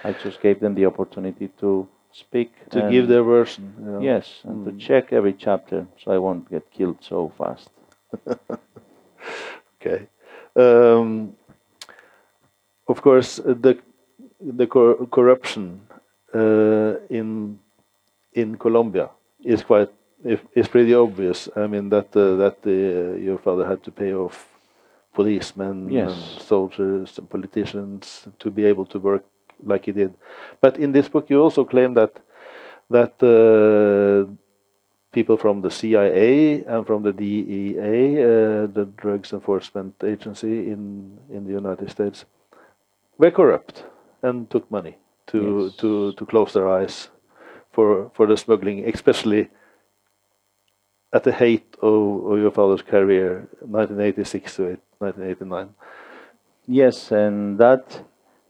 I 0.03 0.12
just 0.12 0.41
gave 0.41 0.61
them 0.61 0.75
the 0.75 0.87
opportunity 0.87 1.49
to 1.61 1.89
speak. 2.12 2.53
to 2.71 2.91
give 2.91 3.09
their 3.09 3.23
version. 3.23 3.75
you 3.79 3.91
know. 3.93 4.01
Yes, 4.01 4.41
and 4.45 4.65
to 4.65 4.73
check 4.87 5.12
every 5.12 5.33
chapter 5.33 5.87
so 6.03 6.12
I 6.12 6.19
won't 6.19 6.51
get 6.51 6.71
killed 6.71 6.99
so 7.01 7.33
fast. 7.39 7.71
Okay. 9.81 10.07
Um, 10.57 11.37
of 12.89 13.03
course, 13.03 13.37
the 13.37 13.79
the 14.41 14.67
cor 14.67 15.07
corruption 15.07 15.81
uh, 16.35 16.95
in 17.11 17.59
in 18.33 18.57
Colombia 18.57 19.11
is 19.43 19.62
quite 19.62 19.91
is 20.55 20.69
pretty 20.69 20.95
obvious. 20.95 21.49
I 21.57 21.67
mean 21.67 21.91
that 21.91 22.17
uh, 22.17 22.37
that 22.37 22.57
uh, 22.67 23.17
your 23.19 23.39
father 23.39 23.67
had 23.67 23.83
to 23.85 23.91
pay 23.91 24.15
off 24.15 24.49
policemen 25.15 25.89
Yes. 25.91 26.11
and 26.12 26.43
soldiers 26.43 27.19
and 27.19 27.29
politicians 27.31 28.29
to 28.39 28.51
be 28.51 28.65
able 28.71 28.87
to 28.87 28.99
work 28.99 29.25
like 29.67 29.87
he 29.87 29.93
did. 29.93 30.12
But 30.61 30.77
in 30.79 30.93
this 30.93 31.09
book, 31.09 31.31
you 31.31 31.41
also 31.43 31.65
claim 31.65 31.95
that 31.95 32.12
that 32.91 33.15
uh, 33.23 34.31
people 35.12 35.37
from 35.37 35.62
the 35.62 35.71
CIA 35.71 36.65
and 36.67 36.87
from 36.87 37.03
the 37.03 37.12
DEA, 37.12 38.23
uh, 38.23 38.67
the 38.67 38.87
Drugs 38.97 39.33
Enforcement 39.33 39.95
Agency 40.05 40.71
in 40.73 41.19
in 41.31 41.45
the 41.47 41.53
United 41.53 41.91
States, 41.91 42.25
were 43.19 43.31
corrupt 43.31 43.85
and 44.23 44.51
took 44.51 44.71
money 44.71 44.95
to 45.27 45.39
Yes. 45.39 45.77
to 45.77 46.12
to 46.12 46.27
close 46.27 46.53
their 46.53 46.69
eyes 46.69 47.11
for 47.73 48.11
for 48.15 48.27
the 48.27 48.37
smuggling, 48.37 48.85
especially 48.95 49.49
at 51.15 51.23
the 51.23 51.33
height 51.33 51.65
of, 51.81 52.27
of 52.27 52.39
your 52.41 52.51
father's 52.51 52.83
career, 52.83 53.49
1986 53.61 54.57
to 54.57 54.62
1989. 54.99 55.69
Yes, 56.67 57.12
and 57.12 57.59
that 57.59 58.05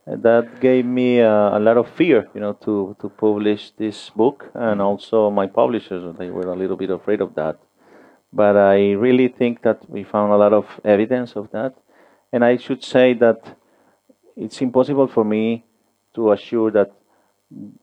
that 0.06 0.60
gave 0.60 0.84
me 0.84 1.20
uh, 1.20 1.58
a 1.58 1.60
lot 1.60 1.76
of 1.76 1.88
fear, 1.90 2.28
you 2.34 2.40
know, 2.40 2.54
to 2.64 2.96
to 3.00 3.08
publish 3.08 3.72
this 3.76 4.10
book, 4.10 4.50
and 4.54 4.80
also 4.80 5.30
my 5.30 5.46
publishers 5.46 6.02
they 6.18 6.30
were 6.30 6.48
a 6.52 6.56
little 6.56 6.76
bit 6.76 6.90
afraid 6.90 7.20
of 7.20 7.34
that. 7.34 7.58
But 8.32 8.56
I 8.56 8.92
really 8.92 9.28
think 9.28 9.62
that 9.62 9.88
we 9.88 10.02
found 10.04 10.32
a 10.32 10.36
lot 10.36 10.52
of 10.52 10.66
evidence 10.84 11.36
of 11.36 11.50
that, 11.52 11.74
and 12.32 12.44
I 12.44 12.56
should 12.56 12.82
say 12.82 13.14
that 13.14 13.40
it's 14.36 14.60
impossible 14.62 15.08
for 15.08 15.24
me 15.24 15.64
to 16.14 16.32
assure 16.32 16.70
that 16.72 16.92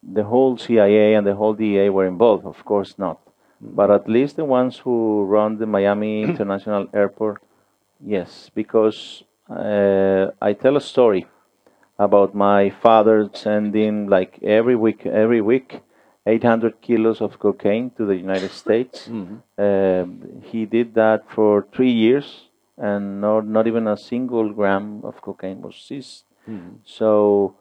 the 0.03 0.23
whole 0.23 0.57
CIA 0.57 1.13
and 1.15 1.25
the 1.25 1.35
whole 1.35 1.53
DEA 1.53 1.89
were 1.89 2.07
involved. 2.07 2.45
Of 2.45 2.65
course 2.65 2.97
not. 2.97 3.19
But 3.61 3.91
at 3.91 4.09
least 4.09 4.35
the 4.37 4.45
ones 4.45 4.79
who 4.79 5.23
run 5.23 5.57
the 5.57 5.67
Miami 5.67 6.21
International 6.29 6.87
Airport, 6.93 7.41
yes, 8.03 8.49
because 8.55 9.23
uh, 9.49 10.31
I 10.41 10.53
tell 10.53 10.75
a 10.77 10.81
story 10.81 11.27
about 11.99 12.33
my 12.33 12.69
father 12.71 13.29
sending 13.33 14.07
like 14.07 14.39
every 14.41 14.75
week, 14.75 15.05
every 15.05 15.41
week, 15.41 15.81
800 16.25 16.81
kilos 16.81 17.21
of 17.21 17.37
cocaine 17.39 17.91
to 17.97 18.05
the 18.05 18.15
United 18.15 18.51
States. 18.51 19.07
Um, 19.57 20.41
he 20.51 20.65
did 20.65 20.95
that 20.95 21.29
for 21.29 21.67
three 21.71 21.91
years, 21.91 22.49
and 22.77 23.21
not 23.21 23.45
not 23.45 23.67
even 23.67 23.87
a 23.87 23.95
single 23.95 24.49
gram 24.51 25.01
of 25.03 25.21
cocaine 25.21 25.61
was 25.61 25.75
seized. 25.75 26.23
So 26.83 27.53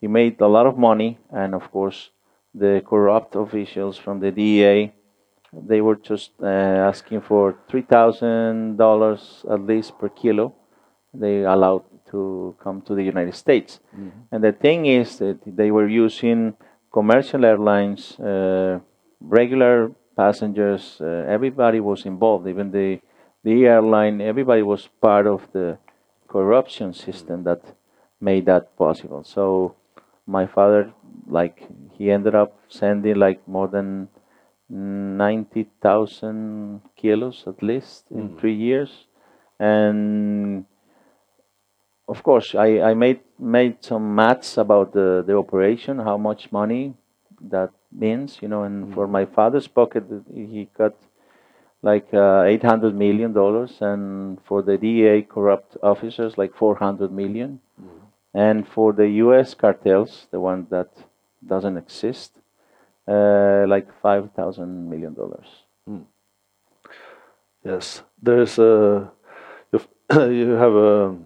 he 0.00 0.06
made 0.08 0.40
a 0.40 0.48
lot 0.48 0.66
of 0.66 0.78
money, 0.78 1.18
and 1.30 1.54
of 1.54 1.70
course, 1.70 2.08
the 2.54 2.82
corrupt 2.86 3.36
officials 3.36 3.98
from 3.98 4.20
the 4.20 4.30
DEA 4.30 4.92
they 5.52 5.80
were 5.80 5.96
just 5.96 6.32
uh, 6.42 6.46
asking 6.46 7.20
for 7.22 7.56
three 7.68 7.82
thousand 7.82 8.76
dollars 8.76 9.44
at 9.50 9.60
least 9.60 9.98
per 9.98 10.08
kilo. 10.08 10.54
They 11.14 11.42
allowed 11.44 11.84
to 12.10 12.54
come 12.62 12.82
to 12.82 12.94
the 12.94 13.02
United 13.02 13.34
States, 13.34 13.80
and 14.30 14.42
the 14.44 14.52
thing 14.52 14.86
is 14.86 15.18
that 15.18 15.38
they 15.46 15.70
were 15.70 15.88
using 15.88 16.54
commercial 16.92 17.44
airlines, 17.44 18.18
uh, 18.20 18.80
regular 19.20 19.92
passengers. 20.16 20.98
Uh, 21.00 21.24
everybody 21.28 21.80
was 21.80 22.04
involved, 22.06 22.46
even 22.48 22.70
the 22.70 23.00
the 23.44 23.66
airline. 23.66 24.20
Everybody 24.20 24.62
was 24.62 24.88
part 25.00 25.26
of 25.26 25.48
the 25.52 25.78
corruption 26.28 26.92
system 26.94 27.44
that 27.44 27.60
made 28.20 28.46
that 28.46 28.76
possible. 28.76 29.24
So 29.24 29.74
my 30.26 30.46
father, 30.46 30.92
like, 31.26 31.68
he 31.92 32.10
ended 32.10 32.34
up 32.34 32.56
sending 32.68 33.16
like 33.16 33.46
more 33.46 33.68
than 33.68 34.08
90,000 34.72 36.80
kilos 36.96 37.44
at 37.46 37.62
least 37.62 38.06
in 38.10 38.28
hmm. 38.28 38.38
three 38.38 38.54
years. 38.54 39.04
And 39.60 40.64
of 42.08 42.22
course, 42.22 42.54
I, 42.54 42.80
I 42.80 42.94
made 42.94 43.20
made 43.38 43.84
some 43.84 44.14
maths 44.14 44.56
about 44.56 44.92
the, 44.92 45.22
the 45.26 45.36
operation, 45.36 45.98
how 45.98 46.16
much 46.16 46.50
money 46.50 46.94
that 47.40 47.70
means, 47.90 48.38
you 48.40 48.48
know. 48.48 48.62
And 48.62 48.86
hmm. 48.86 48.94
for 48.94 49.06
my 49.06 49.26
father's 49.26 49.68
pocket, 49.68 50.04
he 50.34 50.68
got 50.76 50.94
like 51.82 52.12
uh, 52.14 52.44
800 52.44 52.94
million 52.94 53.32
dollars, 53.32 53.78
and 53.80 54.38
for 54.44 54.62
the 54.62 54.78
DEA 54.78 55.22
corrupt 55.22 55.76
officers, 55.82 56.38
like 56.38 56.54
400 56.54 57.12
million. 57.12 57.60
Hmm. 57.78 57.88
And 58.34 58.66
for 58.66 58.94
the 58.94 59.08
U.S. 59.24 59.52
cartels, 59.52 60.26
the 60.30 60.40
one 60.40 60.66
that 60.70 60.88
doesn't 61.46 61.76
exist, 61.76 62.38
uh, 63.08 63.64
like 63.68 63.88
5,000 64.02 64.88
million 64.90 65.14
dollars. 65.14 65.46
Yes, 67.64 68.02
there's 68.20 68.58
a 68.58 69.10
you 69.72 69.80
you 70.30 70.50
have 70.50 70.74
a 70.74 71.16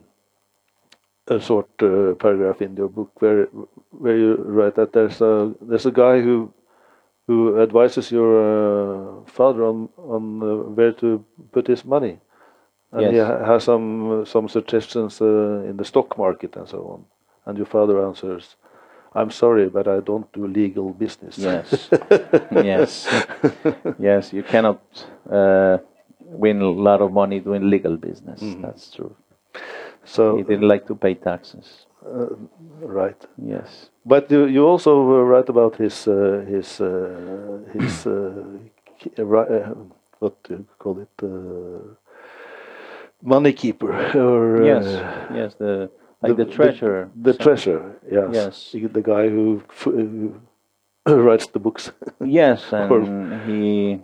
a 1.29 1.41
short 1.41 1.69
uh, 1.83 2.15
paragraph 2.15 2.63
in 2.63 2.77
your 2.77 2.89
book 2.89 3.11
where 3.21 3.47
where 3.91 4.17
you 4.17 4.35
write 4.37 4.75
that 4.77 4.93
there's 4.93 5.21
a 5.21 5.55
there's 5.61 5.87
a 5.87 5.91
guy 5.91 6.21
who 6.21 6.53
who 7.27 7.61
advises 7.61 8.13
your 8.13 8.33
uh, 8.43 9.25
father 9.27 9.65
on 9.65 9.89
on 9.99 10.43
uh, 10.43 10.57
where 10.77 10.93
to 10.93 11.25
put 11.53 11.67
his 11.67 11.85
money, 11.85 12.19
and 12.93 13.11
he 13.11 13.19
ha- 13.19 13.45
has 13.45 13.65
some 13.65 14.25
some 14.27 14.49
suggestions 14.49 15.21
uh, 15.21 15.63
in 15.71 15.77
the 15.77 15.85
stock 15.85 16.19
market 16.19 16.57
and 16.57 16.69
so 16.69 16.79
on, 16.95 17.05
and 17.47 17.59
your 17.59 17.67
father 17.67 18.05
answers. 18.07 18.57
I'm 19.17 19.31
sorry, 19.31 19.69
but 19.69 19.89
I 19.89 20.01
don't 20.01 20.31
do 20.33 20.47
legal 20.47 20.93
business. 20.93 21.39
Yes, 21.39 21.89
yes, 22.53 23.09
yes. 23.99 24.33
You 24.33 24.43
cannot 24.43 24.81
uh, 25.31 25.79
win 26.21 26.61
a 26.61 26.71
lot 26.71 27.01
of 27.01 27.13
money 27.13 27.41
doing 27.41 27.71
legal 27.71 27.97
business. 27.97 28.41
That's 28.61 28.91
true. 28.95 29.15
so 30.05 30.37
He 30.37 30.43
didn't 30.43 30.69
like 30.69 30.87
to 30.87 30.95
pay 30.95 31.15
taxes. 31.15 31.87
right. 32.83 33.21
Yes. 33.39 33.91
But 34.05 34.31
you, 34.31 34.47
you 34.47 34.65
also 34.67 34.93
uh, 35.01 35.23
write 35.25 35.49
about 35.49 35.77
his 35.77 36.07
uh, 36.07 36.45
his 36.49 36.81
uh, 36.81 37.59
his 37.73 38.07
uh, 38.07 38.13
uh, 39.19 39.23
uh, 39.23 39.75
what 40.21 40.35
do 40.45 40.55
you 40.55 40.67
call 40.79 41.01
it 41.01 41.15
uh, 41.23 41.83
money 43.23 43.53
keeper 43.53 43.93
or 44.15 44.65
Yes. 44.65 44.85
uh, 44.87 45.35
Yes. 45.35 45.55
The 45.59 45.91
like 46.23 46.37
the, 46.37 46.45
treasurer. 46.45 47.11
the, 47.15 47.33
So- 47.33 47.39
treasurer 47.45 47.97
yes 48.11 48.29
Yes. 48.33 48.71
the, 48.73 48.87
the 48.89 49.03
guy 49.03 49.29
who, 49.29 49.63
who 49.85 50.35
writes 51.07 51.47
the 51.49 51.59
books 51.59 51.93
Yes, 52.21 52.73
Or- 52.73 53.01
and 53.01 53.43
he 53.51 54.01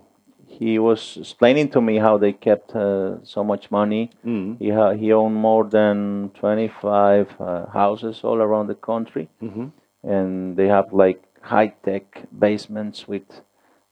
he 0.46 0.78
was 0.78 1.16
explaining 1.16 1.68
to 1.70 1.80
me 1.80 1.96
how 1.98 2.18
they 2.18 2.32
kept 2.32 2.76
uh, 2.76 3.16
so 3.24 3.42
much 3.42 3.70
money. 3.70 4.10
Mm. 4.24 4.58
He 4.60 4.68
ha- 4.68 4.92
he 4.92 5.10
owned 5.12 5.34
more 5.34 5.64
than 5.64 6.30
twenty 6.40 6.68
five 6.68 7.26
uh, 7.40 7.66
houses 7.72 8.20
all 8.22 8.40
around 8.46 8.66
the 8.68 8.74
country, 8.74 9.28
Mhm. 9.42 9.72
and 10.04 10.56
they 10.56 10.68
have 10.68 10.92
like 10.92 11.20
high 11.40 11.72
tech 11.84 12.04
basements 12.38 13.08
with 13.08 13.24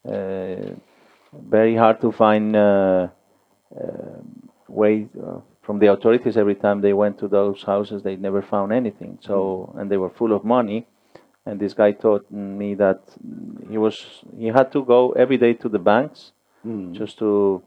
uh, 0.07 0.69
very 1.33 1.75
hard 1.75 1.99
to 2.01 2.11
find 2.11 2.55
uh, 2.55 3.07
uh, 3.75 4.19
way 4.67 5.07
uh, 5.27 5.39
from 5.61 5.79
the 5.79 5.87
authorities. 5.87 6.37
Every 6.37 6.55
time 6.55 6.81
they 6.81 6.93
went 6.93 7.17
to 7.19 7.27
those 7.27 7.63
houses, 7.63 8.03
they 8.03 8.15
never 8.15 8.41
found 8.41 8.71
anything. 8.71 9.17
So 9.21 9.73
and 9.77 9.89
they 9.91 9.97
were 9.97 10.09
full 10.09 10.33
of 10.33 10.43
money. 10.43 10.87
And 11.45 11.59
this 11.59 11.73
guy 11.73 11.91
taught 11.93 12.29
me 12.31 12.75
that 12.75 13.01
he 13.69 13.77
was 13.77 14.23
he 14.37 14.47
had 14.47 14.71
to 14.73 14.83
go 14.85 15.11
every 15.13 15.37
day 15.37 15.53
to 15.53 15.69
the 15.69 15.79
banks 15.79 16.31
Mm. 16.63 16.93
just 16.93 17.17
to 17.17 17.63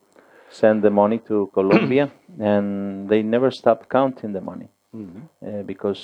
send 0.48 0.82
the 0.84 0.90
money 0.90 1.18
to 1.26 1.50
Colombia, 1.54 2.12
and 2.38 3.08
they 3.08 3.22
never 3.22 3.50
stopped 3.50 3.88
counting 3.88 4.32
the 4.32 4.40
money 4.40 4.68
Mhm. 4.94 5.22
uh, 5.42 5.62
because 5.66 6.00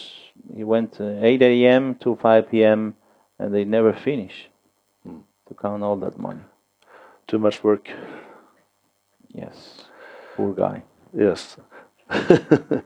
he 0.57 0.64
went 0.64 1.01
uh, 1.01 1.22
8 1.22 1.43
a.m. 1.66 1.95
to 2.03 2.16
5 2.16 2.51
p.m. 2.51 2.95
and 3.38 3.55
they 3.55 3.64
never 3.64 3.93
finish 3.93 4.51
to 5.05 5.55
count 5.55 5.82
all 5.84 5.97
that 6.05 6.18
money. 6.18 6.41
too 7.28 7.38
much 7.38 7.62
work 7.62 7.88
Yes, 9.32 9.84
poor 10.36 10.53
guy. 10.55 10.82
yes 11.14 11.57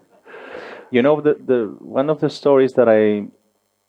You 0.91 1.03
know 1.03 1.20
the 1.20 1.35
the 1.35 1.77
one 1.81 2.09
of 2.11 2.20
the 2.20 2.31
stories 2.31 2.75
that 2.75 2.89
I 2.89 3.27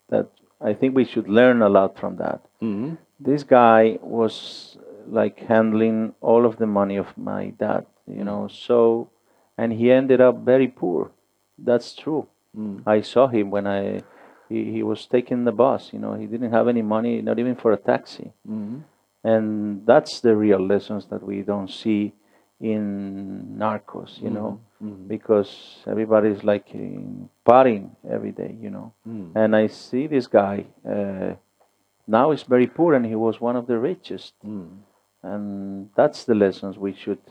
that 0.10 0.28
I 0.62 0.74
think 0.74 0.96
we 0.96 1.06
should 1.06 1.28
learn 1.28 1.62
a 1.62 1.70
lot 1.70 1.98
from 2.00 2.16
that. 2.18 2.42
Mhm. 2.62 2.98
This 3.20 3.44
guy 3.44 4.00
was 4.02 4.78
like 5.08 5.40
handling 5.48 6.16
all 6.22 6.46
of 6.46 6.58
the 6.58 6.66
money 6.68 6.98
of 6.98 7.16
my 7.18 7.52
dad, 7.60 7.86
you 8.08 8.24
know. 8.24 8.48
So, 8.48 9.10
and 9.58 9.74
he 9.74 9.92
ended 9.92 10.20
up 10.22 10.40
very 10.40 10.68
poor. 10.68 11.12
That's 11.58 11.94
true. 11.96 12.28
I 12.88 13.02
saw 13.02 13.28
him 13.28 13.52
when 13.52 13.68
I 13.68 14.02
he, 14.50 14.72
he 14.72 14.82
was 14.84 15.06
taking 15.06 15.44
the 15.44 15.52
bus. 15.52 15.92
You 15.94 16.00
know, 16.00 16.14
he 16.14 16.26
didn't 16.26 16.52
have 16.52 16.68
any 16.70 16.82
money, 16.82 17.22
not 17.22 17.38
even 17.38 17.56
for 17.56 17.72
a 17.74 17.78
taxi. 17.78 18.32
Mhm. 18.48 18.84
And 19.24 19.86
that's 19.86 20.22
the 20.22 20.36
real 20.36 20.60
lessons 20.66 21.08
that 21.08 21.22
we 21.24 21.42
don't 21.42 21.70
see 21.70 22.14
in 22.74 23.56
Narcos, 23.64 24.12
you 24.22 24.30
know, 24.38 24.52
because 25.08 25.52
everybody's 25.88 26.44
like 26.44 26.68
in 26.74 27.30
partying 27.46 27.90
every 28.10 28.32
day, 28.32 28.52
you 28.66 28.70
know. 28.76 28.88
And 29.36 29.56
I 29.56 29.68
see 29.68 30.08
this 30.08 30.28
guy 30.28 30.58
uh, 30.96 31.32
now 32.08 32.26
he's 32.32 32.44
very 32.56 32.68
poor, 32.68 32.94
and 32.98 33.06
he 33.06 33.16
was 33.16 33.42
one 33.42 33.56
of 33.62 33.66
the 33.68 33.78
richest. 33.92 34.34
And 35.24 35.90
that's 35.96 36.24
the 36.26 36.36
lessons 36.36 36.78
we 36.78 36.94
should 36.94 37.22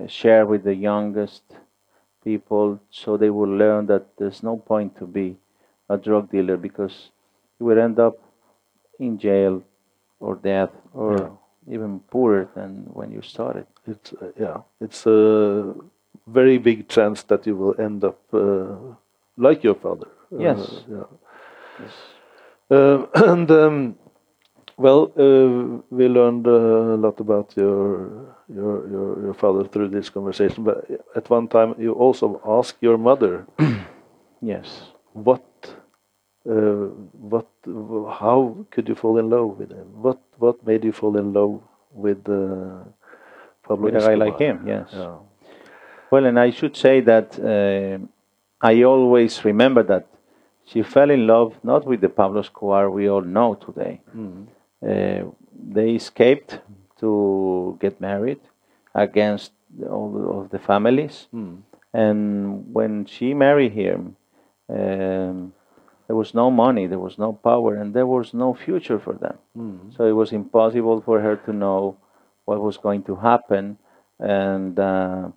uh, 0.00 0.06
share 0.08 0.44
with 0.52 0.62
the 0.64 0.74
youngest 0.74 1.42
people, 2.24 2.80
so 2.90 3.16
they 3.16 3.30
will 3.30 3.54
learn 3.64 3.86
that 3.86 4.04
there's 4.18 4.42
no 4.42 4.56
point 4.56 4.96
to 4.98 5.06
be 5.06 5.36
a 5.88 5.96
drug 5.96 6.30
dealer 6.30 6.56
because 6.56 7.10
you 7.58 7.66
will 7.66 7.78
end 7.78 7.98
up 7.98 8.16
in 8.98 9.18
jail 9.18 9.62
or 10.20 10.34
death 10.36 10.70
or 10.94 11.12
Yeah. 11.18 11.74
even 11.74 12.00
poorer 12.10 12.44
than 12.56 12.70
when 12.98 13.12
you 13.12 13.22
started. 13.22 13.66
It's 13.86 14.12
uh, 14.12 14.32
yeah, 14.38 14.58
it's 14.80 15.06
a 15.06 15.74
very 16.26 16.58
big 16.58 16.88
chance 16.88 17.22
that 17.24 17.46
you 17.46 17.56
will 17.56 17.74
end 17.80 18.04
up 18.04 18.18
uh, 18.32 18.76
like 19.36 19.64
your 19.64 19.74
father. 19.74 20.08
Yes. 20.38 20.58
Uh, 20.58 20.96
yeah. 20.96 21.04
Uh, 22.70 23.06
and 23.14 23.50
um, 23.50 23.96
well, 24.78 25.12
uh, 25.18 25.82
we 25.90 26.08
learned 26.08 26.46
a 26.46 26.96
lot 26.96 27.20
about 27.20 27.52
your, 27.56 28.34
your 28.48 28.88
your 28.90 29.22
your 29.24 29.34
father 29.34 29.64
through 29.68 29.88
this 29.88 30.08
conversation. 30.10 30.64
But 30.64 30.88
at 31.14 31.28
one 31.28 31.48
time, 31.48 31.74
you 31.78 31.92
also 31.92 32.40
asked 32.46 32.78
your 32.80 32.96
mother 32.98 33.46
Yes. 34.40 34.66
what. 35.12 35.44
Uh, 36.48 36.88
what? 37.30 37.46
How 38.20 38.66
could 38.70 38.88
you 38.88 38.94
fall 38.94 39.18
in 39.18 39.30
love 39.30 39.58
with 39.58 39.70
him? 39.70 39.86
What? 40.02 40.18
What 40.38 40.66
made 40.66 40.84
you 40.84 40.92
fall 40.92 41.16
in 41.18 41.32
love 41.32 41.60
with 41.92 42.28
uh, 42.28 42.84
With 43.80 43.96
a 43.96 44.00
guy 44.00 44.14
like 44.14 44.38
him, 44.38 44.66
yes. 44.66 44.88
Yeah. 44.92 45.16
Well, 46.10 46.26
and 46.26 46.38
I 46.38 46.50
should 46.50 46.76
say 46.76 47.00
that 47.00 47.38
uh, 47.38 47.98
I 48.60 48.82
always 48.82 49.44
remember 49.44 49.82
that 49.84 50.06
she 50.64 50.82
fell 50.82 51.10
in 51.10 51.26
love 51.26 51.54
not 51.62 51.86
with 51.86 52.00
the 52.00 52.08
Pablo 52.08 52.40
Escobar 52.40 52.90
we 52.90 53.08
all 53.08 53.22
know 53.22 53.54
today. 53.54 54.00
Mm. 54.16 54.46
Uh, 54.86 55.30
they 55.76 55.90
escaped 55.92 56.60
to 57.00 57.78
get 57.80 58.00
married 58.00 58.40
against 58.94 59.52
all 59.88 60.40
of 60.40 60.50
the 60.50 60.58
families. 60.58 61.28
And 61.94 62.72
when 62.72 63.06
she 63.06 63.34
married 63.34 63.72
him, 63.72 64.16
um, 64.68 65.52
there 66.06 66.16
was 66.16 66.34
no 66.34 66.50
money, 66.50 66.86
there 66.86 66.98
was 66.98 67.18
no 67.18 67.32
power, 67.32 67.74
and 67.74 67.94
there 67.94 68.06
was 68.06 68.32
no 68.34 68.54
future 68.54 68.98
for 68.98 69.14
them. 69.14 69.38
So 69.96 70.06
it 70.06 70.12
was 70.12 70.32
impossible 70.32 71.00
for 71.00 71.20
her 71.20 71.36
to 71.36 71.52
know 71.52 71.96
what 72.52 72.60
was 72.70 72.78
going 72.78 73.02
to 73.04 73.16
happen. 73.16 73.78
And 74.20 74.78
uh, 74.78 75.28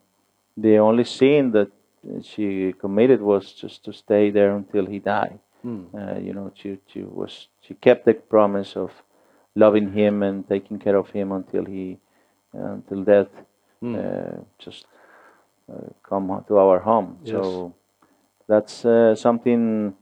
the 0.58 0.78
only 0.78 1.06
sin 1.06 1.52
that 1.52 1.72
she 2.24 2.74
committed 2.80 3.22
was 3.22 3.54
just 3.54 3.84
to 3.86 3.94
stay 3.94 4.32
there 4.32 4.56
until 4.56 4.86
he 4.86 5.00
died. 5.00 5.40
Uh, 5.98 6.18
you 6.20 6.34
know, 6.34 6.52
she, 6.56 6.78
she 6.88 7.02
was 7.04 7.48
she 7.62 7.74
kept 7.76 8.06
the 8.06 8.14
promise 8.14 8.76
of 8.76 8.92
loving 9.56 9.92
him 9.94 10.24
and 10.24 10.48
taking 10.48 10.80
care 10.80 10.98
of 10.98 11.10
him 11.10 11.32
until 11.32 11.66
he 11.66 11.98
until 12.54 13.04
death 13.04 13.32
uh, 13.94 14.38
just 14.60 14.86
uh, 15.72 15.90
come 16.04 16.44
to 16.48 16.58
our 16.58 16.80
home. 16.80 17.18
Yes. 17.24 17.34
So 17.34 17.74
that's 18.48 18.86
uh, 18.86 19.16
something 19.16 19.96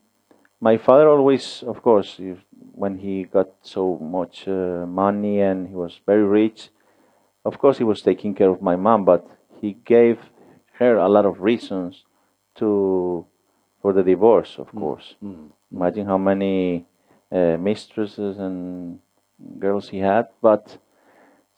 my 0.61 0.78
father 0.78 1.09
always, 1.09 1.64
of 1.64 1.82
course, 1.82 2.18
he- 2.18 2.36
when 2.76 2.97
he 2.99 3.24
got 3.26 3.49
so 3.61 3.97
much 3.99 4.47
uh, 4.47 4.86
money 4.88 5.41
and 5.41 5.68
he 5.70 5.76
was 5.76 5.99
very 6.05 6.24
rich, 6.24 6.70
of 7.46 7.60
course 7.60 7.78
he 7.78 7.84
was 7.84 8.02
taking 8.02 8.34
care 8.36 8.50
of 8.50 8.62
my 8.62 8.76
mom, 8.76 9.06
but 9.06 9.28
he 9.62 9.74
gave 9.86 10.20
her 10.80 10.98
a 10.98 11.10
lot 11.10 11.26
of 11.26 11.41
reasons 11.41 12.04
to 12.56 13.26
for 13.82 13.94
the 13.94 14.04
divorce, 14.04 14.58
of 14.58 14.72
course. 14.74 15.16
Imagine 15.72 16.06
how 16.06 16.18
many 16.18 16.86
uh, 17.32 17.58
mistresses 17.60 18.38
and 18.39 19.00
girls 19.60 19.89
he 19.89 20.00
had, 20.00 20.28
but 20.41 20.78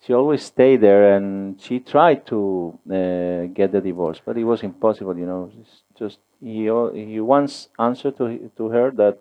she 0.01 0.13
always 0.13 0.43
stayed 0.43 0.81
there 0.81 1.15
and 1.15 1.59
she 1.61 1.79
tried 1.79 2.25
to 2.27 2.77
uh, 2.89 3.45
get 3.53 3.71
the 3.71 3.81
divorce, 3.81 4.21
but 4.25 4.37
it 4.37 4.43
was 4.43 4.63
impossible. 4.63 5.17
You 5.17 5.25
know, 5.25 5.51
it's 5.59 5.81
just 5.97 6.19
he 6.41 6.65
he 6.93 7.19
once 7.19 7.69
answered 7.79 8.17
to 8.17 8.51
to 8.57 8.69
her 8.69 8.91
that 8.91 9.19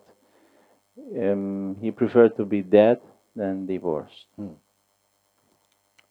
um, 1.17 1.75
he 1.81 1.91
preferred 1.91 2.35
to 2.37 2.45
be 2.45 2.61
dead 2.61 2.99
than 3.35 3.65
divorced. 3.65 4.25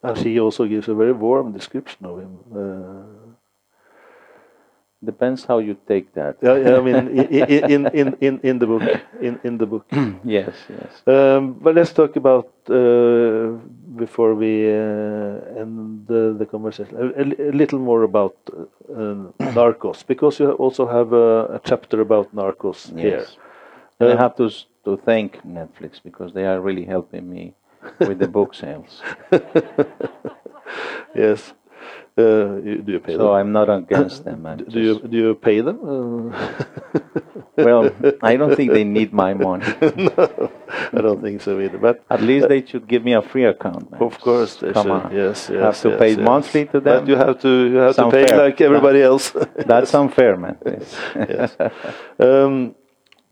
And 0.04 0.18
she 0.18 0.38
also 0.40 0.66
gives 0.66 0.88
a 0.88 0.94
very 0.94 1.12
warm 1.12 1.52
description 1.52 2.06
of 2.06 2.18
him. 2.20 2.38
Uh, 2.54 3.34
Depends 5.04 5.44
how 5.44 5.58
you 5.58 5.76
take 5.86 6.14
that. 6.14 6.36
I 6.42 6.80
mean, 6.80 7.08
in, 7.08 7.86
in, 7.92 8.14
in, 8.22 8.40
in, 8.42 8.58
the 8.58 8.66
book. 8.66 8.82
In, 9.20 9.38
in 9.44 9.58
the 9.58 9.66
book. 9.66 9.84
yes, 10.24 10.54
yes. 10.70 11.02
Um, 11.06 11.54
but 11.60 11.74
let's 11.74 11.92
talk 11.92 12.16
about 12.16 12.48
uh, 12.70 13.48
before 13.96 14.34
we 14.34 14.66
uh, 14.70 15.60
end 15.60 16.06
the, 16.06 16.34
the 16.38 16.46
conversation 16.46 16.96
a, 16.96 17.20
a- 17.20 17.52
little 17.52 17.78
more 17.78 18.04
about 18.04 18.34
uh, 18.50 18.62
uh, 18.92 19.14
Narcos 19.58 20.06
because 20.06 20.40
you 20.40 20.52
also 20.52 20.86
have 20.86 21.12
a, 21.12 21.56
a 21.56 21.60
chapter 21.64 22.00
about 22.00 22.34
Narcos 22.34 22.90
here. 22.98 23.18
Yes. 23.18 23.36
And 24.00 24.08
I 24.08 24.12
Um, 24.12 24.18
have 24.18 24.34
to 24.36 24.48
to 24.84 24.96
thank 24.96 25.30
Netflix 25.44 26.00
because 26.02 26.32
they 26.32 26.46
are 26.46 26.60
really 26.60 26.84
helping 26.86 27.28
me 27.28 27.52
with 28.00 28.18
the 28.18 28.28
book 28.28 28.54
sales. 28.54 29.02
Yes. 31.14 31.52
Uh, 32.16 32.56
you, 32.62 32.82
do 32.82 32.92
you 32.92 33.00
pay 33.00 33.14
So 33.16 33.18
them? 33.18 33.28
I'm 33.34 33.52
not 33.52 33.68
against 33.68 34.24
them. 34.24 34.46
I'm 34.50 34.58
do 34.58 34.80
you 34.80 35.00
do 35.00 35.16
you 35.16 35.34
pay 35.34 35.60
them? 35.60 35.78
Uh, 36.32 36.54
well, 37.56 37.90
I 38.22 38.36
don't 38.36 38.54
think 38.54 38.72
they 38.72 38.84
need 38.84 39.12
my 39.12 39.34
money. 39.34 39.66
no, 39.82 40.50
I 40.92 41.00
don't 41.00 41.20
think 41.20 41.42
so 41.42 41.60
either. 41.60 41.78
But 41.78 42.04
At 42.10 42.22
least 42.22 42.48
they 42.48 42.64
should 42.64 42.86
give 42.86 43.04
me 43.04 43.14
a 43.14 43.22
free 43.22 43.44
account. 43.44 43.90
man. 43.90 44.00
Of 44.00 44.20
course, 44.20 44.56
they 44.56 44.72
Come 44.72 44.86
should. 44.86 44.92
on. 44.92 45.12
Yes, 45.12 45.50
yes. 45.52 45.60
have 45.60 45.80
to 45.82 45.88
yes, 45.90 45.98
pay 45.98 46.10
yes. 46.10 46.18
monthly 46.18 46.64
to 46.66 46.80
them. 46.80 47.00
But 47.00 47.08
you 47.08 47.16
have 47.16 47.40
to 47.40 47.52
you 47.72 47.76
have 47.76 47.96
to 47.96 48.10
pay 48.10 48.26
fair. 48.28 48.38
like 48.38 48.60
everybody 48.60 49.02
else. 49.02 49.32
That's 49.66 49.92
unfair, 49.92 50.36
man. 50.36 50.56
Yes. 51.16 51.56
Um, 52.20 52.76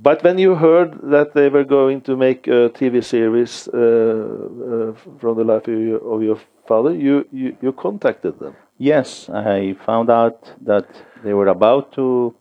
but 0.02 0.22
when 0.24 0.38
you 0.38 0.54
heard 0.56 0.98
that 1.02 1.32
they 1.34 1.48
were 1.48 1.64
going 1.64 2.00
to 2.02 2.16
make 2.16 2.46
a 2.48 2.70
TV 2.70 3.04
series 3.04 3.68
uh, 3.68 3.78
uh, 3.78 4.92
from 5.20 5.36
the 5.36 5.44
life 5.44 5.68
of 5.68 5.78
your, 5.78 6.14
of 6.14 6.22
your 6.22 6.38
father, 6.66 6.92
you, 6.94 7.26
you 7.32 7.56
you 7.62 7.72
contacted 7.72 8.38
them. 8.38 8.56
Yes, 8.78 9.28
I 9.30 9.74
found 9.86 10.10
out 10.10 10.52
that 10.60 10.86
they 11.22 11.34
were 11.34 11.48
about 11.48 11.92
to 11.92 12.34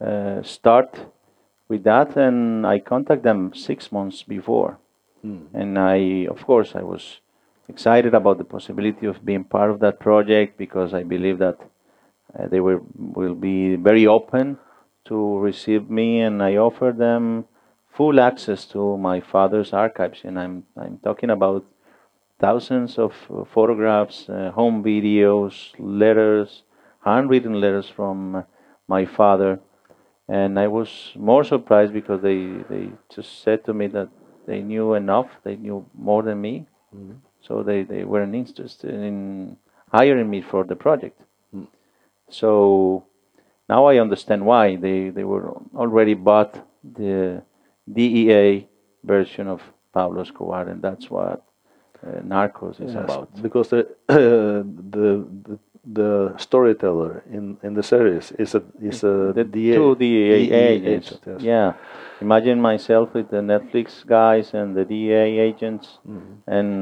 uh, 0.00 0.42
start 0.42 0.90
with 1.68 1.82
that, 1.84 2.16
and 2.16 2.66
I 2.66 2.78
contacted 2.78 3.24
them 3.24 3.54
six 3.54 3.90
months 3.90 4.22
before. 4.22 4.78
And 5.52 5.78
I, 5.78 6.26
of 6.30 6.46
course, 6.46 6.74
I 6.74 6.82
was 6.82 7.20
excited 7.68 8.14
about 8.14 8.38
the 8.38 8.44
possibility 8.44 9.06
of 9.06 9.24
being 9.24 9.44
part 9.44 9.70
of 9.70 9.80
that 9.80 10.00
project 10.00 10.56
because 10.56 10.94
I 10.94 11.02
believe 11.02 11.38
that 11.38 11.58
uh, 12.38 12.46
they 12.48 12.60
were 12.60 12.80
will 12.96 13.34
be 13.34 13.76
very 13.76 14.06
open 14.06 14.58
to 15.06 15.38
receive 15.38 15.90
me, 15.90 16.20
and 16.20 16.42
I 16.42 16.56
offered 16.56 16.98
them 16.98 17.46
full 17.92 18.20
access 18.20 18.64
to 18.66 18.96
my 18.96 19.20
father's 19.20 19.72
archives, 19.72 20.20
and 20.24 20.38
I'm 20.38 20.64
I'm 20.76 20.98
talking 20.98 21.30
about 21.30 21.64
thousands 22.38 22.98
of 22.98 23.12
uh, 23.30 23.44
photographs, 23.44 24.28
uh, 24.28 24.50
home 24.54 24.82
videos, 24.82 25.72
letters, 25.78 26.62
handwritten 27.04 27.60
letters 27.60 27.88
from 27.88 28.44
my 28.88 29.04
father. 29.04 29.60
And 30.28 30.58
I 30.58 30.68
was 30.68 31.12
more 31.16 31.44
surprised 31.44 31.92
because 31.92 32.22
they, 32.22 32.46
they 32.68 32.90
just 33.14 33.42
said 33.42 33.64
to 33.64 33.74
me 33.74 33.88
that 33.88 34.08
they 34.46 34.60
knew 34.62 34.94
enough, 34.94 35.26
they 35.42 35.56
knew 35.56 35.86
more 35.94 36.22
than 36.22 36.40
me. 36.40 36.66
So 37.42 37.62
they, 37.62 37.82
they 37.82 38.04
weren't 38.04 38.34
interested 38.34 38.94
in 38.94 39.56
hiring 39.92 40.30
me 40.30 40.40
for 40.40 40.64
the 40.64 40.76
project. 40.76 41.20
So 42.28 43.04
now 43.72 43.82
I 43.92 43.94
understand 44.06 44.40
why 44.50 44.64
they, 44.84 44.98
they 45.16 45.24
were 45.32 45.46
already 45.82 46.14
bought 46.28 46.52
the 47.00 47.42
DEA 47.96 48.66
version 49.04 49.46
of 49.54 49.60
Pablo 49.94 50.20
Escobar, 50.22 50.62
and 50.72 50.80
that's 50.86 51.06
what 51.10 51.36
uh, 52.06 52.20
Narcos 52.32 52.76
is 52.86 52.94
Yes, 52.94 53.04
about. 53.04 53.28
because 53.46 53.68
the, 53.74 53.82
the 54.08 55.14
the 55.46 55.58
the 56.00 56.10
storyteller 56.46 57.12
in, 57.36 57.56
in 57.66 57.72
the 57.78 57.82
series 57.82 58.26
is 58.44 58.54
a 58.54 58.62
is 58.90 59.02
a 59.02 59.32
The 59.40 59.44
DA, 59.44 59.74
two 59.78 59.94
DEA 60.02 60.28
DEA 60.46 60.54
agents. 60.54 61.08
agent, 61.12 61.22
yes. 61.26 61.40
Yeah. 61.52 61.68
Imagine 62.20 62.58
myself 62.60 63.06
with 63.16 63.28
the 63.30 63.40
Netflix 63.52 64.04
guys 64.06 64.46
and 64.54 64.76
the 64.78 64.84
DEA 64.84 65.26
agents, 65.48 65.86
Mm-hmm. 66.06 66.34
and 66.56 66.76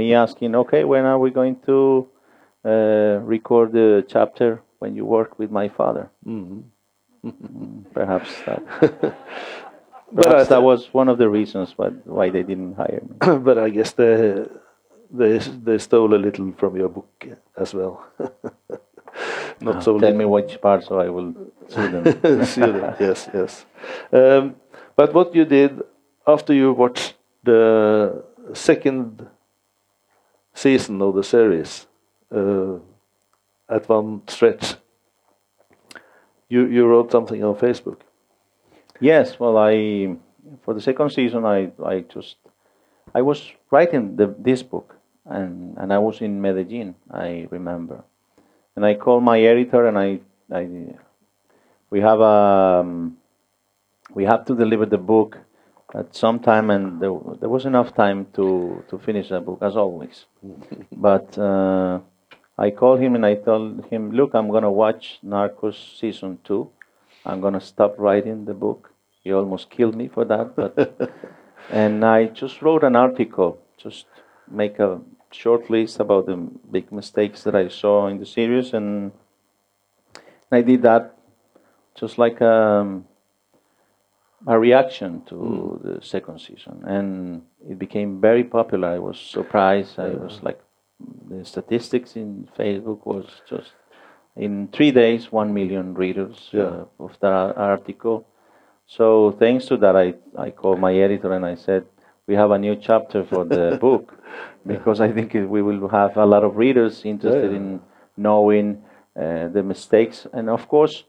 me 0.00 0.06
asking, 0.24 0.50
okay, 0.62 0.82
when 0.92 1.04
are 1.04 1.18
we 1.24 1.30
going 1.30 1.56
to 1.70 2.08
uh, 2.64 3.14
record 3.34 3.72
the 3.72 4.04
chapter 4.14 4.60
when 4.82 4.96
you 4.98 5.04
work 5.16 5.38
with 5.38 5.50
my 5.60 5.68
father? 5.78 6.04
Mhm. 6.26 6.62
Perhaps 7.94 8.30
that. 8.46 8.62
But 10.14 10.24
Perhaps 10.24 10.46
I- 10.50 10.54
that 10.54 10.62
was 10.62 10.80
one 10.94 11.08
of 11.12 11.16
the 11.18 11.28
reasons 11.38 11.72
why, 11.78 11.88
why 12.16 12.26
they 12.30 12.42
didn't 12.42 12.74
hire 12.74 13.00
me. 13.08 13.14
but 13.48 13.56
I 13.66 13.70
guess 13.76 13.92
they 14.00 14.44
they 15.20 15.38
they 15.68 15.78
stole 15.78 16.12
a 16.14 16.20
little 16.26 16.52
from 16.60 16.76
your 16.76 16.88
book 16.90 17.26
as 17.56 17.72
well. 17.74 17.94
Not 19.60 19.82
so 19.84 19.90
Ah, 19.96 19.98
Tell 20.00 20.12
little. 20.12 20.18
me 20.18 20.24
which 20.24 20.60
part, 20.60 20.84
so 20.84 20.94
I 21.06 21.08
will 21.08 21.32
sue 21.68 21.88
them. 21.94 22.04
See 22.52 22.60
that, 22.78 22.96
yes, 23.00 23.28
yes. 23.34 23.66
Um, 24.12 24.56
but 24.96 25.14
what 25.14 25.34
you 25.34 25.44
did 25.44 25.80
after 26.26 26.52
you 26.54 26.72
watched 26.76 27.14
the 27.44 27.62
second 28.54 29.26
season 30.54 31.00
of 31.02 31.14
the 31.14 31.22
series 31.22 31.86
uh, 32.34 32.78
at 33.72 33.88
one 33.88 34.22
stretch, 34.28 34.76
you 36.48 36.66
you 36.66 36.86
wrote 36.86 37.10
something 37.10 37.42
on 37.42 37.54
Facebook. 37.54 38.00
Yes, 39.00 39.40
well, 39.40 39.56
I 39.56 40.16
for 40.62 40.74
the 40.74 40.80
second 40.80 41.10
season, 41.10 41.44
I 41.44 41.72
I 41.84 42.00
just 42.00 42.36
I 43.14 43.22
was 43.22 43.52
writing 43.70 44.16
the, 44.16 44.34
this 44.38 44.62
book, 44.62 44.96
and 45.24 45.76
and 45.78 45.92
I 45.92 45.98
was 45.98 46.20
in 46.20 46.40
Medellin. 46.40 46.94
I 47.10 47.48
remember, 47.50 48.04
and 48.76 48.84
I 48.84 48.94
called 48.94 49.24
my 49.24 49.40
editor, 49.40 49.86
and 49.86 49.98
I 49.98 50.20
I 50.52 50.68
we 51.90 52.00
have 52.00 52.20
um 52.20 53.16
we 54.14 54.24
have 54.24 54.44
to 54.46 54.54
deliver 54.54 54.86
the 54.86 54.98
book 54.98 55.38
at 55.94 56.14
some 56.14 56.38
time, 56.38 56.70
and 56.70 57.00
there, 57.00 57.12
there 57.40 57.48
was 57.48 57.64
enough 57.64 57.94
time 57.94 58.26
to 58.34 58.84
to 58.88 58.98
finish 58.98 59.30
the 59.30 59.40
book 59.40 59.58
as 59.62 59.76
always, 59.76 60.26
but. 60.92 61.38
Uh, 61.38 62.00
I 62.62 62.70
called 62.70 63.00
him 63.00 63.16
and 63.16 63.26
I 63.26 63.34
told 63.34 63.86
him, 63.86 64.12
"Look, 64.12 64.34
I'm 64.34 64.48
gonna 64.54 64.70
watch 64.70 65.18
Narcos 65.34 65.78
season 66.00 66.38
two. 66.44 66.62
I'm 67.26 67.40
gonna 67.40 67.64
stop 67.72 67.98
writing 67.98 68.44
the 68.44 68.54
book." 68.54 68.92
He 69.24 69.32
almost 69.32 69.70
killed 69.70 69.96
me 70.02 70.06
for 70.08 70.24
that, 70.32 70.54
but 70.54 70.74
and 71.82 72.04
I 72.04 72.26
just 72.26 72.62
wrote 72.62 72.84
an 72.84 72.94
article, 72.94 73.58
just 73.76 74.06
make 74.62 74.78
a 74.78 75.00
short 75.32 75.70
list 75.70 75.98
about 75.98 76.26
the 76.26 76.36
big 76.76 76.92
mistakes 76.92 77.42
that 77.44 77.56
I 77.56 77.66
saw 77.68 78.06
in 78.06 78.18
the 78.18 78.26
series, 78.26 78.72
and 78.74 79.12
I 80.52 80.62
did 80.62 80.82
that 80.82 81.16
just 82.00 82.18
like 82.18 82.40
um, 82.42 83.06
a 84.46 84.58
reaction 84.58 85.22
to 85.30 85.80
the 85.84 86.02
second 86.14 86.38
season, 86.40 86.82
and 86.86 87.42
it 87.68 87.78
became 87.78 88.20
very 88.20 88.44
popular. 88.44 88.88
I 88.88 88.98
was 88.98 89.18
surprised. 89.18 89.98
I 89.98 90.10
was 90.10 90.42
like 90.42 90.60
the 91.28 91.44
statistics 91.44 92.16
in 92.16 92.48
Facebook 92.58 93.06
was 93.06 93.26
just 93.48 93.72
in 94.36 94.68
three 94.72 94.90
days, 94.90 95.30
one 95.32 95.52
million 95.52 95.94
readers 95.94 96.48
Yeah. 96.52 96.62
uh, 96.62 96.84
of 97.06 97.18
that 97.20 97.56
article. 97.56 98.26
So 98.86 99.32
thanks 99.38 99.66
to 99.66 99.76
that, 99.78 99.96
I, 99.96 100.14
I 100.36 100.50
called 100.50 100.80
my 100.80 100.94
editor 100.94 101.32
and 101.32 101.44
I 101.46 101.54
said, 101.54 101.84
we 102.26 102.34
have 102.34 102.50
a 102.50 102.58
new 102.58 102.76
chapter 102.76 103.24
for 103.24 103.44
the 103.44 103.76
book 103.80 104.12
because 104.66 105.00
I 105.00 105.12
think 105.12 105.34
we 105.34 105.62
will 105.62 105.88
have 105.88 106.16
a 106.16 106.26
lot 106.26 106.44
of 106.44 106.56
readers 106.56 107.04
interested 107.04 107.50
Yeah. 107.50 107.56
in 107.56 107.80
knowing 108.16 108.82
uh, 109.16 109.48
the 109.48 109.62
mistakes. 109.62 110.26
And 110.32 110.48
of 110.48 110.68
course, 110.68 111.04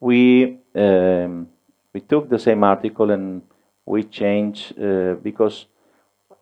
we 0.00 0.58
um, 0.74 1.48
we 1.94 2.00
took 2.00 2.28
the 2.28 2.38
same 2.38 2.62
article 2.64 3.10
and 3.10 3.42
we 3.86 4.02
changed 4.04 4.78
uh, 4.78 5.14
because 5.22 5.66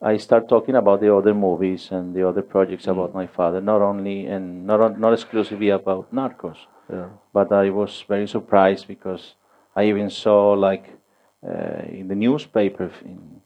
I 0.02 0.16
start 0.16 0.48
talking 0.48 0.74
about 0.74 1.00
the 1.00 1.14
other 1.14 1.34
movies 1.34 1.88
and 1.90 2.14
the 2.14 2.28
other 2.28 2.42
projects 2.42 2.86
about 2.86 3.10
mm. 3.10 3.14
my 3.14 3.26
father, 3.26 3.60
not 3.60 3.80
only 3.80 4.26
and 4.26 4.66
not 4.66 4.80
on, 4.80 5.00
not 5.00 5.12
exclusively 5.12 5.70
about 5.70 6.12
Narcos. 6.12 6.58
Yeah. 6.92 7.08
But 7.32 7.52
I 7.52 7.70
was 7.70 8.04
very 8.06 8.28
surprised 8.28 8.86
because 8.86 9.34
I 9.74 9.84
even 9.84 10.10
saw 10.10 10.52
like 10.52 10.90
uh, 11.46 11.82
in 11.88 12.08
the 12.08 12.14
newspaper 12.14 12.90
in 13.04 13.40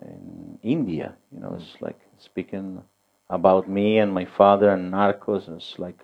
in 0.00 0.58
India, 0.62 1.14
you 1.30 1.40
know, 1.40 1.56
it's 1.58 1.76
mm. 1.76 1.82
like 1.82 2.00
speaking 2.18 2.82
about 3.28 3.68
me 3.68 3.98
and 3.98 4.12
my 4.12 4.24
father 4.24 4.70
and 4.70 4.92
Narcos. 4.92 5.54
It's 5.54 5.78
like 5.78 5.98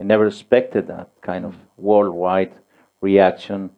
I 0.00 0.04
never 0.04 0.26
expected 0.26 0.88
that 0.88 1.10
kind 1.22 1.44
of 1.44 1.52
mm. 1.52 1.60
worldwide 1.76 2.54
reaction. 3.00 3.70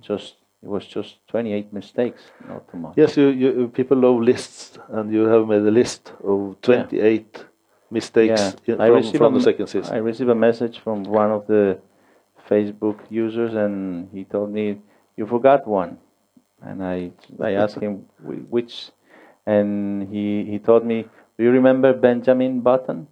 Just 0.00 0.34
it 0.62 0.68
was 0.68 0.86
just 0.86 1.26
28 1.28 1.72
mistakes, 1.72 2.22
not 2.48 2.70
too 2.70 2.78
much. 2.78 2.94
Yes, 2.96 3.16
you, 3.16 3.28
you 3.28 3.68
people 3.68 3.96
love 3.96 4.20
lists, 4.20 4.78
and 4.88 5.12
you 5.12 5.24
have 5.24 5.46
made 5.48 5.62
a 5.62 5.70
list 5.70 6.12
of 6.22 6.56
28 6.62 7.44
mistakes 7.90 8.56
Yeah, 8.66 8.74
in- 8.74 8.80
I 8.80 8.86
from, 8.88 8.96
received 8.96 9.16
from 9.16 9.34
a, 9.34 9.38
the 9.38 9.44
second 9.44 9.66
season. 9.68 9.94
I 9.94 9.98
received 9.98 10.30
a 10.30 10.34
message 10.34 10.78
from 10.80 11.04
one 11.04 11.30
of 11.30 11.46
the 11.46 11.78
Facebook 12.48 12.98
users, 13.10 13.54
and 13.54 14.08
he 14.12 14.24
told 14.24 14.50
me 14.52 14.78
you 15.16 15.26
forgot 15.26 15.66
one, 15.66 15.98
and 16.62 16.82
I 16.84 17.12
I 17.40 17.52
asked 17.52 17.78
him 17.80 18.06
which, 18.22 18.90
and 19.46 20.08
he 20.08 20.44
he 20.44 20.58
told 20.58 20.84
me, 20.84 21.08
do 21.38 21.44
you 21.44 21.50
remember 21.50 21.92
Benjamin 21.94 22.60
Button? 22.60 23.06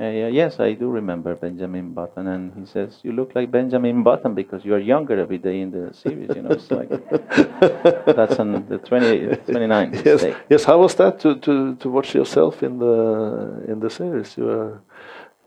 Uh, 0.00 0.04
yeah, 0.04 0.28
yes, 0.28 0.60
I 0.60 0.74
do 0.74 0.88
remember 0.90 1.34
Benjamin 1.34 1.92
Button, 1.92 2.28
and 2.28 2.54
he 2.54 2.66
says 2.66 3.00
you 3.02 3.10
look 3.12 3.34
like 3.34 3.50
Benjamin 3.50 4.04
Button 4.04 4.32
because 4.32 4.64
you 4.64 4.72
are 4.74 4.78
younger 4.78 5.18
every 5.18 5.38
day 5.38 5.60
in 5.60 5.72
the 5.72 5.92
series. 5.92 6.30
You 6.36 6.42
know, 6.42 6.50
it's 6.50 6.70
like 6.70 6.88
that's 8.16 8.38
on 8.38 8.64
the 8.68 8.78
20, 8.78 9.26
29 9.50 9.92
yes, 10.04 10.04
mistake. 10.04 10.36
yes. 10.48 10.62
How 10.64 10.78
was 10.78 10.94
that 10.96 11.18
to, 11.20 11.34
to, 11.40 11.74
to 11.76 11.90
watch 11.90 12.14
yourself 12.14 12.62
in 12.62 12.78
the 12.78 13.64
in 13.66 13.80
the 13.80 13.90
series? 13.90 14.36
You 14.38 14.48
are 14.50 14.82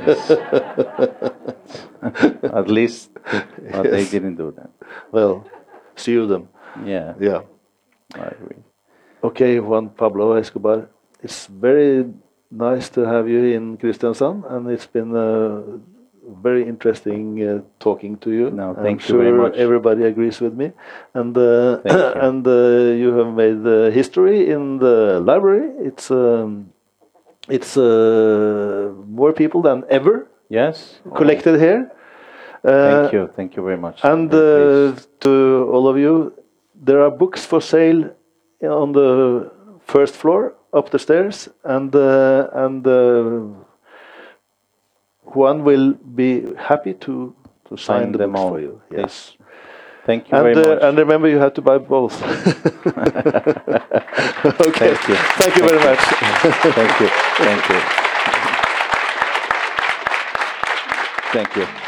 At 2.42 2.68
least, 2.68 3.10
but 3.72 3.82
they 3.90 4.04
didn't 4.06 4.36
do 4.36 4.52
that. 4.56 4.70
Well, 5.12 5.44
sue 5.96 6.26
them. 6.26 6.48
Yeah, 6.84 7.14
Yeah. 7.20 7.42
I 8.14 8.28
agree. 8.28 8.62
Okay, 9.22 9.58
Juan 9.60 9.88
Pablo 9.90 10.34
Escobar. 10.34 10.88
It's 11.22 11.46
very 11.46 12.06
nice 12.50 12.88
to 12.90 13.00
have 13.02 13.28
you 13.28 13.44
in 13.56 13.76
Kristiansand, 13.76 14.44
and 14.50 14.70
it's 14.70 14.86
been 14.86 15.14
uh, 15.16 15.60
very 16.42 16.62
interesting 16.68 17.42
uh, 17.42 17.60
talking 17.80 18.16
to 18.18 18.30
you. 18.30 18.50
No, 18.50 18.70
I'm 18.70 18.76
thank 18.84 19.00
you 19.02 19.06
sure 19.08 19.18
very 19.24 19.32
much. 19.36 19.56
everybody 19.56 20.04
agrees 20.04 20.40
with 20.40 20.54
me. 20.54 20.72
And 21.14 21.36
uh, 21.36 21.80
you. 21.84 21.98
and 22.26 22.46
uh, 22.46 22.94
you 22.94 23.12
have 23.18 23.34
made 23.34 23.66
uh, 23.66 23.90
history 23.90 24.50
in 24.50 24.78
the 24.78 25.20
library. 25.20 25.72
It's 25.80 26.10
um, 26.10 26.70
it's 27.48 27.76
uh, 27.76 28.92
more 29.08 29.32
people 29.32 29.62
than 29.62 29.84
ever 29.90 30.28
Yes. 30.48 31.00
collected 31.16 31.58
here. 31.60 31.90
Uh, 32.64 32.70
Thank 33.02 33.12
you. 33.12 33.30
Thank 33.36 33.56
you 33.56 33.62
very 33.64 33.76
much. 33.76 34.00
and 34.04 34.32
uh, 34.32 34.94
to 35.20 35.68
all 35.72 35.88
of 35.88 35.98
you, 35.98 36.32
there 36.74 37.02
are 37.02 37.10
books 37.10 37.44
for 37.44 37.60
sale 37.60 38.10
on 38.62 38.92
the 38.92 39.50
first 39.86 40.14
floor 40.14 40.54
up 40.72 40.90
the 40.90 40.98
stairs, 40.98 41.48
and 41.64 41.94
uh, 41.94 42.48
and 42.52 42.86
uh, 42.86 43.40
Juan 45.34 45.64
will 45.64 45.92
be 45.94 46.44
happy 46.56 46.94
to 46.94 47.34
to 47.68 47.76
sign, 47.76 48.02
Sign 48.02 48.12
the 48.12 48.18
them 48.18 48.36
all. 48.36 48.50
for 48.50 48.60
you. 48.60 48.80
Yes, 48.90 49.36
Thank 50.06 50.30
you 50.30 50.38
and 50.38 50.54
very 50.54 50.66
uh, 50.66 50.68
much. 50.74 50.82
and 50.82 50.98
remember 50.98 51.28
you 51.28 51.38
have 51.38 51.52
to 51.54 51.62
buy 51.62 51.78
both. 51.78 52.22
okay, 52.22 52.32
Thank 54.94 55.08
you. 55.08 55.16
Thank 55.40 55.56
you 55.56 55.62
very 55.68 55.80
much. 55.84 56.00
Thank 56.74 57.00
you. 57.00 57.08
Thank 57.36 57.68
you. 57.68 57.80
Thank 61.32 61.56
you. 61.56 61.87